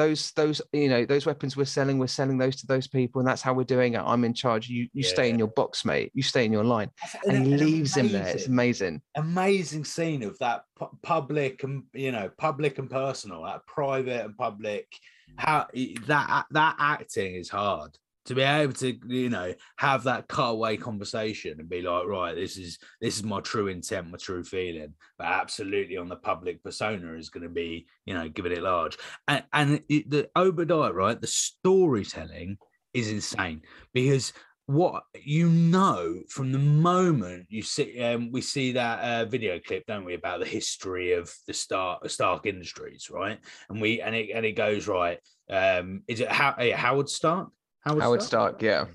those 0.00 0.32
those 0.32 0.62
you 0.72 0.88
know 0.88 1.04
those 1.04 1.26
weapons 1.26 1.56
we're 1.56 1.64
selling 1.64 1.98
we're 1.98 2.06
selling 2.06 2.38
those 2.38 2.56
to 2.56 2.66
those 2.66 2.86
people 2.88 3.20
and 3.20 3.28
that's 3.28 3.42
how 3.42 3.52
we're 3.52 3.64
doing 3.76 3.94
it. 3.94 4.02
I'm 4.04 4.24
in 4.24 4.34
charge. 4.34 4.68
You 4.68 4.88
you 4.92 5.02
stay 5.02 5.28
in 5.28 5.38
your 5.38 5.48
box 5.48 5.84
mate. 5.84 6.10
You 6.14 6.22
stay 6.22 6.44
in 6.44 6.52
your 6.52 6.64
line. 6.64 6.90
And 7.26 7.36
An- 7.36 7.44
he 7.44 7.52
an 7.52 7.58
leaves 7.58 7.96
him 7.96 8.10
there. 8.10 8.26
It's 8.26 8.46
amazing- 8.46 8.52
amazing. 8.52 9.02
Amazing 9.16 9.84
scene 9.84 10.22
of 10.22 10.38
that 10.38 10.64
pu- 10.78 10.96
public 11.02 11.64
and 11.64 11.84
you 11.92 12.12
know 12.12 12.30
public 12.38 12.78
and 12.78 12.88
personal 12.90 13.44
that 13.44 13.66
private 13.66 14.24
and 14.24 14.36
public. 14.36 14.86
Mm. 15.30 15.34
How 15.36 15.66
that 16.06 16.46
that 16.50 16.76
acting 16.78 17.34
is 17.34 17.50
hard 17.50 17.92
to 18.30 18.36
be 18.36 18.42
able 18.42 18.72
to 18.72 18.96
you 19.08 19.28
know 19.28 19.52
have 19.76 20.04
that 20.04 20.28
cutaway 20.28 20.76
conversation 20.76 21.58
and 21.58 21.68
be 21.68 21.82
like 21.82 22.06
right 22.06 22.36
this 22.36 22.56
is 22.56 22.78
this 23.00 23.16
is 23.16 23.24
my 23.24 23.40
true 23.40 23.66
intent 23.66 24.08
my 24.08 24.18
true 24.18 24.44
feeling. 24.44 24.94
But 25.18 25.26
absolutely 25.26 25.96
on 25.96 26.08
the 26.08 26.16
public 26.16 26.62
persona 26.62 27.14
is 27.14 27.28
going 27.28 27.42
to 27.42 27.48
be 27.48 27.88
you 28.04 28.14
know 28.14 28.28
giving 28.28 28.52
it 28.52 28.62
large. 28.62 28.96
And 29.26 29.42
and 29.52 29.82
it, 29.88 30.08
the 30.08 30.30
obadiah 30.36 30.92
right 30.92 31.20
the 31.20 31.26
storytelling 31.26 32.58
is 32.94 33.10
insane 33.10 33.62
because 33.92 34.32
what 34.66 35.02
you 35.20 35.48
know 35.48 36.20
from 36.28 36.52
the 36.52 36.58
moment 36.58 37.46
you 37.48 37.62
see 37.62 38.00
um, 38.00 38.30
we 38.30 38.40
see 38.40 38.70
that 38.70 39.00
uh, 39.00 39.24
video 39.28 39.58
clip 39.58 39.84
don't 39.88 40.04
we 40.04 40.14
about 40.14 40.38
the 40.38 40.46
history 40.46 41.14
of 41.14 41.34
the 41.48 41.52
stark 41.52 42.08
stark 42.08 42.46
industries 42.46 43.10
right? 43.10 43.40
And 43.68 43.80
we 43.80 44.00
and 44.00 44.14
it 44.14 44.30
and 44.32 44.46
it 44.46 44.52
goes 44.52 44.86
right 44.86 45.18
um 45.50 46.04
is 46.06 46.20
it 46.20 46.30
how 46.30 46.54
howard 46.76 47.08
stark 47.08 47.48
howard 47.84 48.22
stark 48.22 48.62
yeah 48.62 48.86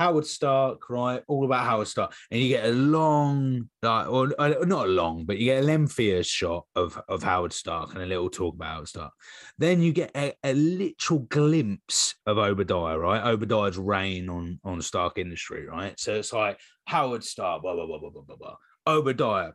Howard 0.00 0.26
Stark, 0.26 0.90
right? 0.90 1.22
All 1.28 1.44
about 1.44 1.64
Howard 1.64 1.86
Stark, 1.86 2.12
and 2.30 2.40
you 2.40 2.48
get 2.48 2.66
a 2.66 2.72
long, 2.72 3.68
like, 3.82 4.08
or 4.08 4.28
uh, 4.38 4.64
not 4.64 4.86
a 4.86 4.90
long, 4.90 5.24
but 5.24 5.38
you 5.38 5.46
get 5.46 5.62
a 5.62 5.66
lengthier 5.66 6.22
shot 6.24 6.66
of 6.74 7.00
of 7.08 7.22
Howard 7.22 7.52
Stark 7.52 7.94
and 7.94 8.02
a 8.02 8.06
little 8.06 8.28
talk 8.28 8.54
about 8.54 8.74
Howard 8.74 8.88
Stark. 8.88 9.12
Then 9.58 9.80
you 9.80 9.92
get 9.92 10.10
a, 10.16 10.34
a 10.42 10.52
literal 10.52 11.20
glimpse 11.20 12.16
of 12.26 12.38
Obadiah, 12.38 12.98
right? 12.98 13.24
Obadiah's 13.24 13.78
reign 13.78 14.28
on 14.28 14.58
on 14.64 14.82
Stark 14.82 15.18
Industry, 15.18 15.66
right? 15.66 15.98
So 15.98 16.14
it's 16.14 16.32
like 16.32 16.58
Howard 16.86 17.22
Stark, 17.22 17.62
blah 17.62 17.74
blah 17.74 17.86
blah 17.86 17.98
blah 17.98 18.10
blah 18.10 18.22
blah 18.22 18.36
blah. 18.36 18.56
Obadiah, 18.86 19.52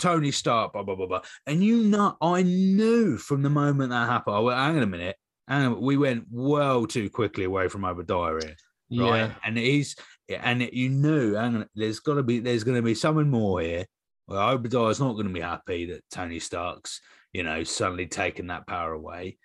Tony 0.00 0.32
Stark, 0.32 0.72
blah 0.72 0.82
blah 0.82 0.96
blah 0.96 1.06
blah. 1.06 1.22
And 1.46 1.62
you 1.62 1.84
know, 1.84 2.16
I 2.20 2.42
knew 2.42 3.16
from 3.16 3.42
the 3.42 3.50
moment 3.50 3.90
that 3.90 4.08
happened. 4.08 4.34
I 4.34 4.40
went, 4.40 4.58
hang 4.58 4.76
on 4.76 4.82
a 4.82 4.86
minute, 4.86 5.16
hang 5.50 5.66
on, 5.66 5.80
we 5.80 5.98
went 5.98 6.24
well 6.30 6.86
too 6.86 7.10
quickly 7.10 7.44
away 7.44 7.68
from 7.68 7.84
Obadiah 7.84 8.38
here 8.42 8.56
right? 8.98 9.32
And 9.44 9.56
he's 9.56 9.96
and 10.28 10.62
you 10.72 10.88
knew, 10.88 11.36
on, 11.36 11.66
there's 11.74 12.00
got 12.00 12.14
to 12.14 12.22
be 12.22 12.40
there's 12.40 12.64
going 12.64 12.76
to 12.76 12.82
be 12.82 12.94
something 12.94 13.28
more 13.28 13.60
here. 13.60 13.86
Well, 14.26 14.50
Obadiah's 14.50 15.00
not 15.00 15.14
going 15.14 15.26
to 15.26 15.32
be 15.32 15.40
happy 15.40 15.86
that 15.86 16.02
Tony 16.10 16.38
Stark's, 16.38 17.00
you 17.32 17.42
know, 17.42 17.64
suddenly 17.64 18.06
taken 18.06 18.48
that 18.48 18.66
power 18.66 18.92
away, 18.92 19.38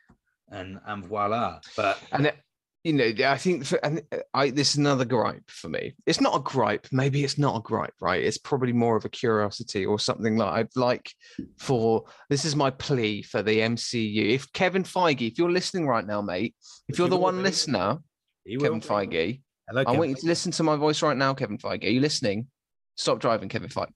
and 0.49 0.79
and 0.85 1.05
voila. 1.05 1.59
But 1.75 1.99
and 2.11 2.27
it, 2.27 2.37
you 2.85 2.93
know 2.93 3.11
i 3.27 3.37
think 3.37 3.65
for, 3.65 3.83
and 3.83 4.03
uh, 4.11 4.17
i 4.35 4.51
this 4.51 4.71
is 4.71 4.77
another 4.77 5.05
gripe 5.05 5.49
for 5.49 5.69
me. 5.69 5.95
It's 6.05 6.21
not 6.21 6.35
a 6.35 6.39
gripe. 6.39 6.87
Maybe 6.91 7.23
it's 7.23 7.37
not 7.37 7.57
a 7.57 7.61
gripe 7.61 7.95
right? 7.99 8.23
It's 8.23 8.37
probably 8.37 8.73
more 8.73 8.95
of 8.95 9.05
a 9.05 9.09
curiosity 9.09 9.85
or 9.85 9.97
something 9.97 10.37
like 10.37 10.53
i'd 10.53 10.75
like 10.75 11.11
for 11.57 12.05
this 12.29 12.45
is 12.45 12.55
my 12.55 12.69
plea 12.69 13.23
for 13.23 13.41
the 13.41 13.59
mcu 13.59 14.29
if 14.29 14.53
kevin 14.53 14.83
feige 14.83 15.31
if 15.31 15.39
you're 15.39 15.51
listening 15.51 15.87
right 15.87 16.05
now 16.05 16.21
mate 16.21 16.55
if 16.87 16.99
you're 16.99 17.09
the 17.09 17.17
one 17.17 17.37
be. 17.37 17.43
listener 17.43 17.97
he 18.45 18.55
kevin 18.57 18.81
feige 18.81 19.41
Hello, 19.67 19.83
i 19.87 19.91
want 19.97 20.11
you 20.11 20.15
to 20.15 20.27
listen 20.27 20.51
to 20.51 20.61
my 20.61 20.75
voice 20.75 21.01
right 21.01 21.17
now 21.17 21.33
kevin 21.33 21.57
feige. 21.57 21.85
Are 21.85 21.89
you 21.89 22.01
listening? 22.01 22.47
Stop 22.95 23.19
driving 23.19 23.49
kevin 23.49 23.69
feige. 23.69 23.93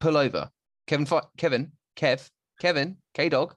Pull 0.00 0.16
over. 0.16 0.48
Kevin 0.86 1.06
feige 1.06 1.28
kevin 1.36 1.72
kev 1.96 2.26
kevin 2.60 2.96
k-dog. 3.12 3.54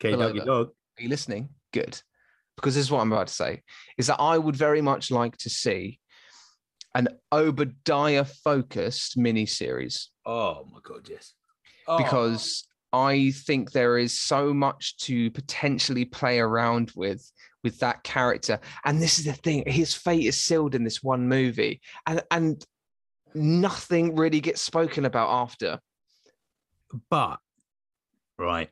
Okay, 0.00 0.14
pull 0.14 0.20
doggy 0.20 0.40
dog. 0.40 0.68
Are 0.98 1.02
you 1.02 1.10
listening? 1.10 1.50
Good. 1.74 2.00
Because 2.58 2.74
this 2.74 2.84
is 2.84 2.90
what 2.90 3.00
I'm 3.00 3.12
about 3.12 3.28
to 3.28 3.34
say 3.34 3.62
is 3.96 4.08
that 4.08 4.20
I 4.20 4.38
would 4.38 4.56
very 4.56 4.80
much 4.80 5.10
like 5.10 5.36
to 5.38 5.50
see 5.50 5.98
an 6.94 7.08
Obadiah 7.32 8.24
focused 8.24 9.16
miniseries 9.18 10.06
Oh 10.28 10.68
my 10.70 10.78
god, 10.82 11.08
yes. 11.08 11.32
Oh, 11.86 11.96
because 11.96 12.68
I 12.92 13.32
think 13.46 13.72
there 13.72 13.96
is 13.96 14.20
so 14.20 14.52
much 14.52 14.98
to 14.98 15.30
potentially 15.30 16.04
play 16.04 16.38
around 16.38 16.92
with 16.94 17.32
with 17.64 17.78
that 17.80 18.02
character. 18.02 18.60
And 18.84 19.00
this 19.00 19.18
is 19.18 19.24
the 19.24 19.32
thing, 19.32 19.64
his 19.66 19.94
fate 19.94 20.26
is 20.26 20.38
sealed 20.38 20.74
in 20.74 20.84
this 20.84 21.02
one 21.02 21.28
movie. 21.28 21.80
And 22.06 22.22
and 22.30 22.64
nothing 23.34 24.16
really 24.16 24.40
gets 24.40 24.60
spoken 24.60 25.06
about 25.06 25.30
after. 25.30 25.80
but 27.08 27.38
right. 28.38 28.68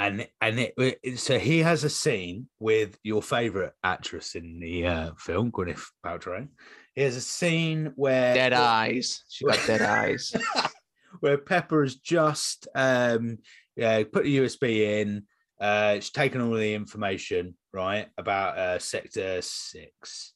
And 0.00 0.26
and 0.40 0.58
it, 0.78 1.18
so 1.18 1.38
he 1.38 1.58
has 1.58 1.84
a 1.84 1.90
scene 1.90 2.48
with 2.58 2.98
your 3.02 3.20
favorite 3.20 3.74
actress 3.84 4.34
in 4.34 4.58
the 4.58 4.86
uh, 4.86 5.10
film, 5.18 5.52
Gwyneth 5.52 5.84
Paltrow. 6.02 6.48
He 6.94 7.02
has 7.02 7.16
a 7.16 7.20
scene 7.20 7.92
where 7.96 8.32
Dead 8.32 8.54
eyes. 8.54 9.24
She 9.28 9.44
got 9.44 9.60
dead 9.66 9.82
eyes. 9.82 10.32
where 11.20 11.36
Pepper 11.36 11.82
has 11.82 11.96
just 11.96 12.66
um 12.74 13.38
yeah 13.76 14.02
put 14.10 14.24
the 14.24 14.38
USB 14.38 15.00
in. 15.02 15.26
Uh, 15.60 15.94
it's 15.98 16.08
taken 16.08 16.40
all 16.40 16.54
the 16.54 16.72
information 16.72 17.54
right 17.74 18.08
about 18.16 18.56
uh, 18.56 18.78
sector 18.78 19.42
six, 19.42 20.32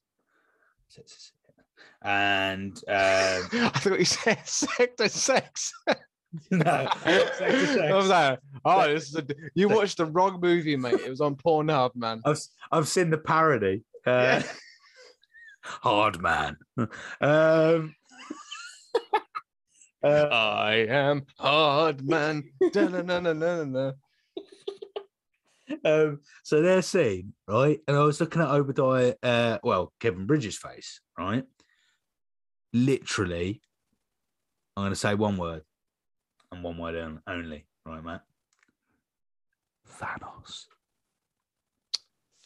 Sector 0.88 1.08
six. 1.08 1.32
and 2.02 2.76
um, 2.76 2.84
I 3.64 3.78
thought 3.78 3.98
you 3.98 4.04
said 4.04 4.46
sector 4.46 5.08
sex. 5.08 5.72
no, 6.50 6.64
sector 7.04 7.82
I 7.84 7.92
was 7.94 8.06
six. 8.06 8.08
like, 8.08 8.38
oh, 8.64 8.92
this 8.92 9.08
is 9.08 9.16
a, 9.16 9.26
you 9.54 9.68
watched 9.68 9.98
the 9.98 10.06
wrong 10.06 10.40
movie, 10.40 10.76
mate. 10.76 10.94
It 10.94 11.10
was 11.10 11.20
on 11.20 11.36
Pornhub, 11.36 11.94
man. 11.94 12.22
I've 12.24 12.40
I've 12.72 12.88
seen 12.88 13.10
the 13.10 13.18
parody. 13.18 13.84
Uh, 14.06 14.10
Yeah. 14.42 14.42
Hard 15.62 16.20
man. 16.20 16.56
Um, 17.20 17.94
Uh, 20.02 20.28
I 20.30 20.74
am 20.90 21.24
hard 21.38 22.06
man. 22.06 22.44
Um, 25.82 26.20
so 26.42 26.60
their 26.60 26.82
scene, 26.82 27.32
right? 27.48 27.78
And 27.88 27.96
I 27.96 28.02
was 28.02 28.20
looking 28.20 28.42
at 28.42 28.48
Obadiah, 28.50 29.14
uh, 29.22 29.58
well, 29.62 29.94
Kevin 30.00 30.26
Bridges' 30.26 30.58
face, 30.58 31.00
right? 31.18 31.44
Literally, 32.74 33.62
I'm 34.76 34.82
going 34.82 34.92
to 34.92 34.96
say 34.96 35.14
one 35.14 35.38
word 35.38 35.62
and 36.54 36.64
one 36.64 36.78
word 36.78 36.96
on- 36.96 37.22
only, 37.26 37.66
right, 37.86 38.02
Matt? 38.04 38.22
Thanos. 40.00 40.66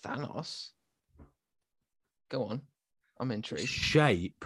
Thanos. 0.04 0.70
Go 2.30 2.44
on. 2.44 2.62
I'm 3.20 3.28
The 3.28 3.34
intrigued. 3.34 3.68
shape 3.68 4.44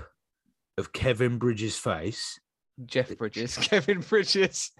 of 0.78 0.92
Kevin 0.92 1.38
Bridges' 1.38 1.76
face. 1.76 2.38
Jeff 2.86 3.16
Bridges, 3.16 3.56
Kevin 3.60 4.00
Bridges. 4.00 4.70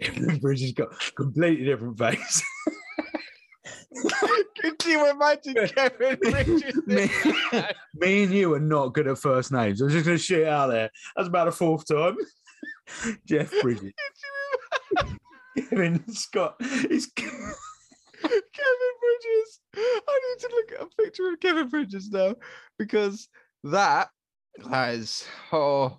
Kevin 0.00 0.38
Bridges 0.38 0.72
got 0.72 0.88
a 0.92 1.12
completely 1.12 1.64
different 1.64 1.98
face. 1.98 2.42
Could 4.60 4.84
you 4.86 5.08
imagine 5.10 5.54
Kevin 5.74 6.18
Bridges? 6.20 6.86
me, 6.86 7.08
me 7.94 8.24
and 8.24 8.32
you 8.34 8.52
are 8.54 8.60
not 8.60 8.92
good 8.92 9.06
at 9.06 9.18
first 9.18 9.52
names. 9.52 9.80
I'm 9.80 9.88
just 9.88 10.04
going 10.04 10.18
to 10.18 10.22
shoot 10.22 10.46
out 10.46 10.66
there. 10.68 10.90
That's 11.16 11.28
about 11.28 11.46
the 11.46 11.52
fourth 11.52 11.86
time. 11.86 12.16
Jeff 13.26 13.52
Bridges. 13.62 13.92
Kevin 15.70 16.02
Scott. 16.12 16.56
He's 16.60 17.06
Kevin 17.06 17.54
Bridges. 18.20 19.60
I 19.76 20.20
need 20.20 20.40
to 20.40 20.48
look 20.50 20.72
at 20.72 20.86
a 20.86 21.02
picture 21.02 21.28
of 21.28 21.40
Kevin 21.40 21.68
Bridges 21.68 22.10
now 22.10 22.34
because 22.78 23.28
that 23.64 24.08
has 24.70 25.24
oh 25.52 25.98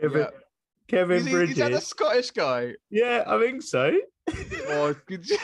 Kevin. 0.00 0.20
yeah. 0.20 0.30
Kevin 0.88 1.18
is, 1.18 1.26
he, 1.26 1.32
Bridges. 1.32 1.52
is 1.52 1.58
that 1.58 1.72
a 1.72 1.80
Scottish 1.80 2.30
guy? 2.32 2.72
Yeah, 2.90 3.24
I 3.26 3.38
think 3.40 3.62
so. 3.62 3.96
Or 4.70 4.94
could 4.94 5.28
you, 5.28 5.38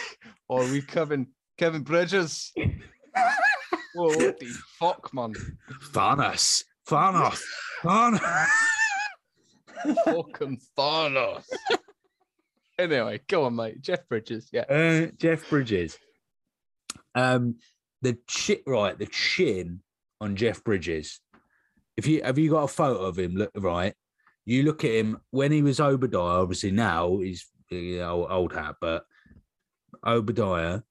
or 0.49 0.65
we 0.65 0.83
Kevin 0.83 1.29
Kevin 1.57 1.83
Bridges? 1.83 2.53
Whoa, 3.95 4.09
what 4.09 4.39
the 4.39 4.55
fuck, 4.79 5.15
man? 5.15 5.33
Thanos. 5.93 6.65
Thanos. 6.89 7.43
Thanos. 7.83 8.47
Fucking 10.05 10.61
Thanos. 10.77 11.45
anyway, 12.79 13.21
go 13.29 13.45
on, 13.45 13.57
mate. 13.57 13.81
Jeff 13.81 14.09
Bridges. 14.09 14.49
Yeah. 14.53 14.63
Uh, 14.63 15.11
Jeff 15.19 15.49
Bridges. 15.49 15.99
Um, 17.15 17.57
the 18.03 18.19
chin, 18.27 18.59
right, 18.67 18.99
the 18.99 19.07
chin 19.07 19.81
on 20.21 20.37
Jeff 20.37 20.63
Bridges. 20.63 21.21
If 21.97 22.07
you 22.07 22.23
have 22.23 22.39
you 22.39 22.51
got 22.51 22.65
a 22.65 22.69
photo 22.69 23.01
of 23.03 23.19
him, 23.19 23.35
look 23.35 23.51
right. 23.57 23.95
You 24.45 24.63
look 24.63 24.85
at 24.85 24.91
him 24.91 25.19
when 25.31 25.51
he 25.51 25.63
was 25.63 25.81
Obadiah. 25.81 26.43
Obviously 26.43 26.71
now 26.71 27.19
he's 27.19 27.47
you 27.71 27.99
know, 27.99 28.27
old 28.29 28.53
hat, 28.53 28.77
but 28.81 29.05
Obadiah, 30.05 30.83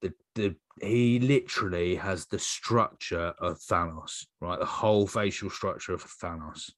the 0.00 0.12
the 0.34 0.56
he 0.80 1.18
literally 1.20 1.94
has 1.94 2.26
the 2.26 2.38
structure 2.38 3.32
of 3.38 3.58
Thanos, 3.58 4.26
right? 4.40 4.58
The 4.58 4.66
whole 4.66 5.06
facial 5.06 5.50
structure 5.50 5.94
of 5.94 6.04
Thanos, 6.04 6.70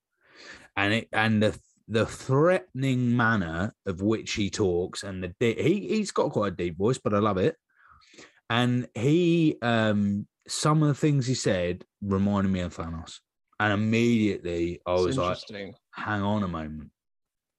and 0.77 0.95
it 0.95 1.09
and 1.13 1.43
the 1.43 1.59
the 1.89 2.07
threatening 2.07 3.15
manner 3.17 3.75
of 3.87 4.01
which 4.01 4.33
he 4.33 4.49
talks 4.49 5.03
and 5.03 5.23
the 5.23 5.35
he 5.41 5.89
he's 5.89 6.11
got 6.11 6.33
quite 6.33 6.53
a 6.53 6.57
deep 6.57 6.79
voice, 6.79 6.99
but 6.99 7.15
I 7.15 7.19
love 7.19 7.39
it. 7.39 7.57
And 8.49 8.89
he 8.95 9.57
um 9.63 10.27
some 10.49 10.83
of 10.83 10.89
the 10.89 10.95
things 10.95 11.27
he 11.27 11.35
said 11.35 11.85
reminded 12.03 12.53
me 12.53 12.61
of 12.61 12.77
Thanos. 12.77 13.19
And 13.61 13.73
immediately 13.73 14.81
I 14.87 14.95
was 14.95 15.17
like, 15.17 15.39
hang 15.93 16.23
on 16.23 16.43
a 16.43 16.49
moment. 16.49 16.91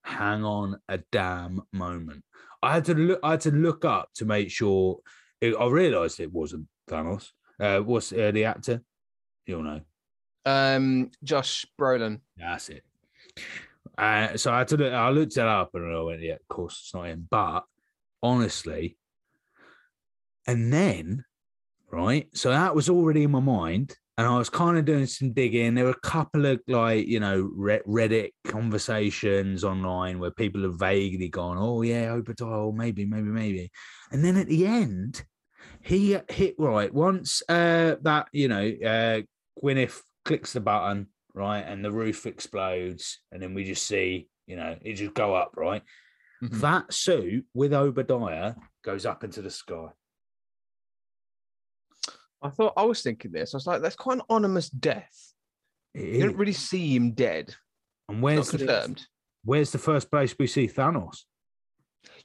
Hang 0.03 0.43
on 0.43 0.80
a 0.89 0.99
damn 1.11 1.61
moment. 1.72 2.24
I 2.61 2.74
had 2.74 2.86
to 2.86 2.95
look 2.95 3.20
I 3.24 3.32
had 3.32 3.41
to 3.41 3.51
look 3.51 3.86
up 3.86 4.09
to 4.16 4.26
make 4.26 4.49
sure 4.49 4.99
it, 5.41 5.55
I 5.59 5.68
realized 5.68 6.20
it 6.20 6.34
wasn't 6.34 6.68
Thanos. 6.89 7.30
Uh 7.59 7.80
what's 7.80 8.11
uh, 8.11 8.32
the 8.32 8.45
actor? 8.45 8.82
You'll 9.45 9.63
know. 9.63 9.82
Um, 10.45 11.11
Josh 11.24 11.66
Brolin. 11.80 12.22
That's 12.38 12.70
it. 12.70 12.84
Uh, 13.97 14.36
so 14.36 14.51
I 14.51 14.59
had 14.59 14.67
to 14.69 14.89
I 14.89 15.09
looked 15.09 15.38
it 15.38 15.45
up 15.45 15.71
and 15.73 15.95
I 15.95 16.01
went, 16.01 16.21
yeah, 16.21 16.33
of 16.33 16.47
course 16.47 16.79
it's 16.81 16.93
not 16.93 17.07
him. 17.07 17.27
But 17.29 17.63
honestly, 18.21 18.97
and 20.47 20.71
then, 20.71 21.23
right, 21.91 22.27
so 22.33 22.49
that 22.49 22.75
was 22.75 22.89
already 22.89 23.23
in 23.23 23.31
my 23.31 23.39
mind. 23.39 23.95
And 24.17 24.25
I 24.25 24.38
was 24.38 24.49
kind 24.49 24.77
of 24.77 24.86
doing 24.86 25.07
some 25.07 25.33
digging. 25.33 25.75
There 25.75 25.83
were 25.83 25.91
a 25.91 25.99
couple 25.99 26.45
of 26.45 26.61
like, 26.69 27.05
you 27.05 27.19
know, 27.19 27.51
Reddit 27.57 28.29
conversations 28.47 29.65
online 29.65 30.19
where 30.19 30.31
people 30.31 30.63
have 30.63 30.79
vaguely 30.79 31.27
gone, 31.27 31.57
oh, 31.59 31.81
yeah, 31.81 32.11
Obadiah, 32.11 32.71
maybe, 32.71 33.05
maybe, 33.05 33.27
maybe. 33.27 33.71
And 34.11 34.23
then 34.23 34.38
at 34.38 34.47
the 34.47 34.67
end, 34.67 35.25
he 35.81 36.17
hit 36.29 36.55
right 36.57 36.93
once 36.93 37.43
uh, 37.49 37.95
that, 38.03 38.29
you 38.31 38.47
know, 38.47 38.65
uh, 38.86 39.21
Gwyneth 39.61 39.99
clicks 40.23 40.53
the 40.53 40.61
button, 40.61 41.07
right, 41.36 41.59
and 41.61 41.86
the 41.86 41.91
roof 41.91 42.25
explodes, 42.25 43.19
and 43.31 43.39
then 43.41 43.53
we 43.53 43.63
just 43.65 43.86
see, 43.86 44.27
you 44.47 44.55
know, 44.55 44.75
it 44.81 44.93
just 44.93 45.13
go 45.13 45.36
up, 45.36 45.51
right. 45.55 45.83
Mhm. 46.41 46.61
That 46.61 46.93
suit 46.93 47.45
with 47.53 47.73
Obadiah 47.73 48.55
goes 48.83 49.05
up 49.05 49.23
into 49.23 49.41
the 49.43 49.51
sky. 49.51 49.89
I 52.41 52.49
thought 52.49 52.73
I 52.77 52.83
was 52.83 53.01
thinking 53.01 53.31
this. 53.31 53.53
I 53.53 53.57
was 53.57 53.67
like, 53.67 53.81
that's 53.81 53.95
quite 53.95 54.17
an 54.17 54.23
ominous 54.29 54.69
death. 54.69 55.33
You 55.93 56.19
don't 56.23 56.38
really 56.38 56.53
see 56.53 56.95
him 56.95 57.11
dead. 57.11 57.55
and 58.09 58.21
where's 58.21 58.49
the, 58.51 58.57
confirmed. 58.59 59.07
where's 59.43 59.71
the 59.71 59.77
first 59.79 60.11
place 60.11 60.36
we 60.38 60.45
see 60.47 60.67
Thanos? 60.67 61.19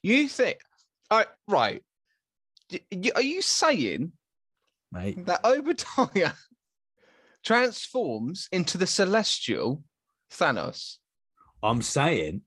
You 0.02 0.28
think? 0.28 0.58
Uh, 1.10 1.24
right. 1.48 1.82
Are 3.14 3.22
you 3.22 3.40
saying 3.42 4.12
Mate, 4.92 5.24
that 5.26 5.44
Obadiah 5.44 6.32
transforms 7.44 8.48
into 8.52 8.78
the 8.78 8.86
celestial 8.86 9.82
Thanos? 10.30 10.96
I'm 11.62 11.82
saying, 11.82 12.42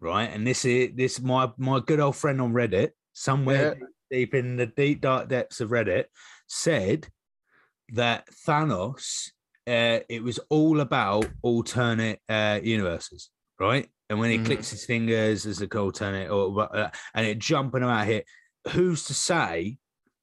right, 0.00 0.30
and 0.30 0.46
this 0.46 0.64
is 0.64 0.90
this 0.94 1.20
my 1.20 1.50
my 1.56 1.80
good 1.80 2.00
old 2.00 2.16
friend 2.16 2.40
on 2.40 2.52
Reddit, 2.52 2.90
somewhere 3.12 3.78
deep 4.10 4.34
in 4.34 4.56
the 4.56 4.66
deep 4.66 5.00
dark 5.00 5.28
depths 5.28 5.60
of 5.60 5.70
Reddit, 5.70 6.06
said 6.46 7.08
that 7.92 8.28
Thanos, 8.46 9.30
uh, 9.66 10.00
it 10.08 10.22
was 10.22 10.38
all 10.50 10.80
about 10.80 11.26
alternate 11.42 12.20
uh, 12.28 12.60
universes, 12.62 13.30
right? 13.58 13.88
And 14.08 14.18
when 14.18 14.30
he 14.30 14.38
Mhm. 14.38 14.46
clicks 14.46 14.70
his 14.70 14.84
fingers 14.84 15.46
as 15.46 15.60
an 15.60 15.70
alternate, 15.72 16.30
or 16.30 16.76
uh, 16.76 16.90
and 17.14 17.26
it 17.26 17.38
jumping 17.38 17.82
out 17.82 18.06
here, 18.06 18.24
who's 18.72 19.04
to 19.04 19.14
say 19.14 19.78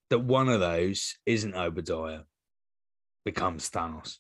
that 0.10 0.20
one 0.20 0.50
of 0.50 0.60
those 0.60 1.18
isn't 1.26 1.56
Obadiah 1.56 2.24
becomes 3.32 3.70
Thanos? 3.70 4.18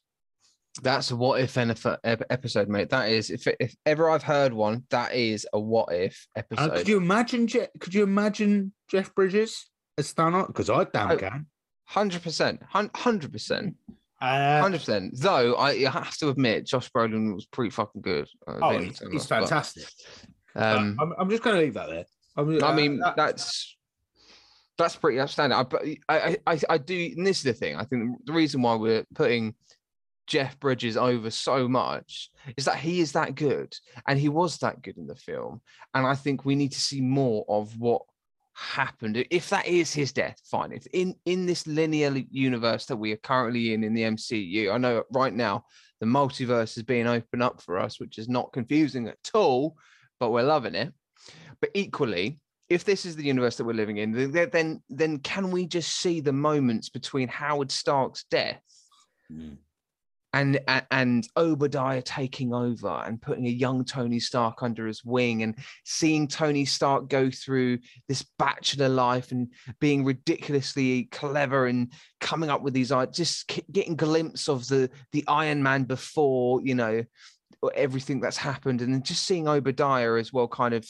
That's 0.83 1.09
a 1.11 1.15
what 1.15 1.39
if 1.41 1.57
any 1.57 1.73
episode, 2.03 2.67
mate. 2.69 2.89
That 2.89 3.09
is, 3.09 3.31
if 3.31 3.47
if 3.59 3.73
ever 3.85 4.09
I've 4.11 4.21
heard 4.23 4.53
one, 4.53 4.83
that 4.91 5.15
is 5.15 5.47
a 5.53 5.59
what 5.59 5.91
if 5.93 6.27
Uh, 6.35 6.39
episode. 6.41 6.73
could 6.77 6.87
you 6.87 6.97
imagine? 6.97 7.47
Je- 7.47 7.67
could 7.79 7.93
you 7.95 8.03
imagine 8.03 8.73
Jeff 8.91 9.15
Bridges 9.15 9.69
as 9.97 10.13
Thanos? 10.13 10.47
Because 10.47 10.69
I 10.69 10.83
damn 10.83 11.11
Oh, 11.11 11.17
can. 11.17 11.47
Hundred 11.85 12.21
percent, 12.21 12.61
hundred 12.71 13.31
percent, 13.31 13.75
Uh, 14.21 14.61
hundred 14.61 14.79
percent. 14.79 15.13
Though 15.17 15.55
I 15.55 15.69
I 15.87 15.89
have 15.89 16.15
to 16.17 16.29
admit, 16.29 16.67
Josh 16.67 16.91
Brolin 16.91 17.33
was 17.33 17.45
pretty 17.47 17.71
fucking 17.71 18.01
good. 18.01 18.27
uh, 18.47 18.59
oh, 18.61 18.69
being 18.71 18.83
he's, 18.89 18.99
Thanos, 18.99 19.11
he's 19.13 19.25
but, 19.25 19.39
fantastic. 19.39 19.87
Um, 20.55 20.97
I'm, 20.99 21.13
I'm 21.17 21.29
just 21.29 21.43
going 21.43 21.55
to 21.55 21.61
leave 21.61 21.75
that 21.75 21.87
there. 21.89 22.05
I'm- 22.35 22.63
I 22.63 22.67
uh, 22.69 22.73
mean, 22.75 22.99
that- 22.99 23.15
that's 23.15 23.76
that's 24.77 24.95
pretty 24.95 25.19
outstanding. 25.19 25.57
I, 25.57 25.97
I, 26.07 26.37
I, 26.45 26.59
I 26.69 26.77
do. 26.77 27.13
And 27.17 27.25
this 27.25 27.37
is 27.37 27.43
the 27.43 27.53
thing. 27.53 27.75
I 27.75 27.83
think 27.83 28.25
the 28.25 28.33
reason 28.33 28.61
why 28.61 28.75
we're 28.75 29.05
putting 29.15 29.55
Jeff 30.27 30.59
Bridges 30.59 30.97
over 30.97 31.29
so 31.29 31.67
much 31.67 32.29
is 32.57 32.65
that 32.65 32.77
he 32.77 32.99
is 32.99 33.13
that 33.13 33.35
good, 33.35 33.73
and 34.07 34.19
he 34.19 34.29
was 34.29 34.57
that 34.59 34.81
good 34.81 34.97
in 34.97 35.07
the 35.07 35.15
film. 35.15 35.61
And 35.93 36.05
I 36.05 36.15
think 36.15 36.45
we 36.45 36.55
need 36.55 36.73
to 36.73 36.81
see 36.81 37.01
more 37.01 37.45
of 37.47 37.77
what 37.79 38.01
happened. 38.53 39.23
If 39.29 39.49
that 39.49 39.67
is 39.67 39.93
his 39.93 40.11
death, 40.11 40.39
fine. 40.49 40.71
If 40.71 40.85
in 40.93 41.15
in 41.25 41.45
this 41.45 41.65
linear 41.65 42.15
universe 42.29 42.85
that 42.87 42.97
we 42.97 43.11
are 43.13 43.17
currently 43.17 43.73
in 43.73 43.83
in 43.83 43.93
the 43.93 44.03
MCU, 44.03 44.73
I 44.73 44.77
know 44.77 45.03
right 45.11 45.33
now 45.33 45.65
the 45.99 46.05
multiverse 46.05 46.77
is 46.77 46.83
being 46.83 47.07
opened 47.07 47.43
up 47.43 47.61
for 47.61 47.79
us, 47.79 47.99
which 47.99 48.17
is 48.17 48.29
not 48.29 48.53
confusing 48.53 49.07
at 49.07 49.31
all, 49.33 49.75
but 50.19 50.31
we're 50.31 50.43
loving 50.43 50.75
it. 50.75 50.93
But 51.61 51.71
equally, 51.73 52.39
if 52.69 52.83
this 52.83 53.05
is 53.05 53.15
the 53.15 53.23
universe 53.23 53.55
that 53.57 53.63
we're 53.65 53.73
living 53.73 53.97
in, 53.97 54.11
then 54.11 54.81
then, 54.89 55.19
can 55.19 55.51
we 55.51 55.65
just 55.65 55.97
see 56.01 56.19
the 56.19 56.33
moments 56.33 56.89
between 56.89 57.27
Howard 57.27 57.71
Stark's 57.71 58.25
death 58.29 58.61
Mm. 59.29 59.57
and 60.33 60.59
and 60.89 61.27
Obadiah 61.35 62.01
taking 62.01 62.53
over 62.53 63.03
and 63.05 63.21
putting 63.21 63.45
a 63.45 63.49
young 63.49 63.83
Tony 63.83 64.21
Stark 64.21 64.63
under 64.63 64.87
his 64.87 65.03
wing 65.03 65.43
and 65.43 65.55
seeing 65.83 66.29
Tony 66.29 66.63
Stark 66.63 67.09
go 67.09 67.29
through 67.29 67.79
this 68.07 68.23
bachelor 68.39 68.87
life 68.87 69.33
and 69.33 69.51
being 69.81 70.05
ridiculously 70.05 71.09
clever 71.11 71.67
and 71.67 71.91
coming 72.21 72.49
up 72.49 72.61
with 72.61 72.73
these 72.73 72.93
just 73.11 73.51
getting 73.71 73.97
glimpse 73.97 74.47
of 74.47 74.65
the 74.69 74.89
the 75.11 75.25
Iron 75.27 75.61
Man 75.61 75.83
before 75.83 76.61
you 76.63 76.75
know 76.75 77.03
everything 77.75 78.21
that's 78.21 78.37
happened, 78.37 78.81
and 78.81 78.93
then 78.93 79.03
just 79.03 79.23
seeing 79.23 79.47
Obadiah 79.47 80.13
as 80.15 80.31
well, 80.31 80.47
kind 80.47 80.73
of 80.73 80.87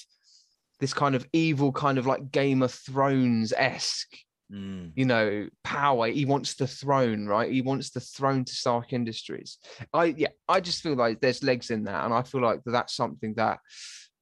this 0.79 0.93
kind 0.93 1.15
of 1.15 1.27
evil, 1.33 1.71
kind 1.71 1.97
of 1.97 2.05
like 2.05 2.31
Game 2.31 2.61
of 2.61 2.71
Thrones 2.71 3.53
esque, 3.55 4.15
Mm. 4.49 4.93
you 4.95 5.03
know, 5.03 5.49
power. 5.65 6.07
He 6.07 6.23
wants 6.23 6.53
the 6.53 6.67
throne, 6.67 7.27
right? 7.27 7.51
He 7.51 7.61
wants 7.61 7.89
the 7.89 7.99
throne 7.99 8.45
to 8.45 8.53
Stark 8.53 8.93
Industries. 8.93 9.57
I 9.93 10.05
yeah, 10.05 10.29
I 10.47 10.61
just 10.61 10.81
feel 10.81 10.95
like 10.95 11.19
there's 11.19 11.43
legs 11.43 11.69
in 11.69 11.83
that, 11.83 12.05
and 12.05 12.13
I 12.13 12.21
feel 12.21 12.39
like 12.39 12.61
that's 12.65 12.95
something 12.95 13.33
that, 13.33 13.59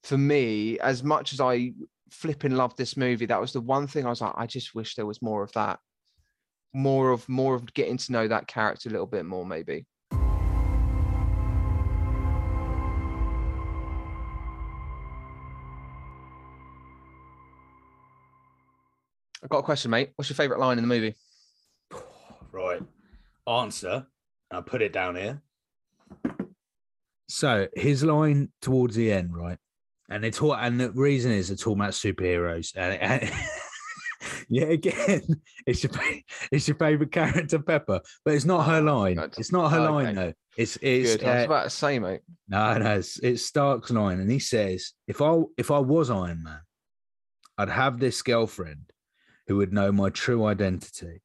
for 0.04 0.18
me, 0.18 0.80
as 0.80 1.04
much 1.04 1.32
as 1.32 1.40
I 1.40 1.74
flipping 2.10 2.56
love 2.56 2.76
this 2.76 2.98
movie, 2.98 3.28
that 3.28 3.40
was 3.40 3.54
the 3.54 3.62
one 3.62 3.86
thing 3.86 4.08
I 4.08 4.10
was 4.10 4.22
like, 4.22 4.34
I 4.36 4.48
just 4.48 4.74
wish 4.74 4.96
there 4.96 5.06
was 5.06 5.22
more 5.22 5.44
of 5.44 5.52
that, 5.52 5.78
more 6.74 7.12
of 7.12 7.30
more 7.30 7.54
of 7.54 7.72
getting 7.76 7.98
to 7.98 8.12
know 8.12 8.28
that 8.28 8.48
character 8.48 8.90
a 8.90 8.92
little 8.92 9.06
bit 9.06 9.26
more, 9.26 9.46
maybe. 9.46 9.86
I've 19.46 19.50
got 19.50 19.60
a 19.60 19.64
question, 19.64 19.92
mate. 19.92 20.10
What's 20.16 20.28
your 20.28 20.36
favorite 20.36 20.60
line 20.60 20.80
in 20.80 20.84
the 20.84 20.88
movie? 20.88 21.14
Right. 22.52 22.82
Answer. 23.48 24.08
I'll 24.50 24.64
put 24.64 24.82
it 24.82 24.94
down 24.94 25.18
here. 25.18 25.42
So 27.28 27.68
his 27.76 28.02
line 28.04 28.50
towards 28.62 28.96
the 28.96 29.12
end, 29.12 29.36
right? 29.36 29.58
And 30.10 30.24
they 30.24 30.32
talk, 30.32 30.58
and 30.62 30.80
the 30.80 30.90
reason 30.92 31.32
is 31.34 31.50
they're 31.50 31.58
talking 31.58 31.82
about 31.82 31.92
superheroes. 31.92 32.72
And, 32.78 32.94
and 33.02 33.32
yeah, 34.50 34.68
again, 34.68 35.22
it's 35.68 35.84
your 35.84 35.92
it's 36.50 36.68
your 36.70 36.78
favorite 36.78 37.12
character, 37.12 37.60
Pepper, 37.60 38.00
but 38.24 38.34
it's 38.34 38.46
not 38.46 38.66
her 38.66 38.82
line. 38.82 39.20
It's 39.38 39.52
not 39.52 39.70
her 39.72 39.80
Oh, 39.80 39.92
line 39.92 40.16
though. 40.16 40.34
It's 40.58 40.78
it's 40.82 41.18
Good. 41.18 41.26
I 41.26 41.34
was 41.36 41.44
uh, 41.44 41.46
about 41.46 41.64
to 41.66 41.70
say, 41.72 42.00
mate. 42.00 42.22
no, 42.48 42.78
no, 42.78 42.96
it's, 42.96 43.20
it's 43.20 43.46
Stark's 43.46 43.92
line, 43.92 44.22
and 44.22 44.32
he 44.32 44.40
says, 44.40 44.94
"If 45.08 45.22
I 45.22 45.42
if 45.58 45.72
I 45.72 45.80
was 45.80 46.10
Iron 46.10 46.42
Man, 46.42 46.62
I'd 47.58 47.70
have 47.70 48.00
this 48.00 48.22
girlfriend 48.22 48.92
who 49.48 49.58
would 49.58 49.74
know 49.74 49.92
my 49.92 50.10
true 50.10 50.46
identity." 50.46 51.22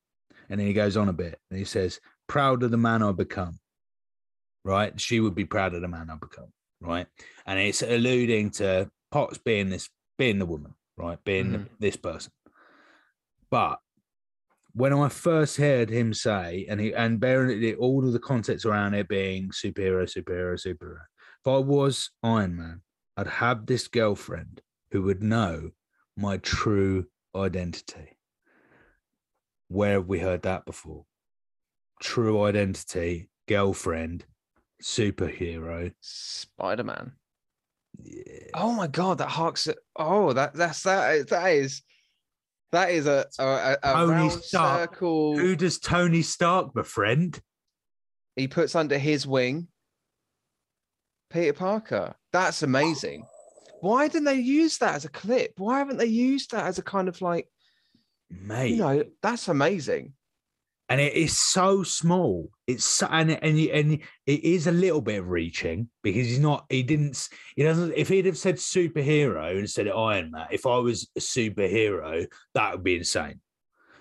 And 0.49 0.59
then 0.61 0.67
he 0.67 0.73
goes 0.73 0.97
on 0.97 1.09
a 1.09 1.13
bit, 1.13 1.41
and 1.51 1.59
he 1.59 1.65
says, 1.65 2.01
"Proud 2.27 2.63
of 2.63 2.71
the 2.71 2.77
man 2.77 3.03
I 3.03 3.13
become." 3.13 3.61
Right? 4.65 5.01
She 5.01 5.21
would 5.21 5.35
be 5.35 5.45
proud 5.45 5.75
of 5.75 5.81
the 5.81 5.89
man 5.89 6.11
I 6.11 6.17
become. 6.17 6.53
Right? 6.81 7.07
And 7.47 7.59
it's 7.59 7.83
alluding 7.83 8.51
to 8.53 8.91
Potts 9.11 9.39
being 9.39 9.71
this, 9.71 9.89
being 10.19 10.39
the 10.39 10.47
woman, 10.47 10.75
right? 10.97 11.23
Being 11.25 11.53
Mhm. 11.53 11.69
this 11.79 11.97
person. 11.97 12.33
But 13.51 13.81
when 14.73 14.93
I 14.93 15.09
first 15.09 15.57
heard 15.57 15.91
him 15.91 16.15
say, 16.15 16.65
and 16.69 16.81
he 16.81 16.95
and 16.95 17.19
bearing 17.19 17.63
it, 17.63 17.77
all 17.79 18.07
of 18.07 18.13
the 18.13 18.21
context 18.21 18.65
around 18.65 18.95
it 18.95 19.09
being 19.09 19.51
superhero, 19.51 20.05
superhero, 20.05 20.55
superhero. 20.55 21.07
If 21.41 21.47
I 21.47 21.57
was 21.57 22.11
Iron 22.23 22.57
Man, 22.57 22.83
I'd 23.17 23.27
have 23.27 23.67
this 23.67 23.89
girlfriend 23.89 24.63
who 24.93 25.03
would 25.03 25.23
know 25.23 25.73
my 26.17 26.37
true 26.37 27.07
identity. 27.35 28.19
Where 29.69 29.93
have 29.93 30.07
we 30.07 30.19
heard 30.19 30.43
that 30.43 30.65
before? 30.65 31.05
True 32.01 32.43
identity, 32.45 33.31
girlfriend, 33.47 34.25
superhero. 34.83 35.93
Spider 36.01 36.85
Man. 36.85 37.13
Yeah. 38.03 38.49
Oh 38.55 38.73
my 38.73 38.87
god, 38.87 39.19
that 39.19 39.29
harks. 39.29 39.69
Oh, 39.97 40.33
that 40.33 40.55
that's 40.55 40.83
that. 40.85 41.29
That 41.29 41.47
is 41.49 41.83
that 42.73 42.91
is 42.91 43.07
a 43.07 43.27
a, 43.39 43.77
a, 43.83 43.93
Tony 43.93 44.31
Stark. 44.31 44.95
circle. 44.95 45.39
Who 45.39 45.57
does 45.57 45.79
Tony 45.79 46.23
Stark 46.23 46.73
befriend? 46.73 47.41
he 48.37 48.49
puts 48.49 48.75
under 48.75 48.99
his 48.99 49.27
wing. 49.27 49.69
Peter 51.31 51.53
Parker. 51.53 52.15
That's 52.33 52.63
amazing. 52.63 53.25
Why 53.81 54.09
didn't 54.09 54.25
they 54.25 54.35
use 54.35 54.79
that 54.79 54.95
as 54.95 55.05
a 55.05 55.11
clip? 55.11 55.53
Why 55.57 55.79
haven't 55.79 55.97
they 55.97 56.07
used 56.07 56.51
that 56.53 56.67
as 56.67 56.79
a 56.79 56.83
kind 56.83 57.09
of 57.09 57.21
like 57.23 57.49
Mate. 58.31 58.71
you 58.71 58.77
know? 58.77 59.05
That's 59.23 59.49
amazing. 59.49 60.13
and 60.91 61.01
it 61.01 61.15
is 61.15 61.37
so 61.39 61.85
small. 61.85 62.51
It's 62.67 62.85
so, 62.85 63.07
and 63.11 63.31
and 63.31 63.59
and 63.59 63.93
it 64.27 64.45
is 64.45 64.67
a 64.67 64.73
little 64.73 65.01
bit 65.01 65.23
reaching 65.25 65.89
because 66.03 66.27
he's 66.27 66.41
not. 66.41 66.67
He 66.69 66.83
didn't. 66.83 67.29
He 67.55 67.63
doesn't. 67.63 67.95
If 67.97 68.09
he'd 68.09 68.27
have 68.27 68.37
said 68.37 68.57
superhero 68.57 69.59
instead 69.59 69.87
of 69.87 69.97
Iron 69.97 70.33
Man, 70.33 70.49
if 70.51 70.67
I 70.67 70.79
was 70.79 71.09
a 71.17 71.21
superhero, 71.21 72.27
that 72.55 72.73
would 72.73 72.85
be 72.85 72.97
insane. 72.97 73.41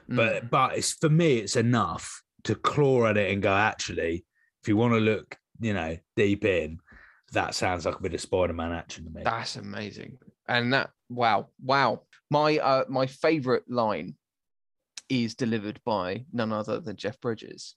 Mm. 0.09 0.15
But 0.15 0.49
but 0.49 0.77
it's 0.77 0.93
for 0.93 1.09
me, 1.09 1.37
it's 1.37 1.55
enough 1.55 2.23
to 2.45 2.55
claw 2.55 3.05
at 3.05 3.17
it 3.17 3.31
and 3.31 3.41
go. 3.41 3.53
Actually, 3.53 4.25
if 4.63 4.67
you 4.67 4.75
want 4.75 4.93
to 4.93 4.99
look, 4.99 5.37
you 5.59 5.73
know, 5.73 5.95
deep 6.15 6.43
in, 6.43 6.79
that 7.29 7.55
sounds 7.55 7.85
like 7.85 7.95
a 7.95 8.01
bit 8.01 8.13
of 8.13 8.21
Spider-Man 8.21 8.71
action 8.71 9.05
to 9.05 9.11
me. 9.11 9.21
That's 9.23 9.55
amazing. 9.55 10.17
And 10.47 10.73
that 10.73 10.89
wow, 11.09 11.47
wow. 11.63 12.01
My 12.31 12.57
uh 12.57 12.85
my 12.89 13.05
favorite 13.07 13.69
line 13.69 14.15
is 15.09 15.35
delivered 15.35 15.79
by 15.85 16.25
none 16.31 16.51
other 16.51 16.79
than 16.79 16.95
Jeff 16.95 17.19
Bridges. 17.19 17.75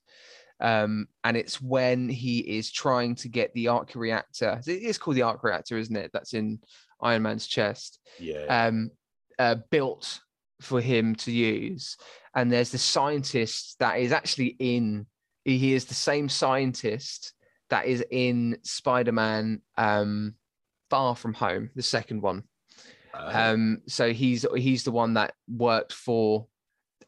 Um, 0.59 1.07
and 1.23 1.35
it's 1.35 1.59
when 1.61 2.07
he 2.07 2.39
is 2.39 2.71
trying 2.71 3.15
to 3.15 3.27
get 3.27 3.53
the 3.53 3.67
arc 3.67 3.95
reactor. 3.95 4.61
It 4.65 4.83
is 4.83 4.97
called 4.97 5.17
the 5.17 5.23
arc 5.23 5.43
reactor, 5.43 5.77
isn't 5.77 5.95
it? 5.95 6.11
That's 6.13 6.33
in 6.33 6.59
Iron 7.01 7.23
Man's 7.23 7.47
chest. 7.47 7.99
yeah. 8.19 8.45
Um, 8.67 8.91
uh, 9.39 9.55
built 9.71 10.19
for 10.61 10.79
him 10.79 11.15
to 11.15 11.31
use. 11.31 11.97
And 12.35 12.51
there's 12.51 12.69
the 12.69 12.77
scientist 12.77 13.77
that 13.79 13.99
is 13.99 14.11
actually 14.11 14.55
in. 14.59 15.07
He 15.43 15.73
is 15.73 15.85
the 15.85 15.93
same 15.93 16.29
scientist 16.29 17.33
that 17.73 17.87
is 17.87 18.05
in 18.11 18.55
Spider-Man 18.61 19.59
um, 19.79 20.35
Far 20.91 21.15
From 21.15 21.33
Home, 21.33 21.71
the 21.75 21.81
second 21.81 22.21
one. 22.21 22.43
Uh, 23.15 23.31
Um, 23.33 23.81
so 23.87 24.13
he's 24.13 24.45
he's 24.55 24.83
the 24.83 24.91
one 24.91 25.15
that 25.15 25.33
worked 25.47 25.91
for 25.91 26.45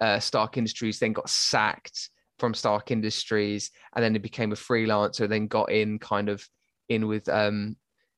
uh, 0.01 0.19
Stark 0.19 0.57
Industries, 0.57 0.97
then 0.97 1.13
got 1.13 1.29
sacked 1.29 2.09
from 2.39 2.55
Stark 2.55 2.89
Industries, 2.89 3.69
and 3.93 4.03
then 4.03 4.13
he 4.13 4.19
became 4.19 4.53
a 4.53 4.55
freelancer. 4.55 5.29
Then 5.29 5.45
got 5.45 5.71
in 5.71 5.99
kind 5.99 6.29
of 6.29 6.43
in 6.89 7.05
with 7.05 7.29
um, 7.29 7.75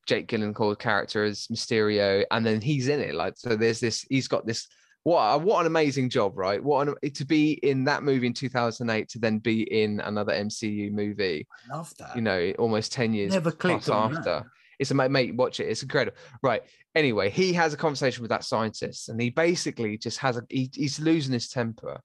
Jake 0.07 0.29
Gyllenhaal's 0.29 0.77
character 0.77 1.25
as 1.25 1.47
Mysterio, 1.47 2.23
and 2.31 2.45
then 2.45 2.61
he's 2.61 2.87
in 2.87 3.01
it. 3.01 3.13
Like 3.13 3.33
so, 3.35 3.57
there's 3.57 3.81
this. 3.81 4.05
He's 4.09 4.29
got 4.29 4.45
this. 4.45 4.69
What 5.07 5.41
what 5.43 5.61
an 5.61 5.67
amazing 5.67 6.09
job, 6.09 6.37
right? 6.37 6.61
What 6.61 6.89
an, 6.89 7.11
to 7.13 7.25
be 7.25 7.53
in 7.53 7.85
that 7.85 8.03
movie 8.03 8.27
in 8.27 8.33
2008 8.33 9.07
to 9.07 9.19
then 9.19 9.39
be 9.39 9.61
in 9.61 10.01
another 10.01 10.33
MCU 10.33 10.91
movie 10.91 11.47
I 11.71 11.77
love 11.77 11.93
that. 11.99 12.13
you 12.13 12.21
know, 12.21 12.51
almost 12.59 12.91
10 12.91 13.13
years 13.13 13.31
Never 13.31 13.51
clicked 13.51 13.85
that. 13.85 13.93
after. 13.93 14.51
It's 14.79 14.91
a 14.91 14.95
mate, 14.95 15.09
mate, 15.09 15.33
watch 15.33 15.61
it. 15.61 15.69
It's 15.69 15.81
incredible. 15.81 16.17
Right. 16.43 16.61
Anyway, 16.93 17.29
he 17.29 17.53
has 17.53 17.73
a 17.73 17.77
conversation 17.77 18.21
with 18.21 18.31
that 18.31 18.43
scientist 18.43 19.07
and 19.07 19.21
he 19.21 19.29
basically 19.29 19.97
just 19.97 20.17
has 20.17 20.35
a, 20.35 20.41
he, 20.49 20.69
he's 20.73 20.99
losing 20.99 21.31
his 21.31 21.47
temper. 21.47 22.01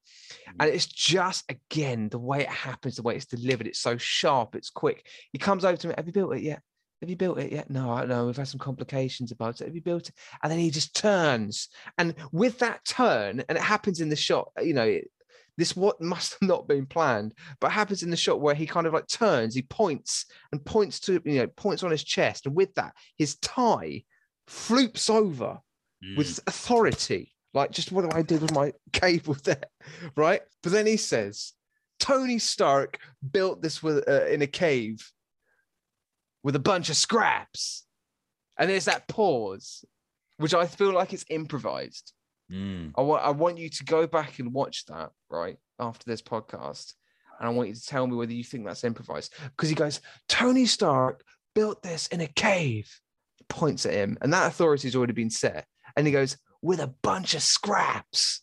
And 0.61 0.71
it's 0.71 0.87
just, 0.87 1.45
again, 1.51 2.09
the 2.09 2.21
way 2.21 2.43
it 2.43 2.49
happens, 2.49 2.95
the 2.97 3.03
way 3.03 3.17
it's 3.17 3.27
delivered. 3.27 3.67
It's 3.67 3.81
so 3.81 3.97
sharp, 3.97 4.55
it's 4.55 4.71
quick. 4.71 5.09
He 5.33 5.39
comes 5.39 5.65
over 5.65 5.77
to 5.77 5.89
me, 5.89 5.95
Have 5.97 6.07
you 6.07 6.13
built 6.13 6.37
it 6.37 6.43
yet? 6.43 6.63
Have 7.03 7.11
you 7.11 7.17
built 7.17 7.39
it 7.39 7.53
yet? 7.53 7.69
No, 7.69 7.91
I 7.93 8.07
know. 8.07 8.27
We've 8.27 8.37
had 8.37 8.49
some 8.49 8.61
complications 8.61 9.33
about 9.33 9.61
it. 9.61 9.67
Have 9.67 9.75
you 9.75 9.83
built 9.83 10.09
it? 10.09 10.15
And 10.43 10.51
then 10.51 10.59
he 10.59 10.71
just 10.71 10.97
turns. 10.97 11.69
And 11.99 12.15
with 12.31 12.59
that 12.61 12.85
turn, 12.87 13.45
and 13.49 13.59
it 13.59 13.63
happens 13.65 14.01
in 14.01 14.09
the 14.09 14.17
shot, 14.17 14.51
you 14.63 14.73
know, 14.73 14.85
it, 14.85 15.11
this 15.59 15.77
what 15.77 16.01
must 16.01 16.33
have 16.41 16.49
not 16.49 16.67
been 16.69 16.87
planned, 16.87 17.35
but 17.61 17.73
happens 17.73 18.03
in 18.03 18.11
the 18.11 18.17
shot 18.17 18.41
where 18.41 18.55
he 18.55 18.67
kind 18.67 18.87
of 18.87 18.95
like 18.95 19.07
turns, 19.09 19.55
he 19.55 19.63
points 19.63 20.25
and 20.53 20.65
points 20.65 20.99
to, 21.01 21.21
you 21.27 21.41
know, 21.41 21.47
points 21.49 21.83
on 21.83 21.91
his 21.91 22.05
chest. 22.05 22.47
And 22.47 22.55
with 22.55 22.73
that, 22.77 22.95
his 23.19 23.37
tie 23.37 24.05
floops 24.49 25.11
over 25.11 25.59
Mm. 26.05 26.17
with 26.17 26.41
authority. 26.49 27.33
Like, 27.55 27.71
just 27.71 27.93
what 27.93 28.03
do 28.09 28.17
I 28.17 28.23
do 28.23 28.39
with 28.39 28.53
my 28.53 28.73
cable 28.93 29.37
there? 29.45 29.63
Right. 30.17 30.41
But 30.63 30.73
then 30.73 30.87
he 30.87 30.97
says, 30.97 31.53
Tony 32.01 32.39
Stark 32.41 32.99
built 33.31 33.63
this 33.63 33.83
with 33.83 34.09
uh, 34.09 34.27
in 34.27 34.43
a 34.43 34.47
cave 34.47 35.09
with 36.43 36.57
a 36.57 36.61
bunch 36.61 36.89
of 36.91 36.97
scraps. 36.97 37.85
And 38.59 38.69
there's 38.71 38.85
that 38.85 39.09
pause, 39.09 39.85
which 40.37 40.55
I 40.55 40.67
feel 40.67 40.93
like 40.93 41.13
it's 41.13 41.25
improvised. 41.31 42.13
Mm. 42.51 42.93
I 42.97 43.01
want 43.01 43.23
I 43.25 43.31
want 43.31 43.59
you 43.59 43.69
to 43.69 43.85
go 43.85 44.07
back 44.07 44.39
and 44.39 44.53
watch 44.53 44.85
that 44.87 45.11
right 45.31 45.57
after 45.79 46.05
this 46.05 46.21
podcast, 46.21 46.95
and 47.39 47.49
I 47.49 47.53
want 47.53 47.71
you 47.71 47.75
to 47.75 47.87
tell 47.87 48.07
me 48.07 48.15
whether 48.15 48.33
you 48.33 48.45
think 48.45 48.67
that's 48.67 48.85
improvised. 48.85 49.35
Because 49.57 49.69
he 49.69 49.75
goes, 49.75 50.01
Tony 50.29 50.67
Stark 50.67 51.25
built 51.55 51.83
this 51.83 52.09
in 52.09 52.21
a 52.21 52.27
cave. 52.27 52.91
Points 53.49 53.87
at 53.87 53.95
him, 53.95 54.19
and 54.21 54.33
that 54.33 54.49
authority 54.49 54.89
has 54.89 54.97
already 54.97 55.13
been 55.13 55.31
set. 55.31 55.67
And 55.97 56.07
he 56.07 56.13
goes 56.13 56.37
with 56.63 56.81
a 56.81 56.95
bunch 57.03 57.35
of 57.35 57.43
scraps, 57.43 58.43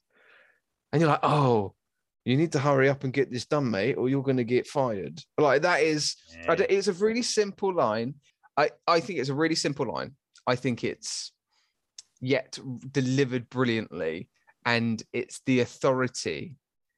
and 0.92 1.02
you're 1.02 1.10
like, 1.10 1.24
oh. 1.24 1.74
You 2.30 2.38
need 2.38 2.52
to 2.52 2.60
hurry 2.60 2.90
up 2.90 3.04
and 3.04 3.12
get 3.12 3.32
this 3.32 3.46
done, 3.46 3.72
mate, 3.72 3.96
or 3.96 4.08
you're 4.08 4.22
going 4.24 4.38
to 4.38 4.44
get 4.44 4.68
fired. 4.68 5.20
Like 5.38 5.64
that 5.64 5.82
is, 5.82 6.16
don't- 6.56 6.70
it's 6.70 6.88
a 6.88 6.94
really 6.94 7.24
simple 7.24 7.74
line. 7.74 8.16
I, 8.56 8.70
I 8.88 9.00
think 9.00 9.20
it's 9.20 9.30
a 9.30 9.34
really 9.34 9.56
simple 9.56 9.92
line. 9.92 10.16
I 10.46 10.56
think 10.56 10.84
it's 10.84 11.32
yet 12.22 12.60
delivered 12.92 13.50
brilliantly 13.50 14.30
and 14.66 15.02
it's 15.14 15.42
the 15.46 15.62
authority 15.62 16.56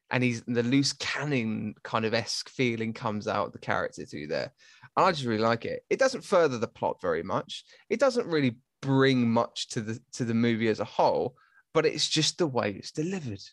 and 0.09 0.23
he's 0.23 0.41
the 0.47 0.63
loose 0.63 0.93
cannon 0.93 1.75
kind 1.83 2.03
of 2.05 2.13
esque 2.13 2.49
feeling 2.49 2.91
comes 2.91 3.27
out 3.27 3.47
of 3.47 3.53
the 3.53 3.59
character 3.59 4.05
through 4.05 4.27
there 4.27 4.51
And 4.97 5.05
I 5.05 5.11
just 5.11 5.23
really 5.25 5.41
like 5.43 5.63
it. 5.63 5.83
It 5.89 5.99
doesn't 5.99 6.25
further 6.25 6.57
the 6.57 6.67
plot 6.67 6.97
very 7.01 7.23
much. 7.23 7.63
It 7.89 7.99
doesn't 7.99 8.27
really 8.27 8.57
bring 8.81 9.29
much 9.29 9.69
to 9.69 9.79
the 9.81 9.99
to 10.13 10.25
the 10.25 10.33
movie 10.33 10.67
as 10.67 10.79
a 10.81 10.85
whole, 10.85 11.35
but 11.73 11.85
it's 11.85 12.09
just 12.09 12.37
the 12.39 12.47
way 12.47 12.71
it's 12.71 12.91
delivered. 12.91 13.43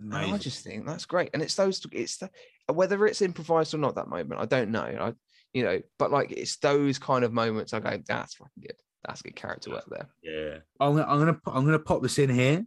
And 0.00 0.14
I 0.14 0.38
just 0.38 0.62
think 0.62 0.86
that's 0.86 1.06
great. 1.06 1.30
And 1.32 1.42
it's 1.42 1.54
those 1.54 1.84
it's 1.92 2.18
the 2.18 2.30
whether 2.72 3.06
it's 3.06 3.22
improvised 3.22 3.74
or 3.74 3.78
not 3.78 3.94
that 3.94 4.08
moment, 4.08 4.40
I 4.40 4.46
don't 4.46 4.70
know. 4.70 4.80
I 4.80 5.12
you 5.52 5.64
know, 5.64 5.80
but 5.98 6.10
like 6.10 6.32
it's 6.32 6.56
those 6.58 6.98
kind 6.98 7.24
of 7.24 7.32
moments 7.32 7.72
I 7.72 7.80
go, 7.80 7.98
that's 8.06 8.34
fucking 8.34 8.62
good. 8.62 8.76
That's 9.06 9.22
good 9.22 9.36
character 9.36 9.70
work 9.70 9.84
there. 9.88 10.08
Yeah, 10.22 10.58
I'm 10.80 10.96
gonna, 10.96 11.06
I'm 11.08 11.18
gonna, 11.18 11.40
I'm 11.46 11.64
gonna 11.64 11.78
pop 11.78 12.02
this 12.02 12.18
in 12.18 12.28
here. 12.28 12.64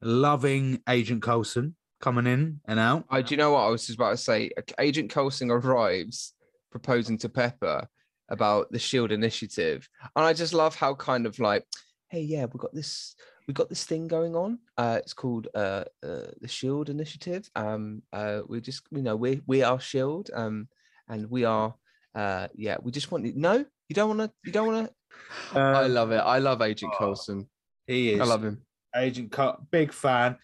Loving 0.00 0.80
Agent 0.88 1.22
Coulson 1.22 1.74
coming 2.00 2.26
in 2.26 2.60
and 2.66 2.78
out. 2.78 3.04
I 3.10 3.22
do 3.22 3.34
you 3.34 3.38
know 3.38 3.52
what 3.52 3.62
I 3.62 3.68
was 3.70 3.86
just 3.86 3.98
about 3.98 4.10
to 4.10 4.16
say? 4.16 4.50
Uh, 4.56 4.62
Agent 4.78 5.10
Coulson 5.10 5.50
arrives 5.50 6.34
proposing 6.70 7.18
to 7.18 7.28
Pepper 7.28 7.88
about 8.28 8.70
the 8.70 8.78
Shield 8.78 9.10
initiative, 9.10 9.88
and 10.14 10.24
I 10.24 10.32
just 10.32 10.54
love 10.54 10.76
how 10.76 10.94
kind 10.94 11.26
of 11.26 11.38
like, 11.40 11.64
hey, 12.10 12.20
yeah, 12.20 12.44
we've 12.44 12.60
got 12.60 12.74
this, 12.74 13.16
we 13.48 13.54
got 13.54 13.70
this 13.70 13.84
thing 13.84 14.06
going 14.06 14.36
on. 14.36 14.58
Uh, 14.76 15.00
it's 15.02 15.14
called 15.14 15.48
uh, 15.54 15.84
uh 16.04 16.28
the 16.40 16.46
Shield 16.46 16.90
initiative. 16.90 17.50
Um, 17.56 18.02
uh, 18.12 18.42
we 18.46 18.60
just, 18.60 18.82
you 18.90 19.02
know, 19.02 19.16
we 19.16 19.40
we 19.46 19.62
are 19.62 19.80
Shield. 19.80 20.30
Um, 20.34 20.68
and 21.08 21.30
we 21.30 21.44
are, 21.44 21.74
uh, 22.14 22.48
yeah, 22.54 22.76
we 22.82 22.92
just 22.92 23.10
want 23.10 23.24
you. 23.24 23.32
No, 23.34 23.64
you 23.88 23.94
don't 23.94 24.16
want 24.16 24.30
to. 24.30 24.30
You 24.44 24.52
don't 24.52 24.66
want 24.66 24.86
to. 24.86 25.58
I 25.58 25.84
Um, 25.84 25.94
love 25.94 26.12
it. 26.12 26.18
I 26.18 26.38
love 26.38 26.60
Agent 26.60 26.92
oh, 26.94 26.98
Coulson. 26.98 27.48
He 27.86 28.12
is. 28.12 28.20
I 28.20 28.24
love 28.24 28.44
him. 28.44 28.62
Agent 28.94 29.32
Cut, 29.32 29.70
big 29.70 29.92
fan. 29.92 30.36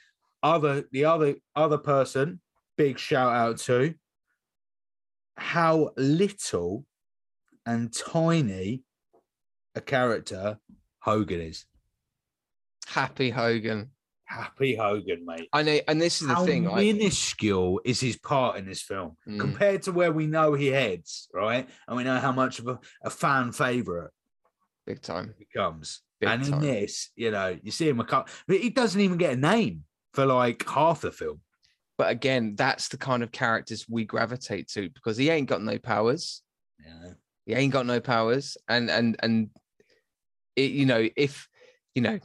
Other 0.42 0.84
the 0.90 1.04
other 1.04 1.34
other 1.54 1.78
person, 1.78 2.40
big 2.76 2.98
shout 2.98 3.32
out 3.32 3.58
to 3.58 3.94
how 5.36 5.90
little 5.96 6.86
and 7.66 7.92
tiny 7.92 8.82
a 9.74 9.80
character 9.80 10.58
Hogan 11.00 11.40
is. 11.40 11.66
Happy 12.86 13.30
Hogan. 13.30 13.90
Happy 14.26 14.74
Hogan, 14.74 15.24
mate. 15.26 15.48
I 15.52 15.62
know, 15.62 15.78
and 15.86 16.00
this 16.00 16.22
is 16.22 16.28
the 16.28 16.34
how 16.34 16.46
thing. 16.46 16.68
I, 16.68 16.76
minuscule 16.76 17.80
is 17.84 18.00
his 18.00 18.16
part 18.16 18.56
in 18.56 18.66
this 18.66 18.82
film 18.82 19.16
Mm. 19.28 19.38
compared 19.40 19.82
to 19.82 19.92
where 19.92 20.12
we 20.12 20.26
know 20.26 20.54
he 20.54 20.68
heads, 20.68 21.28
right? 21.32 21.68
And 21.86 21.96
we 21.96 22.04
know 22.04 22.18
how 22.18 22.32
much 22.32 22.58
of 22.58 22.66
a, 22.68 22.78
a 23.04 23.10
fan 23.10 23.52
favorite 23.52 24.10
big 24.86 25.00
time. 25.02 25.34
he 25.38 25.44
becomes. 25.44 26.00
Big 26.20 26.28
and 26.30 26.42
in 26.44 26.50
time. 26.52 26.60
this, 26.60 27.10
you 27.16 27.30
know, 27.30 27.58
you 27.62 27.70
see 27.70 27.88
him 27.88 28.00
a 28.00 28.04
couple, 28.04 28.32
but 28.48 28.58
he 28.58 28.70
doesn't 28.70 29.00
even 29.00 29.18
get 29.18 29.34
a 29.34 29.36
name 29.36 29.84
for 30.14 30.24
like 30.26 30.66
half 30.68 31.02
the 31.02 31.10
film. 31.12 31.40
But 31.98 32.10
again, 32.10 32.54
that's 32.56 32.88
the 32.88 32.96
kind 32.96 33.22
of 33.22 33.30
characters 33.30 33.86
we 33.88 34.04
gravitate 34.04 34.68
to 34.70 34.88
because 34.90 35.16
he 35.16 35.28
ain't 35.30 35.48
got 35.48 35.62
no 35.62 35.78
powers. 35.78 36.42
Yeah. 36.84 37.12
He 37.46 37.52
ain't 37.54 37.72
got 37.72 37.86
no 37.86 38.00
powers, 38.00 38.56
and 38.68 38.90
and 38.90 39.16
and 39.22 39.50
it, 40.56 40.70
you 40.70 40.86
know 40.86 41.08
if 41.14 41.46
you 41.94 42.00
know 42.02 42.18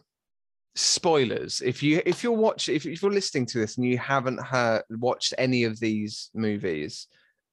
spoilers 0.79 1.61
if 1.61 1.83
you 1.83 2.01
if 2.05 2.23
you're 2.23 2.31
watching 2.31 2.75
if, 2.75 2.85
if 2.85 3.01
you're 3.01 3.11
listening 3.11 3.45
to 3.45 3.57
this 3.59 3.77
and 3.77 3.85
you 3.85 3.97
haven't 3.97 4.39
heard 4.41 4.81
watched 4.89 5.33
any 5.37 5.63
of 5.65 5.79
these 5.79 6.29
movies 6.33 7.07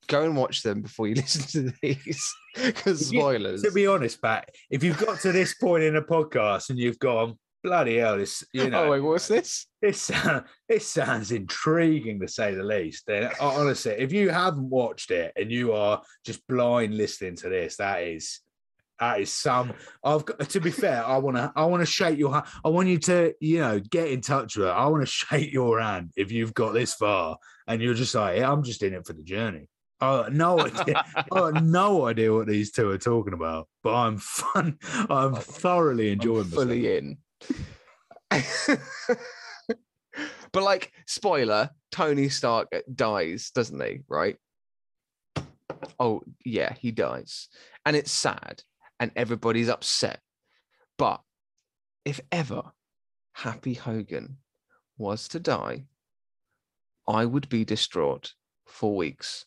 go 0.06 0.22
and 0.22 0.36
watch 0.36 0.62
them 0.62 0.80
before 0.82 1.08
you 1.08 1.14
listen 1.24 1.42
to 1.70 1.74
these 1.82 2.34
because 2.54 3.08
If 3.08 3.12
you- 3.12 3.20
spoilers 3.20 3.62
To 3.62 3.72
be 3.72 3.86
honest, 3.88 4.22
Pat, 4.22 4.48
if 4.70 4.84
you've 4.84 4.98
got 4.98 5.18
to 5.20 5.32
this 5.32 5.54
point 5.54 5.82
in 5.82 5.96
a 5.96 6.02
podcast 6.02 6.70
and 6.70 6.78
you've 6.78 7.00
gone, 7.00 7.36
bloody 7.64 7.96
hell, 7.96 8.16
this, 8.16 8.44
you 8.52 8.62
oh, 8.64 8.68
know, 8.68 8.84
oh 8.84 8.90
wait 8.92 9.00
what's 9.00 9.26
this 9.26 9.66
this, 9.82 10.00
sound- 10.02 10.44
this 10.68 10.86
sounds 10.86 11.32
intriguing 11.32 12.20
to 12.20 12.28
say 12.28 12.54
the 12.54 12.62
least. 12.62 13.04
Then 13.08 13.30
honestly, 13.40 13.92
if 13.98 14.12
you 14.12 14.30
haven't 14.30 14.70
watched 14.70 15.10
it 15.10 15.32
and 15.36 15.50
you 15.50 15.72
are 15.72 16.00
just 16.24 16.46
blind 16.46 16.96
listening 16.96 17.34
to 17.36 17.48
this, 17.48 17.76
that 17.78 18.02
is 18.04 18.40
that 18.98 19.20
is 19.20 19.32
some. 19.32 19.72
I've 20.02 20.24
got 20.24 20.48
to 20.48 20.60
be 20.60 20.70
fair. 20.70 21.04
I 21.04 21.18
want 21.18 21.36
to. 21.36 21.52
I 21.54 21.64
want 21.66 21.82
to 21.82 21.86
shake 21.86 22.18
your 22.18 22.32
hand. 22.32 22.46
I 22.64 22.68
want 22.68 22.88
you 22.88 22.98
to, 22.98 23.34
you 23.40 23.60
know, 23.60 23.78
get 23.80 24.08
in 24.08 24.20
touch 24.20 24.56
with 24.56 24.68
it. 24.68 24.70
I 24.70 24.86
want 24.86 25.02
to 25.02 25.06
shake 25.10 25.52
your 25.52 25.80
hand 25.80 26.12
if 26.16 26.32
you've 26.32 26.54
got 26.54 26.72
this 26.72 26.94
far 26.94 27.38
and 27.66 27.82
you're 27.82 27.94
just 27.94 28.14
like, 28.14 28.38
yeah, 28.38 28.50
I'm 28.50 28.62
just 28.62 28.82
in 28.82 28.94
it 28.94 29.06
for 29.06 29.12
the 29.12 29.22
journey. 29.22 29.68
I 30.00 30.22
got 30.22 30.32
no 30.32 30.60
idea. 30.66 31.04
I 31.32 31.60
no 31.60 32.06
idea 32.06 32.32
what 32.32 32.46
these 32.46 32.70
two 32.70 32.90
are 32.90 32.98
talking 32.98 33.32
about, 33.32 33.68
but 33.82 33.94
I'm 33.94 34.16
fun. 34.18 34.78
I'm 35.10 35.34
thoroughly 35.34 36.12
enjoying 36.12 36.44
I'm 36.44 36.50
fully 36.50 36.96
in. 36.96 37.18
but 40.52 40.62
like, 40.62 40.92
spoiler: 41.06 41.70
Tony 41.90 42.28
Stark 42.28 42.68
uh, 42.74 42.80
dies, 42.94 43.50
doesn't 43.54 43.80
he? 43.80 44.00
Right? 44.08 44.36
Oh 45.98 46.22
yeah, 46.44 46.74
he 46.74 46.90
dies, 46.90 47.48
and 47.84 47.96
it's 47.96 48.12
sad, 48.12 48.62
and 49.00 49.10
everybody's 49.16 49.68
upset. 49.68 50.20
But 50.98 51.20
if 52.04 52.20
ever 52.32 52.62
Happy 53.32 53.74
Hogan 53.74 54.38
was 54.98 55.28
to 55.28 55.40
die, 55.40 55.84
I 57.08 57.24
would 57.24 57.48
be 57.48 57.64
distraught 57.64 58.32
for 58.66 58.96
weeks. 58.96 59.44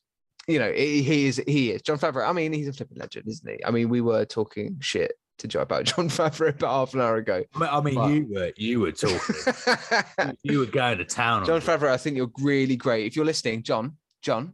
You 0.48 0.60
know, 0.60 0.72
he 0.72 1.26
is 1.28 1.42
he 1.48 1.72
is 1.72 1.82
Jon 1.82 2.00
Favreau. 2.00 2.28
I 2.28 2.34
mean, 2.34 2.54
he's 2.54 2.68
a 2.68 2.74
flipping 2.74 2.98
legend, 2.98 3.28
isn't 3.28 3.50
he? 3.50 3.64
I 3.66 3.72
mean, 3.72 3.90
we 3.90 4.02
were 4.02 4.26
talking 4.26 4.78
shit 4.80 5.14
to 5.40 5.48
Joe 5.48 5.62
about 5.62 5.84
Jon 5.92 6.10
Favreau 6.10 6.50
about 6.50 6.70
half 6.72 6.94
an 6.94 7.02
hour 7.02 7.18
ago. 7.18 7.44
I 7.60 7.82
mean, 7.82 7.96
But- 7.96 8.10
you 8.12 8.28
were 8.30 8.52
you 8.58 8.80
were 8.80 8.92
talking. 8.92 10.34
you- 10.44 10.60
were 10.60 10.66
going 10.66 10.98
to 11.00 11.06
town. 11.06 11.42
on 11.42 11.46
John. 11.48 11.62
Favreau, 11.62 11.90
I 11.90 11.98
think 11.98 12.18
you're 12.18 12.32
really 12.40 12.76
great. 12.76 13.06
If 13.06 13.16
you're 13.16 13.26
listening, 13.26 13.64
John, 13.64 13.98
John. 14.22 14.54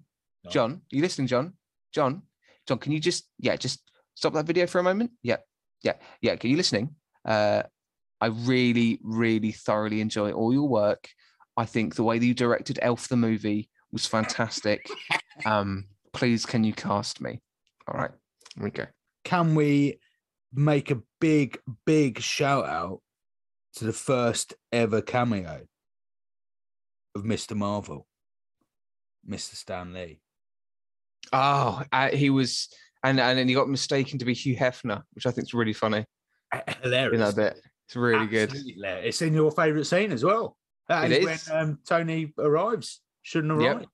John, 0.52 0.74
are 0.74 0.96
you 0.96 1.02
listening, 1.02 1.26
John? 1.28 1.54
John, 1.92 2.22
John, 2.68 2.78
can 2.78 2.92
you 2.92 3.00
just, 3.00 3.28
yeah, 3.40 3.56
just 3.56 3.82
stop 4.16 4.34
that 4.34 4.46
video 4.46 4.68
for 4.68 4.80
a 4.80 4.84
moment? 4.84 5.12
Yeah, 5.22 5.38
yeah, 5.84 5.94
yeah. 6.22 6.36
Can 6.36 6.50
you 6.50 6.58
listening? 6.58 6.96
Uh, 7.24 7.64
I 8.20 8.28
really, 8.28 9.00
really 9.04 9.52
thoroughly 9.52 10.02
enjoy 10.02 10.32
all 10.32 10.54
your 10.54 10.68
work. 10.68 11.10
I 11.58 11.66
think 11.66 11.96
the 11.96 12.04
way 12.04 12.20
that 12.20 12.26
you 12.26 12.34
directed 12.34 12.80
Elf 12.82 13.08
the 13.08 13.16
movie 13.16 13.70
was 13.92 14.06
fantastic. 14.06 14.90
um, 15.46 15.86
please, 16.14 16.46
can 16.46 16.64
you 16.64 16.74
cast 16.74 17.22
me? 17.22 17.42
All 17.88 18.00
right, 18.00 18.12
here 18.56 18.64
we 18.64 18.72
go. 18.72 18.86
Can 19.24 19.56
we 19.56 20.00
make 20.54 20.92
a 20.92 21.02
big, 21.20 21.60
big 21.86 22.20
shout 22.20 22.66
out 22.66 23.02
to 23.76 23.86
the 23.86 23.94
first 23.94 24.54
ever 24.72 25.02
cameo 25.02 25.62
of 27.16 27.24
Mr. 27.24 27.56
Marvel, 27.56 28.08
Mr. 29.30 29.56
Stan 29.56 29.94
Lee? 29.94 30.22
Oh, 31.34 31.84
uh, 31.92 32.10
he 32.10 32.30
was, 32.30 32.70
and 33.10 33.20
and 33.20 33.38
then 33.38 33.48
he 33.48 33.54
got 33.54 33.70
mistaken 33.70 34.20
to 34.20 34.26
be 34.26 34.34
Hugh 34.34 34.56
Hefner, 34.56 35.04
which 35.14 35.26
I 35.26 35.32
think 35.32 35.48
is 35.48 35.54
really 35.54 35.74
funny. 35.74 36.06
Hilarious. 36.82 37.14
In 37.14 37.20
that 37.20 37.36
bit, 37.36 37.62
it's 37.88 37.96
really 37.96 38.28
good. 38.28 38.52
Hilarious. 38.52 39.06
It's 39.06 39.22
in 39.22 39.34
your 39.34 39.52
favourite 39.52 39.86
scene 39.86 40.12
as 40.12 40.24
well. 40.24 40.58
That 40.88 41.12
It 41.12 41.24
is, 41.24 41.42
is. 41.44 41.50
when 41.50 41.58
um, 41.58 41.80
Tony 41.88 42.34
arrives, 42.38 43.02
shouldn't 43.24 43.52
arrive. 43.52 43.86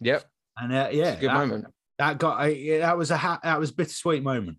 Yep, 0.00 0.24
And 0.58 0.72
uh, 0.72 0.88
yeah, 0.92 1.14
good 1.16 1.30
that, 1.30 1.34
moment. 1.34 1.64
that 1.98 2.18
got 2.18 2.38
I- 2.40 2.78
that 2.80 2.96
was 2.98 3.10
a 3.10 3.16
ha- 3.16 3.40
that 3.42 3.58
was 3.58 3.70
a 3.70 3.74
bittersweet 3.74 4.22
moment. 4.22 4.58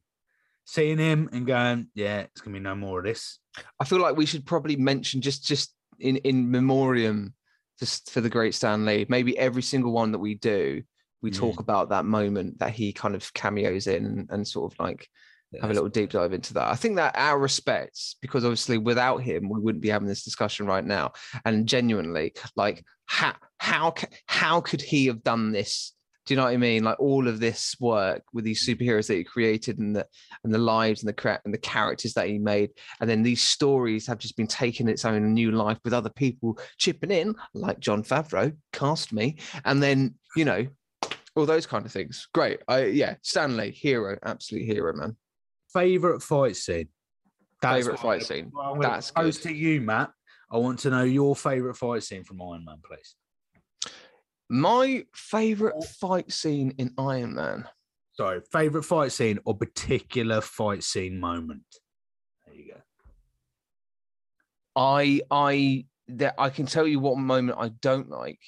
Seeing 0.65 0.97
him 0.99 1.29
and 1.31 1.47
going, 1.47 1.87
yeah, 1.95 2.19
it's 2.21 2.41
gonna 2.41 2.53
be 2.53 2.59
no 2.59 2.75
more 2.75 2.99
of 2.99 3.05
this. 3.05 3.39
I 3.79 3.85
feel 3.85 3.99
like 3.99 4.15
we 4.15 4.25
should 4.27 4.45
probably 4.45 4.75
mention 4.75 5.21
just 5.21 5.45
just 5.45 5.73
in 5.99 6.17
in 6.17 6.51
memoriam 6.51 7.33
just 7.79 8.11
for 8.11 8.21
the 8.21 8.29
great 8.29 8.53
Stan 8.53 8.85
Lee. 8.85 9.05
Maybe 9.09 9.37
every 9.37 9.61
single 9.63 9.91
one 9.93 10.11
that 10.11 10.19
we 10.19 10.35
do, 10.35 10.83
we 11.21 11.31
talk 11.31 11.59
about 11.59 11.89
that 11.89 12.05
moment 12.05 12.59
that 12.59 12.71
he 12.71 12.93
kind 12.93 13.15
of 13.15 13.33
cameos 13.33 13.87
in 13.87 14.27
and, 14.29 14.47
sort 14.47 14.71
of 14.71 14.79
like 14.79 15.09
have 15.61 15.69
a 15.69 15.73
little 15.73 15.89
deep 15.89 16.11
dive 16.11 16.33
into 16.33 16.53
that. 16.53 16.67
I 16.67 16.75
think 16.75 16.95
that 16.97 17.15
our 17.17 17.39
respects, 17.39 18.15
because 18.21 18.45
obviously 18.45 18.77
without 18.77 19.17
him, 19.17 19.49
we 19.49 19.59
wouldn't 19.59 19.81
be 19.81 19.89
having 19.89 20.07
this 20.07 20.23
discussion 20.23 20.67
right 20.67 20.85
now. 20.85 21.13
And 21.45 21.67
genuinely, 21.67 22.33
like 22.55 22.83
how 23.05 23.33
how 23.57 23.93
how 24.27 24.61
could 24.61 24.81
he 24.81 25.07
have 25.07 25.23
done 25.23 25.51
this? 25.51 25.93
Do 26.25 26.33
you 26.33 26.37
know 26.37 26.43
what 26.43 26.53
I 26.53 26.57
mean? 26.57 26.83
Like 26.83 26.99
all 26.99 27.27
of 27.27 27.39
this 27.39 27.75
work 27.79 28.21
with 28.33 28.45
these 28.45 28.67
mm. 28.67 28.77
superheroes 28.77 29.07
that 29.07 29.15
he 29.15 29.23
created 29.23 29.79
and 29.79 29.95
the 29.95 30.05
and 30.43 30.53
the 30.53 30.59
lives 30.59 31.03
and 31.03 31.11
the 31.11 31.39
and 31.43 31.53
the 31.53 31.57
characters 31.57 32.13
that 32.13 32.27
he 32.27 32.37
made, 32.37 32.69
and 33.01 33.09
then 33.09 33.23
these 33.23 33.41
stories 33.41 34.05
have 34.05 34.19
just 34.19 34.37
been 34.37 34.47
taken 34.47 34.87
its 34.87 35.05
own 35.05 35.33
new 35.33 35.51
life 35.51 35.79
with 35.83 35.93
other 35.93 36.11
people 36.11 36.59
chipping 36.77 37.11
in, 37.11 37.35
like 37.55 37.79
Jon 37.79 38.03
Favreau, 38.03 38.55
cast 38.71 39.11
me, 39.11 39.37
and 39.65 39.81
then 39.81 40.13
you 40.35 40.45
know 40.45 40.67
all 41.39 41.45
those 41.45 41.65
kind 41.65 41.85
of 41.85 41.91
things. 41.91 42.27
Great, 42.33 42.59
I 42.67 42.85
yeah, 42.85 43.15
Stan 43.21 43.57
Lee, 43.57 43.71
hero, 43.71 44.17
absolute 44.23 44.65
hero, 44.65 44.93
man. 44.93 45.15
Favorite 45.73 46.21
fight 46.21 46.55
scene. 46.55 46.89
Favorite 47.61 47.99
fight 47.99 48.23
scene. 48.23 48.51
I'm 48.61 48.79
That's 48.79 49.11
good. 49.11 49.33
to 49.33 49.53
you, 49.53 49.81
Matt. 49.81 50.11
I 50.51 50.57
want 50.57 50.79
to 50.79 50.89
know 50.89 51.03
your 51.03 51.35
favorite 51.35 51.75
fight 51.75 52.03
scene 52.03 52.23
from 52.23 52.41
Iron 52.41 52.65
Man, 52.65 52.77
please. 52.83 53.15
My 54.49 55.05
favorite 55.13 55.83
fight 55.83 56.31
scene 56.31 56.73
in 56.77 56.93
Iron 56.97 57.35
Man. 57.35 57.67
Sorry, 58.13 58.41
favorite 58.51 58.83
fight 58.83 59.11
scene 59.11 59.39
or 59.45 59.55
particular 59.55 60.41
fight 60.41 60.83
scene 60.83 61.19
moment. 61.19 61.63
There 62.45 62.55
you 62.55 62.73
go. 62.73 62.81
I 64.75 65.21
I 65.29 65.85
that 66.09 66.35
I 66.37 66.49
can 66.49 66.65
tell 66.65 66.87
you 66.87 66.99
what 66.99 67.17
moment 67.17 67.59
I 67.61 67.69
don't 67.81 68.09
like, 68.09 68.39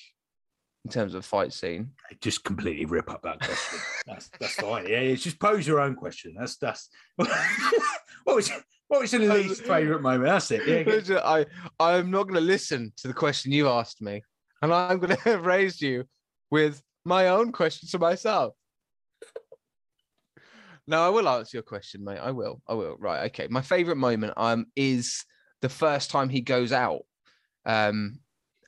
in 0.86 0.92
terms 0.92 1.14
of 1.14 1.26
fight 1.26 1.54
scene. 1.54 1.92
Just 2.22 2.44
completely 2.44 2.86
rip 2.86 3.10
up 3.10 3.22
that 3.24 3.40
question. 3.40 3.80
that's 4.08 4.30
that's 4.40 4.56
fine. 4.56 4.88
Yeah, 4.88 5.00
it's 5.00 5.24
just 5.24 5.40
pose 5.40 5.68
your 5.68 5.80
own 5.80 5.96
question. 5.96 6.36
That's 6.38 6.58
that's 6.58 6.90
what 7.16 8.36
was 8.36 8.52
what 8.88 9.02
was 9.02 9.14
your 9.14 9.22
least 9.22 9.64
favorite 9.64 10.02
moment? 10.02 10.26
That's 10.26 10.52
it. 10.52 11.08
Yeah, 11.08 11.20
I 11.24 11.46
I'm 11.80 12.12
not 12.12 12.24
going 12.24 12.36
to 12.36 12.42
listen 12.42 12.92
to 12.98 13.08
the 13.08 13.14
question 13.14 13.52
you 13.52 13.70
asked 13.70 14.02
me, 14.02 14.24
and 14.62 14.74
I'm 14.74 15.00
going 15.00 15.16
to 15.24 15.40
raise 15.40 15.82
you 15.82 16.06
with 16.50 16.82
my 17.06 17.30
own 17.30 17.52
question 17.52 17.88
to 17.90 18.00
myself. 18.00 18.54
No, 20.88 21.06
I 21.06 21.10
will 21.10 21.30
answer 21.30 21.58
your 21.58 21.64
question, 21.64 22.04
mate. 22.04 22.18
I 22.18 22.32
will. 22.32 22.62
I 22.68 22.74
will. 22.74 22.98
Right. 23.00 23.26
Okay. 23.28 23.48
My 23.50 23.62
favorite 23.62 23.98
moment 23.98 24.34
um 24.36 24.66
is 24.76 25.24
the 25.62 25.70
first 25.70 26.10
time 26.10 26.28
he 26.28 26.42
goes 26.42 26.72
out 26.72 27.04
um 27.68 28.20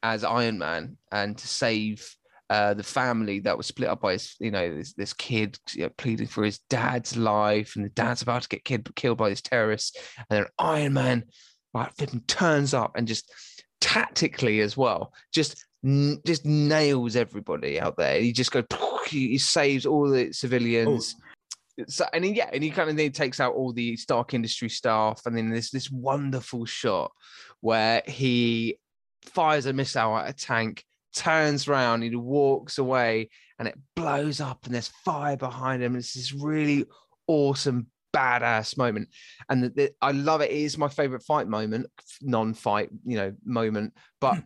as 0.04 0.24
Iron 0.24 0.60
Man 0.60 0.97
and 1.12 1.38
to 1.38 1.47
save 1.47 2.08
uh, 2.49 2.74
the 2.74 2.84
family 2.84 3.39
that 3.39 3.58
was 3.58 3.66
split 3.66 3.89
up 3.89 4.01
by 4.01 4.12
his, 4.14 4.36
you 4.39 4.51
know, 4.51 4.76
this, 4.76 4.93
this 4.93 5.14
kid 5.14 5.58
you 5.74 5.84
know, 5.84 5.89
pleading 5.97 6.28
for 6.28 6.43
his 6.43 6.60
dad's 6.70 7.18
life, 7.18 7.76
and 7.76 7.86
the 7.86 7.89
dad's 7.89 8.22
about 8.22 8.43
to 8.43 8.49
get 8.49 8.66
kid, 8.66 8.88
killed 8.95 9.18
by 9.18 9.30
these 9.30 9.41
terrorists, 9.41 9.97
and 10.18 10.26
then 10.30 10.45
Iron 10.60 10.93
Man, 10.93 11.24
right, 11.74 11.89
turns 12.28 12.74
up 12.74 12.91
and 12.95 13.08
just 13.08 13.32
tactically 13.82 14.60
as 14.60 14.78
well, 14.78 15.14
just 15.34 15.66
just 16.26 16.45
nails 16.45 17.16
everybody 17.16 17.80
out 17.80 17.97
there. 17.97 18.20
He 18.20 18.32
just 18.32 18.51
goes, 18.51 18.64
he, 19.08 19.38
saves 19.38 19.86
all 19.86 20.10
the 20.10 20.32
civilians. 20.32 21.16
So, 21.88 22.06
and 22.14 22.24
he, 22.24 22.32
yeah, 22.34 22.49
and 22.54 22.64
he 22.64 22.70
kind 22.70 22.89
of 22.89 22.95
then 22.95 23.12
takes 23.12 23.39
out 23.39 23.56
all 23.56 23.74
the 23.74 23.97
Stark 23.97 24.34
Industry 24.34 24.70
staff, 24.70 25.22
and 25.26 25.36
then 25.36 25.49
there's 25.49 25.72
this 25.72 25.89
wonderful 25.89 26.66
shot 26.66 27.12
where 27.62 28.04
he 28.06 28.78
fires 29.24 29.65
a 29.65 29.74
missile 29.74 30.17
at 30.17 30.30
a 30.30 30.34
tank, 30.34 30.84
turns 31.15 31.67
around, 31.67 32.01
he 32.01 32.15
walks 32.15 32.78
away, 32.78 33.30
and 33.59 33.67
it 33.67 33.78
blows 33.95 34.41
up, 34.41 34.65
and 34.65 34.74
there's 34.74 34.91
fire 35.05 35.38
behind 35.38 35.82
him. 35.84 35.95
It's 35.95 36.13
this 36.13 36.34
really 36.34 36.86
awesome, 37.28 37.88
badass 38.15 38.78
moment, 38.78 39.09
and 39.49 39.63
the, 39.63 39.69
the- 39.69 39.93
I 40.01 40.11
love 40.11 40.41
it. 40.41 40.51
It 40.51 40.57
is 40.57 40.78
my 40.78 40.89
favorite 40.89 41.24
fight 41.24 41.47
moment, 41.47 41.88
non-fight, 42.21 42.89
you 43.05 43.17
know, 43.17 43.34
moment. 43.45 43.93
But 44.19 44.43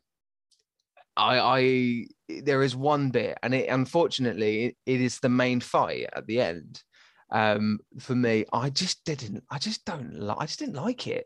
I, 1.16 1.40
I, 1.40 2.06
there 2.44 2.64
is 2.64 2.76
one 2.76 3.10
bit, 3.10 3.38
and 3.42 3.54
it 3.54 3.68
unfortunately 3.70 4.66
it, 4.66 4.78
it 4.86 5.02
is 5.02 5.20
the 5.20 5.30
main 5.30 5.60
fight 5.60 6.08
at 6.14 6.28
the 6.28 6.42
end. 6.42 6.82
Um, 7.32 7.80
for 8.00 8.16
me, 8.16 8.46
I 8.54 8.70
just 8.70 9.04
didn't, 9.04 9.44
I 9.50 9.58
just 9.58 9.84
don't 9.84 10.14
like, 10.20 10.38
I 10.40 10.46
just 10.46 10.60
didn't 10.60 10.76
like 10.76 11.08
it. 11.08 11.26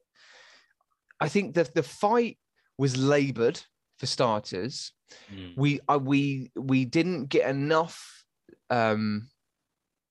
I 1.20 1.28
think 1.30 1.54
that 1.56 1.76
the 1.76 1.84
fight 1.84 2.40
was 2.82 2.98
labored 2.98 3.62
for 4.00 4.08
starters. 4.08 4.92
Mm. 5.32 5.56
We 5.56 5.80
uh, 5.88 6.00
we 6.02 6.52
we 6.56 6.84
didn't 6.84 7.28
get 7.28 7.48
enough 7.48 8.26
um, 8.72 9.30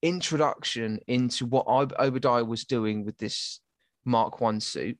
introduction 0.02 1.00
into 1.08 1.46
what 1.46 1.66
Ob- 1.66 1.96
Obadiah 1.98 2.44
was 2.44 2.64
doing 2.64 3.04
with 3.04 3.18
this 3.18 3.60
Mark 4.04 4.40
One 4.40 4.60
suit. 4.60 4.98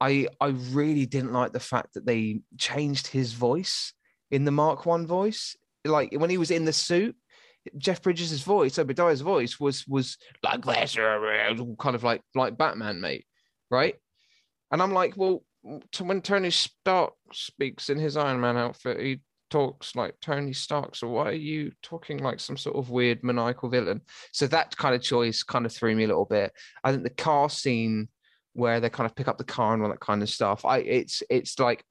I 0.00 0.26
I 0.40 0.48
really 0.80 1.04
didn't 1.04 1.34
like 1.34 1.52
the 1.52 1.60
fact 1.60 1.92
that 1.94 2.06
they 2.06 2.40
changed 2.58 3.08
his 3.08 3.34
voice 3.34 3.92
in 4.30 4.46
the 4.46 4.50
Mark 4.50 4.86
One 4.86 5.06
voice. 5.06 5.56
Like 5.84 6.14
when 6.16 6.30
he 6.30 6.38
was 6.38 6.50
in 6.50 6.64
the 6.64 6.72
suit, 6.72 7.14
Jeff 7.76 8.00
Bridges' 8.00 8.40
voice, 8.40 8.78
Obadiah's 8.78 9.20
voice 9.20 9.60
was 9.60 9.86
was 9.86 10.16
like 10.42 10.64
this, 10.64 10.96
kind 11.76 11.94
of 11.94 12.02
like 12.02 12.22
like 12.34 12.56
Batman, 12.56 13.02
mate, 13.02 13.26
right? 13.70 13.96
And 14.72 14.80
I'm 14.80 14.94
like, 14.94 15.14
well, 15.18 15.44
to 15.92 16.04
when 16.04 16.20
Tony 16.22 16.50
Stark 16.50 17.14
speaks 17.32 17.88
in 17.90 17.98
his 17.98 18.16
Iron 18.16 18.40
Man 18.40 18.56
outfit, 18.56 19.00
he 19.00 19.20
talks 19.50 19.94
like 19.94 20.14
Tony 20.20 20.52
Stark. 20.52 20.94
So 20.96 21.08
why 21.08 21.26
are 21.28 21.32
you 21.32 21.72
talking 21.82 22.18
like 22.18 22.40
some 22.40 22.56
sort 22.56 22.76
of 22.76 22.90
weird 22.90 23.22
maniacal 23.22 23.68
villain? 23.68 24.00
So 24.32 24.46
that 24.48 24.76
kind 24.76 24.94
of 24.94 25.02
choice 25.02 25.42
kind 25.42 25.64
of 25.66 25.72
threw 25.72 25.94
me 25.94 26.04
a 26.04 26.08
little 26.08 26.24
bit. 26.26 26.52
I 26.82 26.90
think 26.90 27.04
the 27.04 27.10
car 27.10 27.48
scene 27.48 28.08
where 28.52 28.80
they 28.80 28.90
kind 28.90 29.06
of 29.06 29.14
pick 29.16 29.28
up 29.28 29.38
the 29.38 29.44
car 29.44 29.74
and 29.74 29.82
all 29.82 29.88
that 29.90 30.00
kind 30.00 30.22
of 30.22 30.28
stuff. 30.30 30.64
I 30.64 30.78
it's 30.78 31.22
it's 31.30 31.58
like 31.58 31.84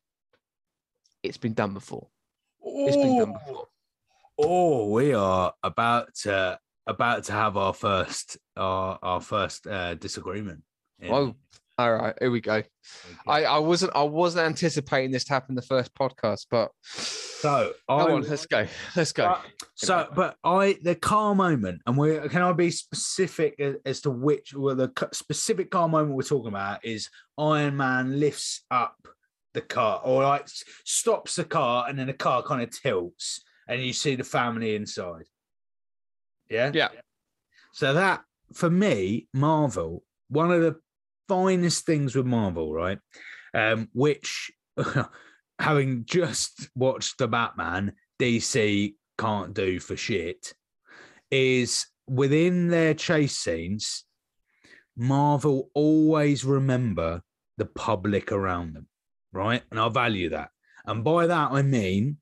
it's 1.23 1.37
been 1.37 1.53
done 1.53 1.73
before. 1.73 2.07
It's 2.65 2.97
been 2.97 3.17
done 3.17 3.33
before. 3.33 3.67
Oh, 4.37 4.89
we 4.89 5.13
are 5.13 5.53
about 5.63 6.13
to 6.23 6.59
about 6.87 7.23
to 7.25 7.31
have 7.33 7.55
our 7.57 7.73
first 7.73 8.37
our 8.57 8.99
our 9.01 9.21
first 9.21 9.67
uh, 9.67 9.95
disagreement. 9.95 10.63
in- 10.99 11.13
Oh, 11.13 11.35
all 11.77 11.93
right, 11.93 12.15
here 12.19 12.29
we 12.29 12.39
go. 12.41 12.61
I, 13.27 13.45
I 13.45 13.57
wasn't 13.59 13.95
I 13.95 14.03
wasn't 14.03 14.45
anticipating 14.45 15.11
this 15.11 15.23
to 15.25 15.33
happen 15.33 15.55
the 15.55 15.61
first 15.61 15.93
podcast, 15.95 16.45
but 16.51 16.71
so 16.83 17.73
I 17.89 17.93
on, 17.93 18.21
let's 18.21 18.45
go. 18.45 18.67
Let's 18.95 19.11
go. 19.11 19.25
But- 19.27 19.45
so, 19.75 20.07
but 20.15 20.35
I 20.43 20.77
the 20.83 20.95
car 20.95 21.33
moment, 21.35 21.81
and 21.87 21.97
we 21.97 22.17
can 22.29 22.41
I 22.43 22.51
be 22.53 22.69
specific 22.69 23.55
a- 23.59 23.75
as 23.85 24.01
to 24.01 24.11
which 24.11 24.53
well, 24.53 24.75
the 24.75 24.91
specific 25.13 25.71
car 25.71 25.89
moment 25.89 26.15
we're 26.15 26.21
talking 26.23 26.49
about 26.49 26.85
is 26.85 27.09
Iron 27.37 27.75
Man 27.75 28.19
lifts 28.19 28.63
up 28.69 28.95
the 29.53 29.61
car 29.61 29.99
or 30.05 30.23
like 30.23 30.47
stops 30.85 31.35
the 31.35 31.43
car, 31.43 31.87
and 31.89 31.97
then 31.97 32.07
the 32.07 32.13
car 32.13 32.43
kind 32.43 32.61
of 32.61 32.69
tilts, 32.69 33.41
and 33.67 33.81
you 33.81 33.93
see 33.93 34.15
the 34.15 34.23
family 34.23 34.75
inside. 34.75 35.25
Yeah, 36.49 36.71
Yeah. 36.73 36.89
So 37.73 37.93
that 37.93 38.21
for 38.53 38.69
me, 38.69 39.27
Marvel, 39.33 40.03
one 40.29 40.51
of 40.51 40.61
the 40.61 40.75
finest 41.27 41.85
things 41.85 42.15
with 42.15 42.25
Marvel, 42.25 42.73
right? 42.73 42.99
Um, 43.53 43.89
which 43.93 44.51
having 45.59 46.05
just 46.05 46.69
watched 46.75 47.17
the 47.17 47.27
Batman, 47.27 47.93
DC 48.19 48.95
can't 49.17 49.53
do 49.53 49.79
for 49.79 49.95
shit, 49.95 50.53
is 51.31 51.85
within 52.07 52.67
their 52.67 52.93
chase 52.93 53.37
scenes, 53.37 54.05
Marvel 54.95 55.69
always 55.73 56.45
remember 56.45 57.21
the 57.57 57.65
public 57.65 58.31
around 58.31 58.73
them, 58.73 58.87
right? 59.31 59.63
And 59.71 59.79
I 59.79 59.89
value 59.89 60.29
that. 60.29 60.49
And 60.85 61.03
by 61.03 61.27
that, 61.27 61.51
I 61.51 61.61
mean 61.61 62.17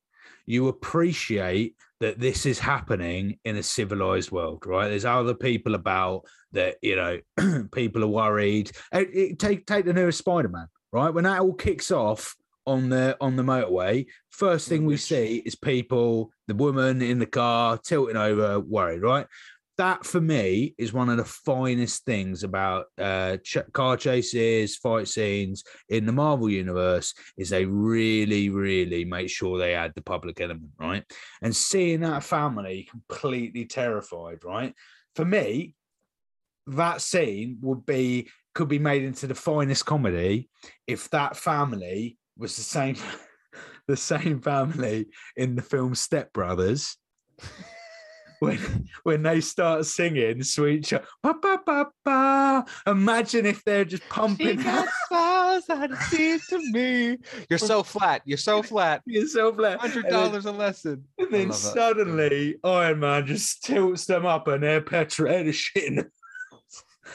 you 0.46 0.68
appreciate 0.68 1.76
that 2.00 2.18
this 2.18 2.46
is 2.46 2.58
happening 2.58 3.38
in 3.44 3.56
a 3.56 3.62
civilized 3.62 4.30
world, 4.30 4.64
right? 4.66 4.88
There's 4.88 5.04
other 5.04 5.34
people 5.34 5.74
about 5.74 6.22
that, 6.52 6.76
you 6.82 6.96
know, 6.96 7.18
people 7.72 8.04
are 8.04 8.08
worried. 8.08 8.70
Eh, 8.92 9.04
eh, 9.14 9.28
Take 9.38 9.66
take 9.66 9.84
the 9.84 9.92
newest 9.92 10.18
Spider-Man, 10.18 10.66
right? 10.92 11.10
When 11.12 11.24
that 11.24 11.40
all 11.40 11.54
kicks 11.54 11.90
off 11.90 12.34
on 12.66 12.88
the 12.88 13.16
on 13.20 13.36
the 13.36 13.42
motorway, 13.42 14.06
first 14.30 14.68
thing 14.68 14.84
we 14.84 14.96
see 14.96 15.42
is 15.44 15.54
people, 15.54 16.30
the 16.46 16.54
woman 16.54 17.02
in 17.02 17.18
the 17.18 17.26
car 17.26 17.78
tilting 17.78 18.16
over, 18.16 18.60
worried, 18.60 19.02
right? 19.02 19.26
That 19.78 20.04
for 20.04 20.20
me 20.20 20.74
is 20.76 20.92
one 20.92 21.08
of 21.08 21.16
the 21.16 21.24
finest 21.24 22.04
things 22.04 22.44
about 22.44 22.86
uh, 22.98 23.38
ch- 23.38 23.72
car 23.72 23.96
chases, 23.96 24.76
fight 24.76 25.08
scenes 25.08 25.64
in 25.88 26.04
the 26.04 26.12
Marvel 26.12 26.50
universe 26.50 27.14
is 27.38 27.48
they 27.48 27.64
really, 27.64 28.50
really 28.50 29.06
make 29.06 29.30
sure 29.30 29.58
they 29.58 29.74
add 29.74 29.92
the 29.94 30.02
public 30.02 30.40
element, 30.42 30.70
right? 30.78 31.04
And 31.40 31.56
seeing 31.56 32.00
that 32.00 32.22
family 32.22 32.86
completely 32.90 33.64
terrified, 33.64 34.44
right? 34.44 34.74
For 35.16 35.24
me, 35.24 35.74
that 36.66 37.00
scene 37.00 37.58
would 37.60 37.84
be 37.86 38.28
could 38.54 38.68
be 38.68 38.78
made 38.78 39.02
into 39.02 39.26
the 39.26 39.34
finest 39.34 39.86
comedy 39.86 40.48
if 40.86 41.08
that 41.10 41.36
family 41.36 42.18
was 42.36 42.56
the 42.56 42.62
same 42.62 42.96
the 43.88 43.96
same 43.96 44.40
family 44.40 45.06
in 45.36 45.56
the 45.56 45.62
film 45.62 45.94
Step 45.94 46.32
Brothers. 46.32 46.96
when 48.40 48.58
when 49.04 49.22
they 49.22 49.40
start 49.40 49.86
singing 49.86 50.42
sweet 50.42 50.84
Child, 50.84 51.04
ba, 51.22 51.34
ba, 51.40 51.58
ba, 51.64 51.86
ba. 52.04 52.64
imagine 52.88 53.46
if 53.46 53.62
they're 53.64 53.84
just 53.84 54.08
pumping 54.08 54.60
smiles 55.08 55.64
that 55.68 55.90
seems 56.10 56.46
to 56.48 56.58
me. 56.72 57.18
You're 57.48 57.58
so 57.60 57.82
flat. 57.84 58.22
You're 58.24 58.38
so 58.38 58.62
flat. 58.62 59.02
yourself 59.06 59.58
like 59.58 59.78
Hundred 59.78 60.06
and 60.06 60.12
then- 60.12 60.12
dollars 60.12 60.46
a 60.46 60.52
lesson. 60.52 61.04
And 61.18 61.30
then 61.30 61.48
love 61.48 61.62
that. 61.62 61.72
suddenly 61.72 62.56
Iron 62.64 62.98
Man 63.00 63.26
just 63.26 63.62
tilts 63.62 64.06
them 64.06 64.26
up 64.26 64.48
and 64.48 64.62
they're 64.62 64.80
petrified 64.80 65.54
shit 65.54 65.84
in 65.84 65.94
the 65.96 66.10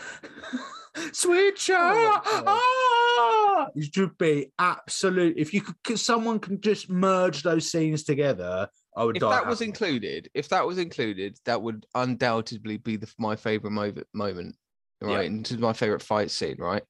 Sweet 1.11 1.55
child. 1.55 2.21
Oh, 2.25 2.43
ah! 3.67 3.67
It 3.75 3.93
should 3.93 4.17
be 4.17 4.51
absolute. 4.57 5.35
If 5.37 5.53
you 5.53 5.61
could, 5.83 5.99
someone 5.99 6.39
can 6.39 6.59
just 6.59 6.89
merge 6.89 7.43
those 7.43 7.69
scenes 7.71 8.03
together, 8.03 8.67
I 8.95 9.03
would 9.03 9.17
If 9.17 9.21
die. 9.21 9.29
that 9.29 9.47
was 9.47 9.61
included, 9.61 10.29
if 10.33 10.49
that 10.49 10.65
was 10.65 10.77
included, 10.79 11.37
that 11.45 11.61
would 11.61 11.85
undoubtedly 11.93 12.77
be 12.77 12.95
the, 12.97 13.11
my 13.19 13.35
favorite 13.35 13.71
moment. 13.71 14.07
Moment, 14.13 14.55
Yeah. 15.01 15.07
right? 15.15 15.29
And 15.29 15.45
to 15.47 15.57
my 15.59 15.73
favorite 15.73 16.01
fight 16.01 16.31
scene, 16.31 16.57
right? 16.57 16.83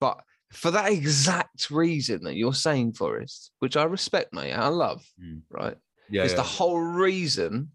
But 0.00 0.20
for 0.52 0.70
that 0.70 0.90
exact 0.90 1.70
reason 1.70 2.22
that 2.24 2.36
you're 2.36 2.54
saying, 2.54 2.94
Forrest, 2.94 3.52
which 3.58 3.76
I 3.76 3.84
respect, 3.84 4.32
mate, 4.32 4.52
I 4.54 4.68
love, 4.68 5.04
Mm. 5.22 5.42
right? 5.50 5.76
yeah, 6.08 6.24
is 6.24 6.32
yeah. 6.32 6.36
the 6.36 6.42
whole 6.42 6.80
reason 6.80 7.72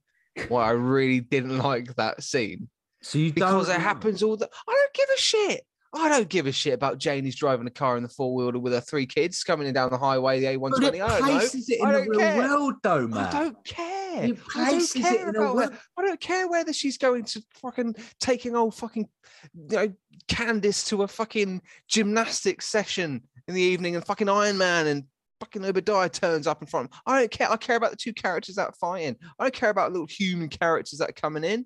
why 0.49 0.65
I 0.67 0.71
really 0.71 1.19
didn't 1.21 1.57
like 1.69 1.95
that 1.95 2.23
scene 2.23 2.69
so 3.05 3.19
you 3.19 3.31
because 3.31 3.69
it 3.69 3.79
happens 3.79 4.23
all 4.23 4.35
the. 4.35 4.49
I 4.67 4.71
don't 4.71 4.93
give 4.93 5.07
a 5.15 5.19
shit. 5.19 5.61
I 5.93 6.09
don't 6.09 6.27
give 6.27 6.47
a 6.47 6.51
shit 6.51 6.73
about 6.73 6.97
Janie's 6.97 7.35
driving 7.35 7.67
a 7.67 7.71
car 7.71 7.95
in 7.95 8.03
the 8.03 8.09
four 8.09 8.33
wheeler 8.33 8.59
with 8.59 8.73
her 8.73 8.81
three 8.81 9.05
kids 9.05 9.43
coming 9.43 9.67
in 9.67 9.73
down 9.73 9.91
the 9.91 9.97
highway, 9.97 10.39
the 10.39 10.47
A120. 10.47 10.95
it 10.95 11.01
I 11.01 11.07
don't 11.07 11.21
know. 11.21 11.25
places 11.25 11.69
it 11.69 11.79
in 11.79 11.85
I 11.85 11.91
the 11.91 11.97
don't 11.99 12.09
real 12.09 12.19
care. 12.19 12.37
world, 12.37 12.73
though, 12.83 13.07
man. 13.07 13.25
I 13.27 13.43
don't 13.43 13.63
care. 13.63 14.23
It 14.25 14.39
I 14.55 14.71
don't 14.71 14.93
care 14.93 15.29
about 15.29 15.55
world. 15.55 15.73
I 15.97 16.01
don't 16.01 16.19
care 16.19 16.49
whether 16.49 16.73
she's 16.73 16.97
going 16.97 17.23
to 17.25 17.41
fucking 17.61 17.95
taking 18.19 18.55
old 18.55 18.75
fucking 18.75 19.07
you 19.53 19.77
know 19.77 19.93
Candice 20.27 20.87
to 20.87 21.03
a 21.03 21.07
fucking 21.07 21.61
gymnastics 21.87 22.67
session 22.67 23.21
in 23.47 23.53
the 23.53 23.61
evening 23.61 23.95
and 23.95 24.03
fucking 24.03 24.27
Iron 24.27 24.57
Man 24.57 24.87
and 24.87 25.03
fucking 25.39 25.63
Obadiah 25.63 26.09
turns 26.09 26.47
up 26.47 26.61
in 26.61 26.67
front. 26.67 26.91
of 26.91 26.99
I 27.05 27.19
don't 27.19 27.31
care. 27.31 27.51
I 27.51 27.57
care 27.57 27.75
about 27.75 27.91
the 27.91 27.97
two 27.97 28.13
characters 28.13 28.55
that 28.55 28.69
are 28.69 28.73
fighting. 28.79 29.15
I 29.39 29.43
don't 29.45 29.53
care 29.53 29.69
about 29.69 29.91
little 29.91 30.07
human 30.07 30.49
characters 30.49 30.99
that 30.99 31.09
are 31.09 31.13
coming 31.13 31.43
in. 31.43 31.65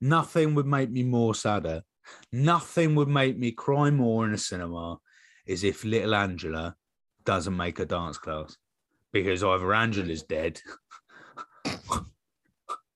Nothing 0.00 0.54
would 0.54 0.66
make 0.66 0.90
me 0.90 1.02
more 1.02 1.34
sadder. 1.34 1.82
Nothing 2.32 2.94
would 2.94 3.08
make 3.08 3.36
me 3.38 3.52
cry 3.52 3.90
more 3.90 4.26
in 4.26 4.32
a 4.34 4.38
cinema 4.38 4.98
is 5.46 5.64
if 5.64 5.84
little 5.84 6.14
Angela 6.14 6.76
doesn't 7.24 7.56
make 7.56 7.78
a 7.80 7.86
dance 7.86 8.18
class 8.18 8.56
because 9.12 9.42
either 9.42 9.72
Angela's 9.74 10.22
dead 10.22 10.60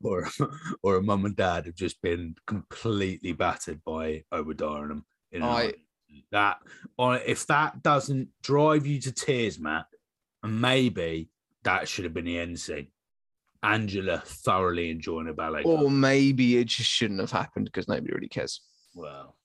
or 0.03 0.29
or 0.83 0.97
a 0.97 1.03
mum 1.03 1.25
and 1.25 1.37
dad 1.37 1.67
have 1.67 1.75
just 1.75 2.01
been 2.03 2.35
completely 2.47 3.33
battered 3.33 3.83
by 3.85 4.25
Obadiah 4.33 4.83
and 4.83 4.91
them. 4.91 5.07
You 5.31 5.41
know, 5.41 5.47
I- 5.47 5.75
that 6.33 6.59
or 6.99 7.17
if 7.19 7.47
that 7.47 7.83
doesn't 7.85 8.31
drive 8.43 8.85
you 8.87 9.01
to 9.01 9.13
tears, 9.13 9.61
Matt, 9.61 9.87
and 10.43 10.61
maybe 10.61 11.31
that 11.63 11.89
should 11.89 12.05
have 12.05 12.15
been 12.15 12.25
the 12.25 12.39
end 12.39 12.59
scene. 12.59 12.89
Angela 13.63 14.23
thoroughly 14.25 14.91
enjoying 14.91 15.29
a 15.29 15.35
ballet. 15.35 15.63
Or 15.65 15.91
maybe 15.91 16.57
it 16.59 16.67
just 16.67 16.91
shouldn't 16.91 17.21
have 17.21 17.31
happened 17.31 17.67
because 17.67 17.89
nobody 17.89 18.13
really 18.13 18.29
cares. 18.29 18.61
Well, 18.95 19.37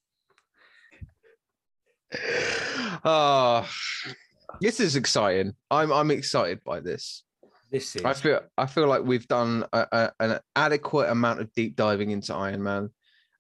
Oh, 3.04 3.68
this 4.62 4.80
is 4.80 4.96
exciting. 4.96 5.54
I'm 5.70 5.92
I'm 5.92 6.12
excited 6.12 6.64
by 6.64 6.80
this. 6.80 7.24
this 7.72 7.96
is 7.96 8.04
I 8.04 8.14
feel 8.14 8.42
I 8.58 8.66
feel 8.66 8.88
like 8.88 9.04
we've 9.04 9.28
done 9.28 9.66
a, 9.74 9.88
a, 9.92 10.12
an 10.20 10.40
adequate 10.56 11.10
amount 11.10 11.42
of 11.42 11.52
deep 11.54 11.76
diving 11.76 12.12
into 12.12 12.34
Iron 12.34 12.64
Man. 12.64 12.90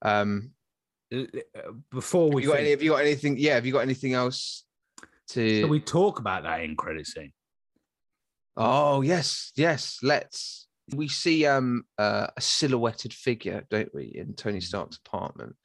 Um, 0.01 0.51
before 1.91 2.28
have 2.28 2.34
we 2.34 2.43
you 2.43 2.49
got 2.49 2.59
any, 2.59 2.71
have 2.71 2.82
you 2.82 2.91
got 2.91 3.01
anything? 3.01 3.38
Yeah, 3.38 3.55
have 3.55 3.65
you 3.65 3.73
got 3.73 3.80
anything 3.80 4.13
else 4.13 4.65
to? 5.30 5.67
we 5.67 5.80
talk 5.80 6.19
about 6.19 6.43
that 6.43 6.61
in 6.61 6.76
credit 6.76 7.07
scene? 7.07 7.32
Oh 8.58 9.01
yes, 9.01 9.51
yes. 9.56 9.99
Let's. 10.01 10.68
We 10.93 11.08
see 11.08 11.47
um 11.47 11.84
uh, 11.97 12.28
a 12.38 12.41
silhouetted 12.41 13.12
figure, 13.12 13.66
don't 13.72 13.93
we, 13.93 14.12
in 14.16 14.36
Tony 14.36 14.62
Stark's 14.62 14.99
apartment, 15.03 15.56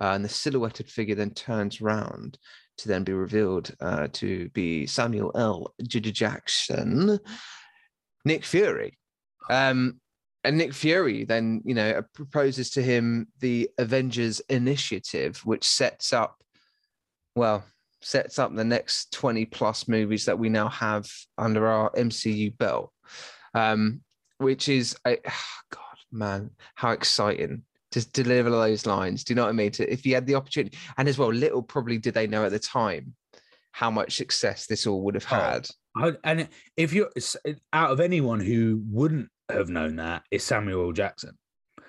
uh, 0.00 0.12
and 0.12 0.24
the 0.24 0.28
silhouetted 0.28 0.88
figure 0.88 1.16
then 1.16 1.30
turns 1.30 1.80
round 1.80 2.38
to 2.78 2.88
then 2.88 3.02
be 3.04 3.12
revealed 3.12 3.74
uh, 3.80 4.08
to 4.12 4.48
be 4.50 4.86
Samuel 4.86 5.32
L. 5.34 5.74
Jackson, 5.82 7.18
Nick 8.24 8.44
Fury. 8.44 8.96
Um, 9.50 10.00
and 10.44 10.56
Nick 10.56 10.72
Fury 10.72 11.24
then, 11.24 11.60
you 11.64 11.74
know, 11.74 12.02
proposes 12.14 12.70
to 12.70 12.82
him 12.82 13.28
the 13.40 13.68
Avengers 13.78 14.40
Initiative, 14.48 15.38
which 15.44 15.64
sets 15.64 16.12
up, 16.12 16.36
well, 17.34 17.64
sets 18.00 18.38
up 18.38 18.54
the 18.54 18.64
next 18.64 19.12
20 19.12 19.44
plus 19.46 19.88
movies 19.88 20.24
that 20.26 20.38
we 20.38 20.48
now 20.48 20.68
have 20.68 21.08
under 21.36 21.66
our 21.66 21.90
MCU 21.92 22.56
belt. 22.58 22.92
Um, 23.54 24.02
which 24.38 24.68
is, 24.68 24.96
a, 25.06 25.16
God, 25.70 25.96
man, 26.12 26.50
how 26.74 26.90
exciting 26.90 27.62
to 27.90 28.08
deliver 28.10 28.50
those 28.50 28.86
lines. 28.86 29.24
Do 29.24 29.32
you 29.32 29.36
know 29.36 29.42
what 29.44 29.48
I 29.50 29.52
mean? 29.52 29.72
To, 29.72 29.92
if 29.92 30.04
you 30.06 30.14
had 30.14 30.26
the 30.26 30.34
opportunity, 30.36 30.76
and 30.96 31.08
as 31.08 31.18
well, 31.18 31.32
little 31.32 31.62
probably 31.62 31.98
did 31.98 32.14
they 32.14 32.26
know 32.26 32.44
at 32.44 32.52
the 32.52 32.58
time 32.58 33.14
how 33.72 33.90
much 33.90 34.16
success 34.16 34.66
this 34.66 34.86
all 34.86 35.02
would 35.02 35.14
have 35.14 35.26
Oh, 35.30 35.36
had. 35.36 35.68
I- 35.96 36.12
And 36.24 36.48
if 36.76 36.92
you're 36.92 37.10
out 37.72 37.90
of 37.90 38.00
anyone 38.00 38.40
who 38.40 38.82
wouldn't 38.90 39.28
have 39.48 39.68
known 39.70 39.96
that, 39.96 40.22
is 40.30 40.44
Samuel 40.44 40.86
L. 40.86 40.92
Jackson. 40.92 41.36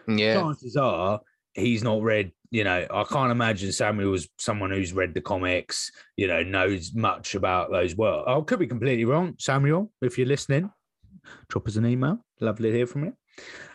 Yeah. 0.08 0.36
Chances 0.36 0.76
are 0.76 1.20
he's 1.54 1.84
not 1.84 2.02
read. 2.02 2.32
You 2.52 2.64
know, 2.64 2.88
I 2.90 3.04
can't 3.04 3.32
imagine 3.32 3.72
Samuel 3.72 4.12
was 4.12 4.28
someone 4.40 4.72
who's 4.72 4.92
read 4.94 5.14
the 5.14 5.22
comics. 5.22 5.92
You 6.18 6.28
know, 6.28 6.42
knows 6.44 6.94
much 6.96 7.36
about 7.36 7.72
those 7.72 7.96
worlds. 7.96 8.26
I 8.28 8.40
could 8.42 8.60
be 8.60 8.68
completely 8.68 9.06
wrong, 9.06 9.36
Samuel. 9.38 9.92
If 10.02 10.18
you're 10.18 10.28
listening, 10.28 10.72
drop 11.48 11.68
us 11.68 11.76
an 11.76 11.86
email. 11.86 12.26
Lovely 12.40 12.72
to 12.72 12.78
hear 12.78 12.88
from 12.88 13.06
you. 13.06 13.14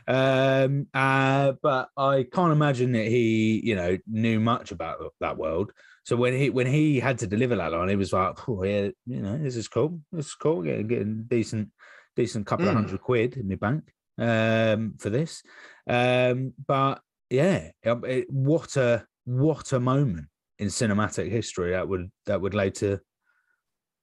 Um, 0.06 0.86
uh, 0.92 1.52
but 1.62 1.88
I 1.96 2.26
can't 2.30 2.52
imagine 2.52 2.92
that 2.92 3.06
he, 3.06 3.60
you 3.64 3.76
know, 3.76 3.96
knew 4.06 4.40
much 4.40 4.72
about 4.72 4.98
that 5.20 5.38
world. 5.38 5.72
So 6.04 6.16
when 6.16 6.36
he 6.36 6.50
when 6.50 6.66
he 6.66 7.00
had 7.00 7.18
to 7.18 7.26
deliver 7.26 7.56
that 7.56 7.72
line, 7.72 7.88
he 7.88 7.96
was 7.96 8.12
like, 8.12 8.46
"Oh 8.48 8.62
yeah, 8.64 8.88
you 9.06 9.22
know, 9.22 9.38
this 9.38 9.56
is 9.56 9.68
cool. 9.68 10.00
This 10.12 10.26
is 10.26 10.34
cool. 10.34 10.62
Getting 10.62 10.86
getting 10.86 11.24
decent, 11.28 11.70
decent 12.16 12.46
couple 12.46 12.66
of 12.68 12.72
Mm. 12.72 12.76
hundred 12.76 13.00
quid 13.00 13.36
in 13.38 13.48
my 13.48 13.54
bank 13.54 13.84
um, 14.18 14.94
for 14.98 15.08
this." 15.10 15.42
Um, 15.88 16.52
but 16.66 17.00
yeah, 17.35 17.70
um, 17.87 18.05
it- 18.05 18.30
what 18.30 18.76
a 18.76 19.07
what 19.24 19.72
a 19.72 19.80
moment 19.80 20.26
in 20.59 20.68
cinematic 20.68 21.30
history 21.30 21.70
that 21.72 21.89
would 21.89 22.11
that 22.26 22.41
would 22.41 22.55
later 22.55 23.03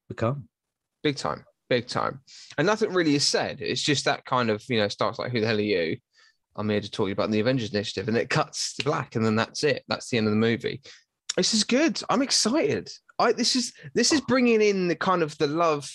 become. 0.09 0.47
big 1.03 1.15
time, 1.15 1.43
big 1.69 1.87
time. 1.87 2.19
And 2.57 2.67
nothing 2.67 2.93
really 2.93 3.15
is 3.15 3.27
said. 3.27 3.61
It's 3.61 3.81
just 3.81 4.05
that 4.05 4.25
kind 4.25 4.49
of, 4.49 4.63
you 4.69 4.77
know, 4.77 4.87
starts 4.87 5.19
like, 5.19 5.31
who 5.31 5.39
the 5.41 5.47
hell 5.47 5.57
are 5.57 5.61
you? 5.61 5.97
I'm 6.55 6.69
here 6.69 6.81
to 6.81 6.91
talk 6.91 7.05
to 7.05 7.07
you 7.07 7.13
about 7.13 7.31
the 7.31 7.39
Avengers 7.39 7.73
Initiative, 7.73 8.07
and 8.07 8.17
it 8.17 8.29
cuts 8.29 8.75
to 8.75 8.83
black, 8.83 9.15
and 9.15 9.25
then 9.25 9.35
that's 9.37 9.63
it. 9.63 9.83
That's 9.87 10.09
the 10.09 10.17
end 10.17 10.27
of 10.27 10.31
the 10.33 10.37
movie. 10.37 10.81
This 11.37 11.53
is 11.53 11.63
good. 11.63 12.01
I'm 12.09 12.21
excited. 12.21 12.89
I 13.17 13.31
this 13.31 13.55
is 13.55 13.71
this 13.93 14.11
is 14.11 14.19
bringing 14.21 14.61
in 14.61 14.87
the 14.89 14.95
kind 14.95 15.23
of 15.23 15.37
the 15.37 15.47
love 15.47 15.89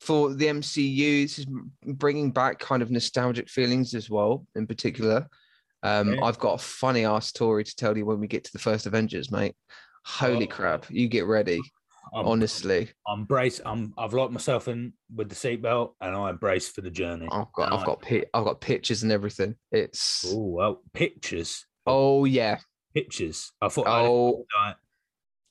for 0.00 0.32
the 0.32 0.46
MCU. 0.46 1.24
This 1.24 1.38
is 1.40 1.46
bringing 1.84 2.30
back 2.30 2.58
kind 2.58 2.80
of 2.82 2.90
nostalgic 2.90 3.50
feelings 3.50 3.94
as 3.94 4.08
well. 4.08 4.46
In 4.54 4.66
particular, 4.66 5.28
um, 5.82 6.14
Yeah. 6.14 6.24
I've 6.24 6.38
got 6.38 6.54
a 6.54 6.58
funny 6.62 7.04
ass 7.04 7.26
story 7.26 7.64
to 7.64 7.76
tell 7.76 7.96
you 7.96 8.04
when 8.06 8.20
we 8.20 8.26
get 8.26 8.44
to 8.44 8.52
the 8.52 8.58
first 8.58 8.86
Avengers, 8.86 9.30
mate. 9.30 9.54
Holy 10.04 10.46
Oh. 10.48 10.50
crap! 10.54 10.86
You 10.90 11.08
get 11.08 11.26
ready. 11.26 11.60
I'm, 12.14 12.26
honestly, 12.26 12.90
I'm 13.06 13.24
brace. 13.24 13.60
I'm 13.64 13.92
I've 13.96 14.14
locked 14.14 14.32
myself 14.32 14.66
in 14.68 14.94
with 15.14 15.28
the 15.28 15.34
seatbelt, 15.34 15.92
and 16.00 16.16
I'm 16.16 16.36
braced 16.38 16.74
for 16.74 16.80
the 16.80 16.90
journey. 16.90 17.28
I've 17.30 17.52
got, 17.52 17.72
I've 17.72 17.80
Nice. 17.80 17.86
got, 17.86 18.02
pi- 18.02 18.24
I've 18.34 18.44
got 18.44 18.60
pictures 18.60 19.02
and 19.04 19.12
everything. 19.12 19.54
It's 19.70 20.24
Oh 20.26 20.38
well, 20.48 20.82
pictures, 20.92 21.66
oh 21.86 22.24
yeah, 22.24 22.58
pictures. 22.94 23.52
I 23.60 23.68
thought. 23.68 23.86
Oh 23.86 24.44
Like, 24.58 24.76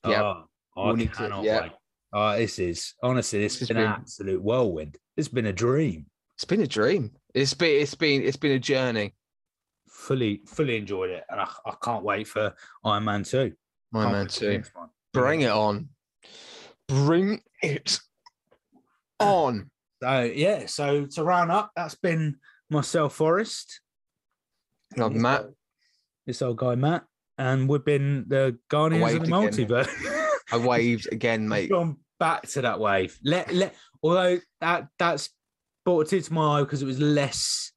Yep. 0.07 0.21
oh, 0.21 0.43
I 0.75 0.85
We'll 0.87 0.95
need 0.95 1.09
to- 1.11 1.15
cannot 1.15 1.43
yeah. 1.43 1.61
wait. 1.61 1.71
Oh, 2.11 2.37
this 2.37 2.57
is 2.59 2.93
honestly, 3.03 3.39
this 3.39 3.53
This 3.59 3.59
has 3.59 3.67
has 3.69 3.75
been 3.75 3.77
an 3.85 3.91
been- 3.93 4.01
absolute 4.01 4.41
whirlwind. 4.41 4.97
It's 5.15 5.27
been 5.27 5.45
a 5.45 5.53
dream. 5.53 6.07
it's 6.35 6.45
been 6.45 6.61
a 6.61 6.67
dream. 6.67 7.11
It's 7.35 7.53
been, 7.53 7.81
it's 7.81 7.95
been, 7.95 8.21
it's 8.23 8.37
been 8.37 8.53
a 8.53 8.59
journey. 8.59 9.13
Fully, 9.89 10.41
fully 10.45 10.77
enjoyed 10.77 11.09
it, 11.09 11.23
and 11.29 11.39
I, 11.41 11.47
I 11.65 11.73
can't 11.83 12.03
wait 12.03 12.27
for 12.27 12.53
Iron 12.85 13.03
Man 13.05 13.23
two. 13.23 13.53
My 13.91 14.03
Can't 14.03 14.11
man 14.13 14.21
wait 14.25 14.31
for 14.31 14.39
the 14.39 14.45
too. 14.45 14.57
next 14.57 14.75
one. 14.75 14.89
Bring 15.13 15.41
it 15.41 15.51
on. 15.51 15.89
Bring 16.87 17.41
it 17.61 17.99
on. 19.19 19.69
So 20.01 20.21
yeah, 20.23 20.65
so 20.67 21.05
to 21.05 21.23
round 21.23 21.51
up, 21.51 21.71
that's 21.75 21.95
been 21.95 22.37
myself, 22.69 23.15
Forrest, 23.15 23.81
This 24.95 25.09
Matt. 25.11 25.41
old- 25.41 25.55
this 26.25 26.41
old 26.43 26.57
guy 26.57 26.75
Matt, 26.75 27.05
and 27.39 27.67
we've 27.67 27.83
been 27.83 28.25
the 28.27 28.57
Guardians 28.69 29.13
of 29.15 29.21
the. 29.25 29.27
Multiverse. 29.31 29.89
I 30.51 30.57
waved 30.57 31.11
again, 31.11 31.47
mate. 31.49 31.69
gone 31.71 31.97
back 32.19 32.43
to 32.49 32.61
that 32.61 32.79
wave. 32.79 33.17
Let 33.23 33.51
let 33.51 33.75
although 34.03 34.39
that 34.61 34.87
that's 34.99 35.29
brought 35.85 36.07
tear 36.09 36.21
to 36.21 36.33
my 36.33 36.59
eye 36.59 36.61
because 36.61 36.81
it 36.81 36.85
was 36.85 36.99
less, 36.99 37.71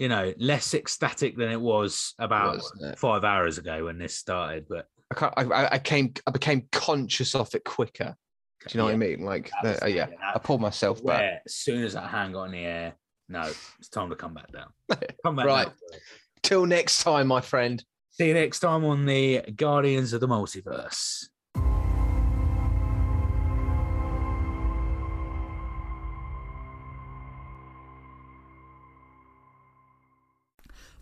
you 0.00 0.08
know, 0.08 0.32
less 0.38 0.74
ecstatic 0.74 1.36
than 1.36 1.50
it 1.50 1.60
was 1.60 2.14
about 2.18 2.60
it? 2.80 2.98
five 2.98 3.22
hours 3.22 3.58
ago 3.58 3.84
when 3.84 3.98
this 3.98 4.16
started. 4.16 4.66
But 4.68 4.86
I, 5.12 5.14
can't, 5.14 5.34
I, 5.36 5.68
I- 5.74 5.78
came, 5.78 6.14
I 6.26 6.30
became 6.32 6.66
conscious 6.72 7.34
of 7.36 7.54
it 7.54 7.64
quicker. 7.64 8.16
Do 8.66 8.74
you 8.74 8.78
know 8.78 8.84
what 8.86 8.94
I 8.94 8.96
mean? 8.96 9.20
Like, 9.24 9.50
was 9.62 9.78
uh, 9.82 9.86
yeah, 9.86 10.08
I 10.34 10.38
pulled 10.38 10.60
myself 10.60 11.02
back. 11.04 11.42
as 11.46 11.54
soon 11.54 11.82
as 11.84 11.92
that 11.94 12.08
hand 12.08 12.34
got 12.34 12.44
in 12.44 12.52
the 12.52 12.58
air, 12.64 12.94
no, 13.28 13.42
it's 13.78 13.88
time 13.88 14.10
to 14.10 14.16
come 14.16 14.34
back 14.34 14.50
down. 14.52 14.68
Come 15.24 15.36
back 15.36 15.46
Right. 15.46 15.64
down. 15.66 15.74
Till 16.42 16.66
next 16.66 17.02
time, 17.02 17.26
my 17.28 17.40
friend. 17.40 17.82
See 18.10 18.28
you 18.28 18.34
next 18.34 18.60
time 18.60 18.84
on 18.84 19.06
the 19.06 19.40
Guardians 19.54 20.12
of 20.12 20.20
the 20.20 20.28
Multiverse. 20.28 21.26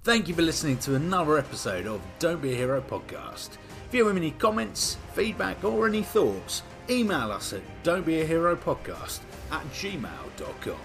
Thank 0.04 0.28
you 0.28 0.34
for 0.34 0.42
listening 0.42 0.78
to 0.78 0.94
another 0.94 1.38
episode 1.38 1.86
of 1.86 2.00
Don't 2.18 2.40
Be 2.40 2.52
a 2.52 2.56
Hero 2.56 2.80
podcast. 2.80 3.50
If 3.88 3.94
you 3.94 4.06
have 4.06 4.16
any 4.16 4.30
comments, 4.32 4.96
feedback, 5.14 5.62
or 5.64 5.86
any 5.86 6.02
thoughts, 6.02 6.62
email 6.88 7.30
us 7.32 7.52
at 7.52 7.60
don'tbeahero 7.82 8.56
podcast 8.56 9.20
at 9.50 9.64
gmail.com. 9.72 10.78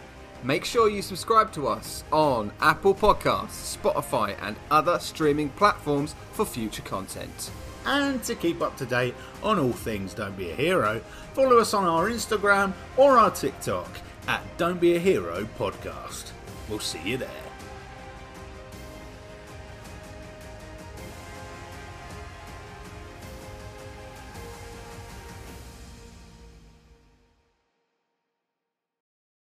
Make 0.44 0.66
sure 0.66 0.90
you 0.90 1.02
subscribe 1.02 1.54
to 1.54 1.68
us 1.68 2.04
on 2.12 2.52
Apple 2.60 2.94
Podcasts, 2.94 3.78
Spotify, 3.78 4.36
and 4.42 4.58
other 4.70 5.00
streaming 5.00 5.50
platforms 5.50 6.16
for 6.34 6.46
future 6.46 6.82
content. 6.82 7.52
and 7.86 8.24
to 8.24 8.34
keep 8.36 8.62
up 8.62 8.76
to 8.78 8.86
date 8.86 9.14
on 9.42 9.60
all 9.60 9.74
things 9.74 10.14
Don't 10.14 10.38
Be 10.38 10.52
a 10.52 10.56
Hero, 10.56 11.02
follow 11.34 11.58
us 11.60 11.74
on 11.74 11.84
our 11.86 12.10
Instagram 12.10 12.72
or 12.98 13.18
our 13.18 13.32
TikTok 13.32 13.90
at 14.28 14.42
Don't 14.58 14.80
Be 14.82 14.96
a 14.96 15.00
Hero 15.00 15.46
Podcast. 15.58 16.32
We'll 16.70 16.80
see 16.80 17.02
you 17.04 17.18
there. 17.18 17.43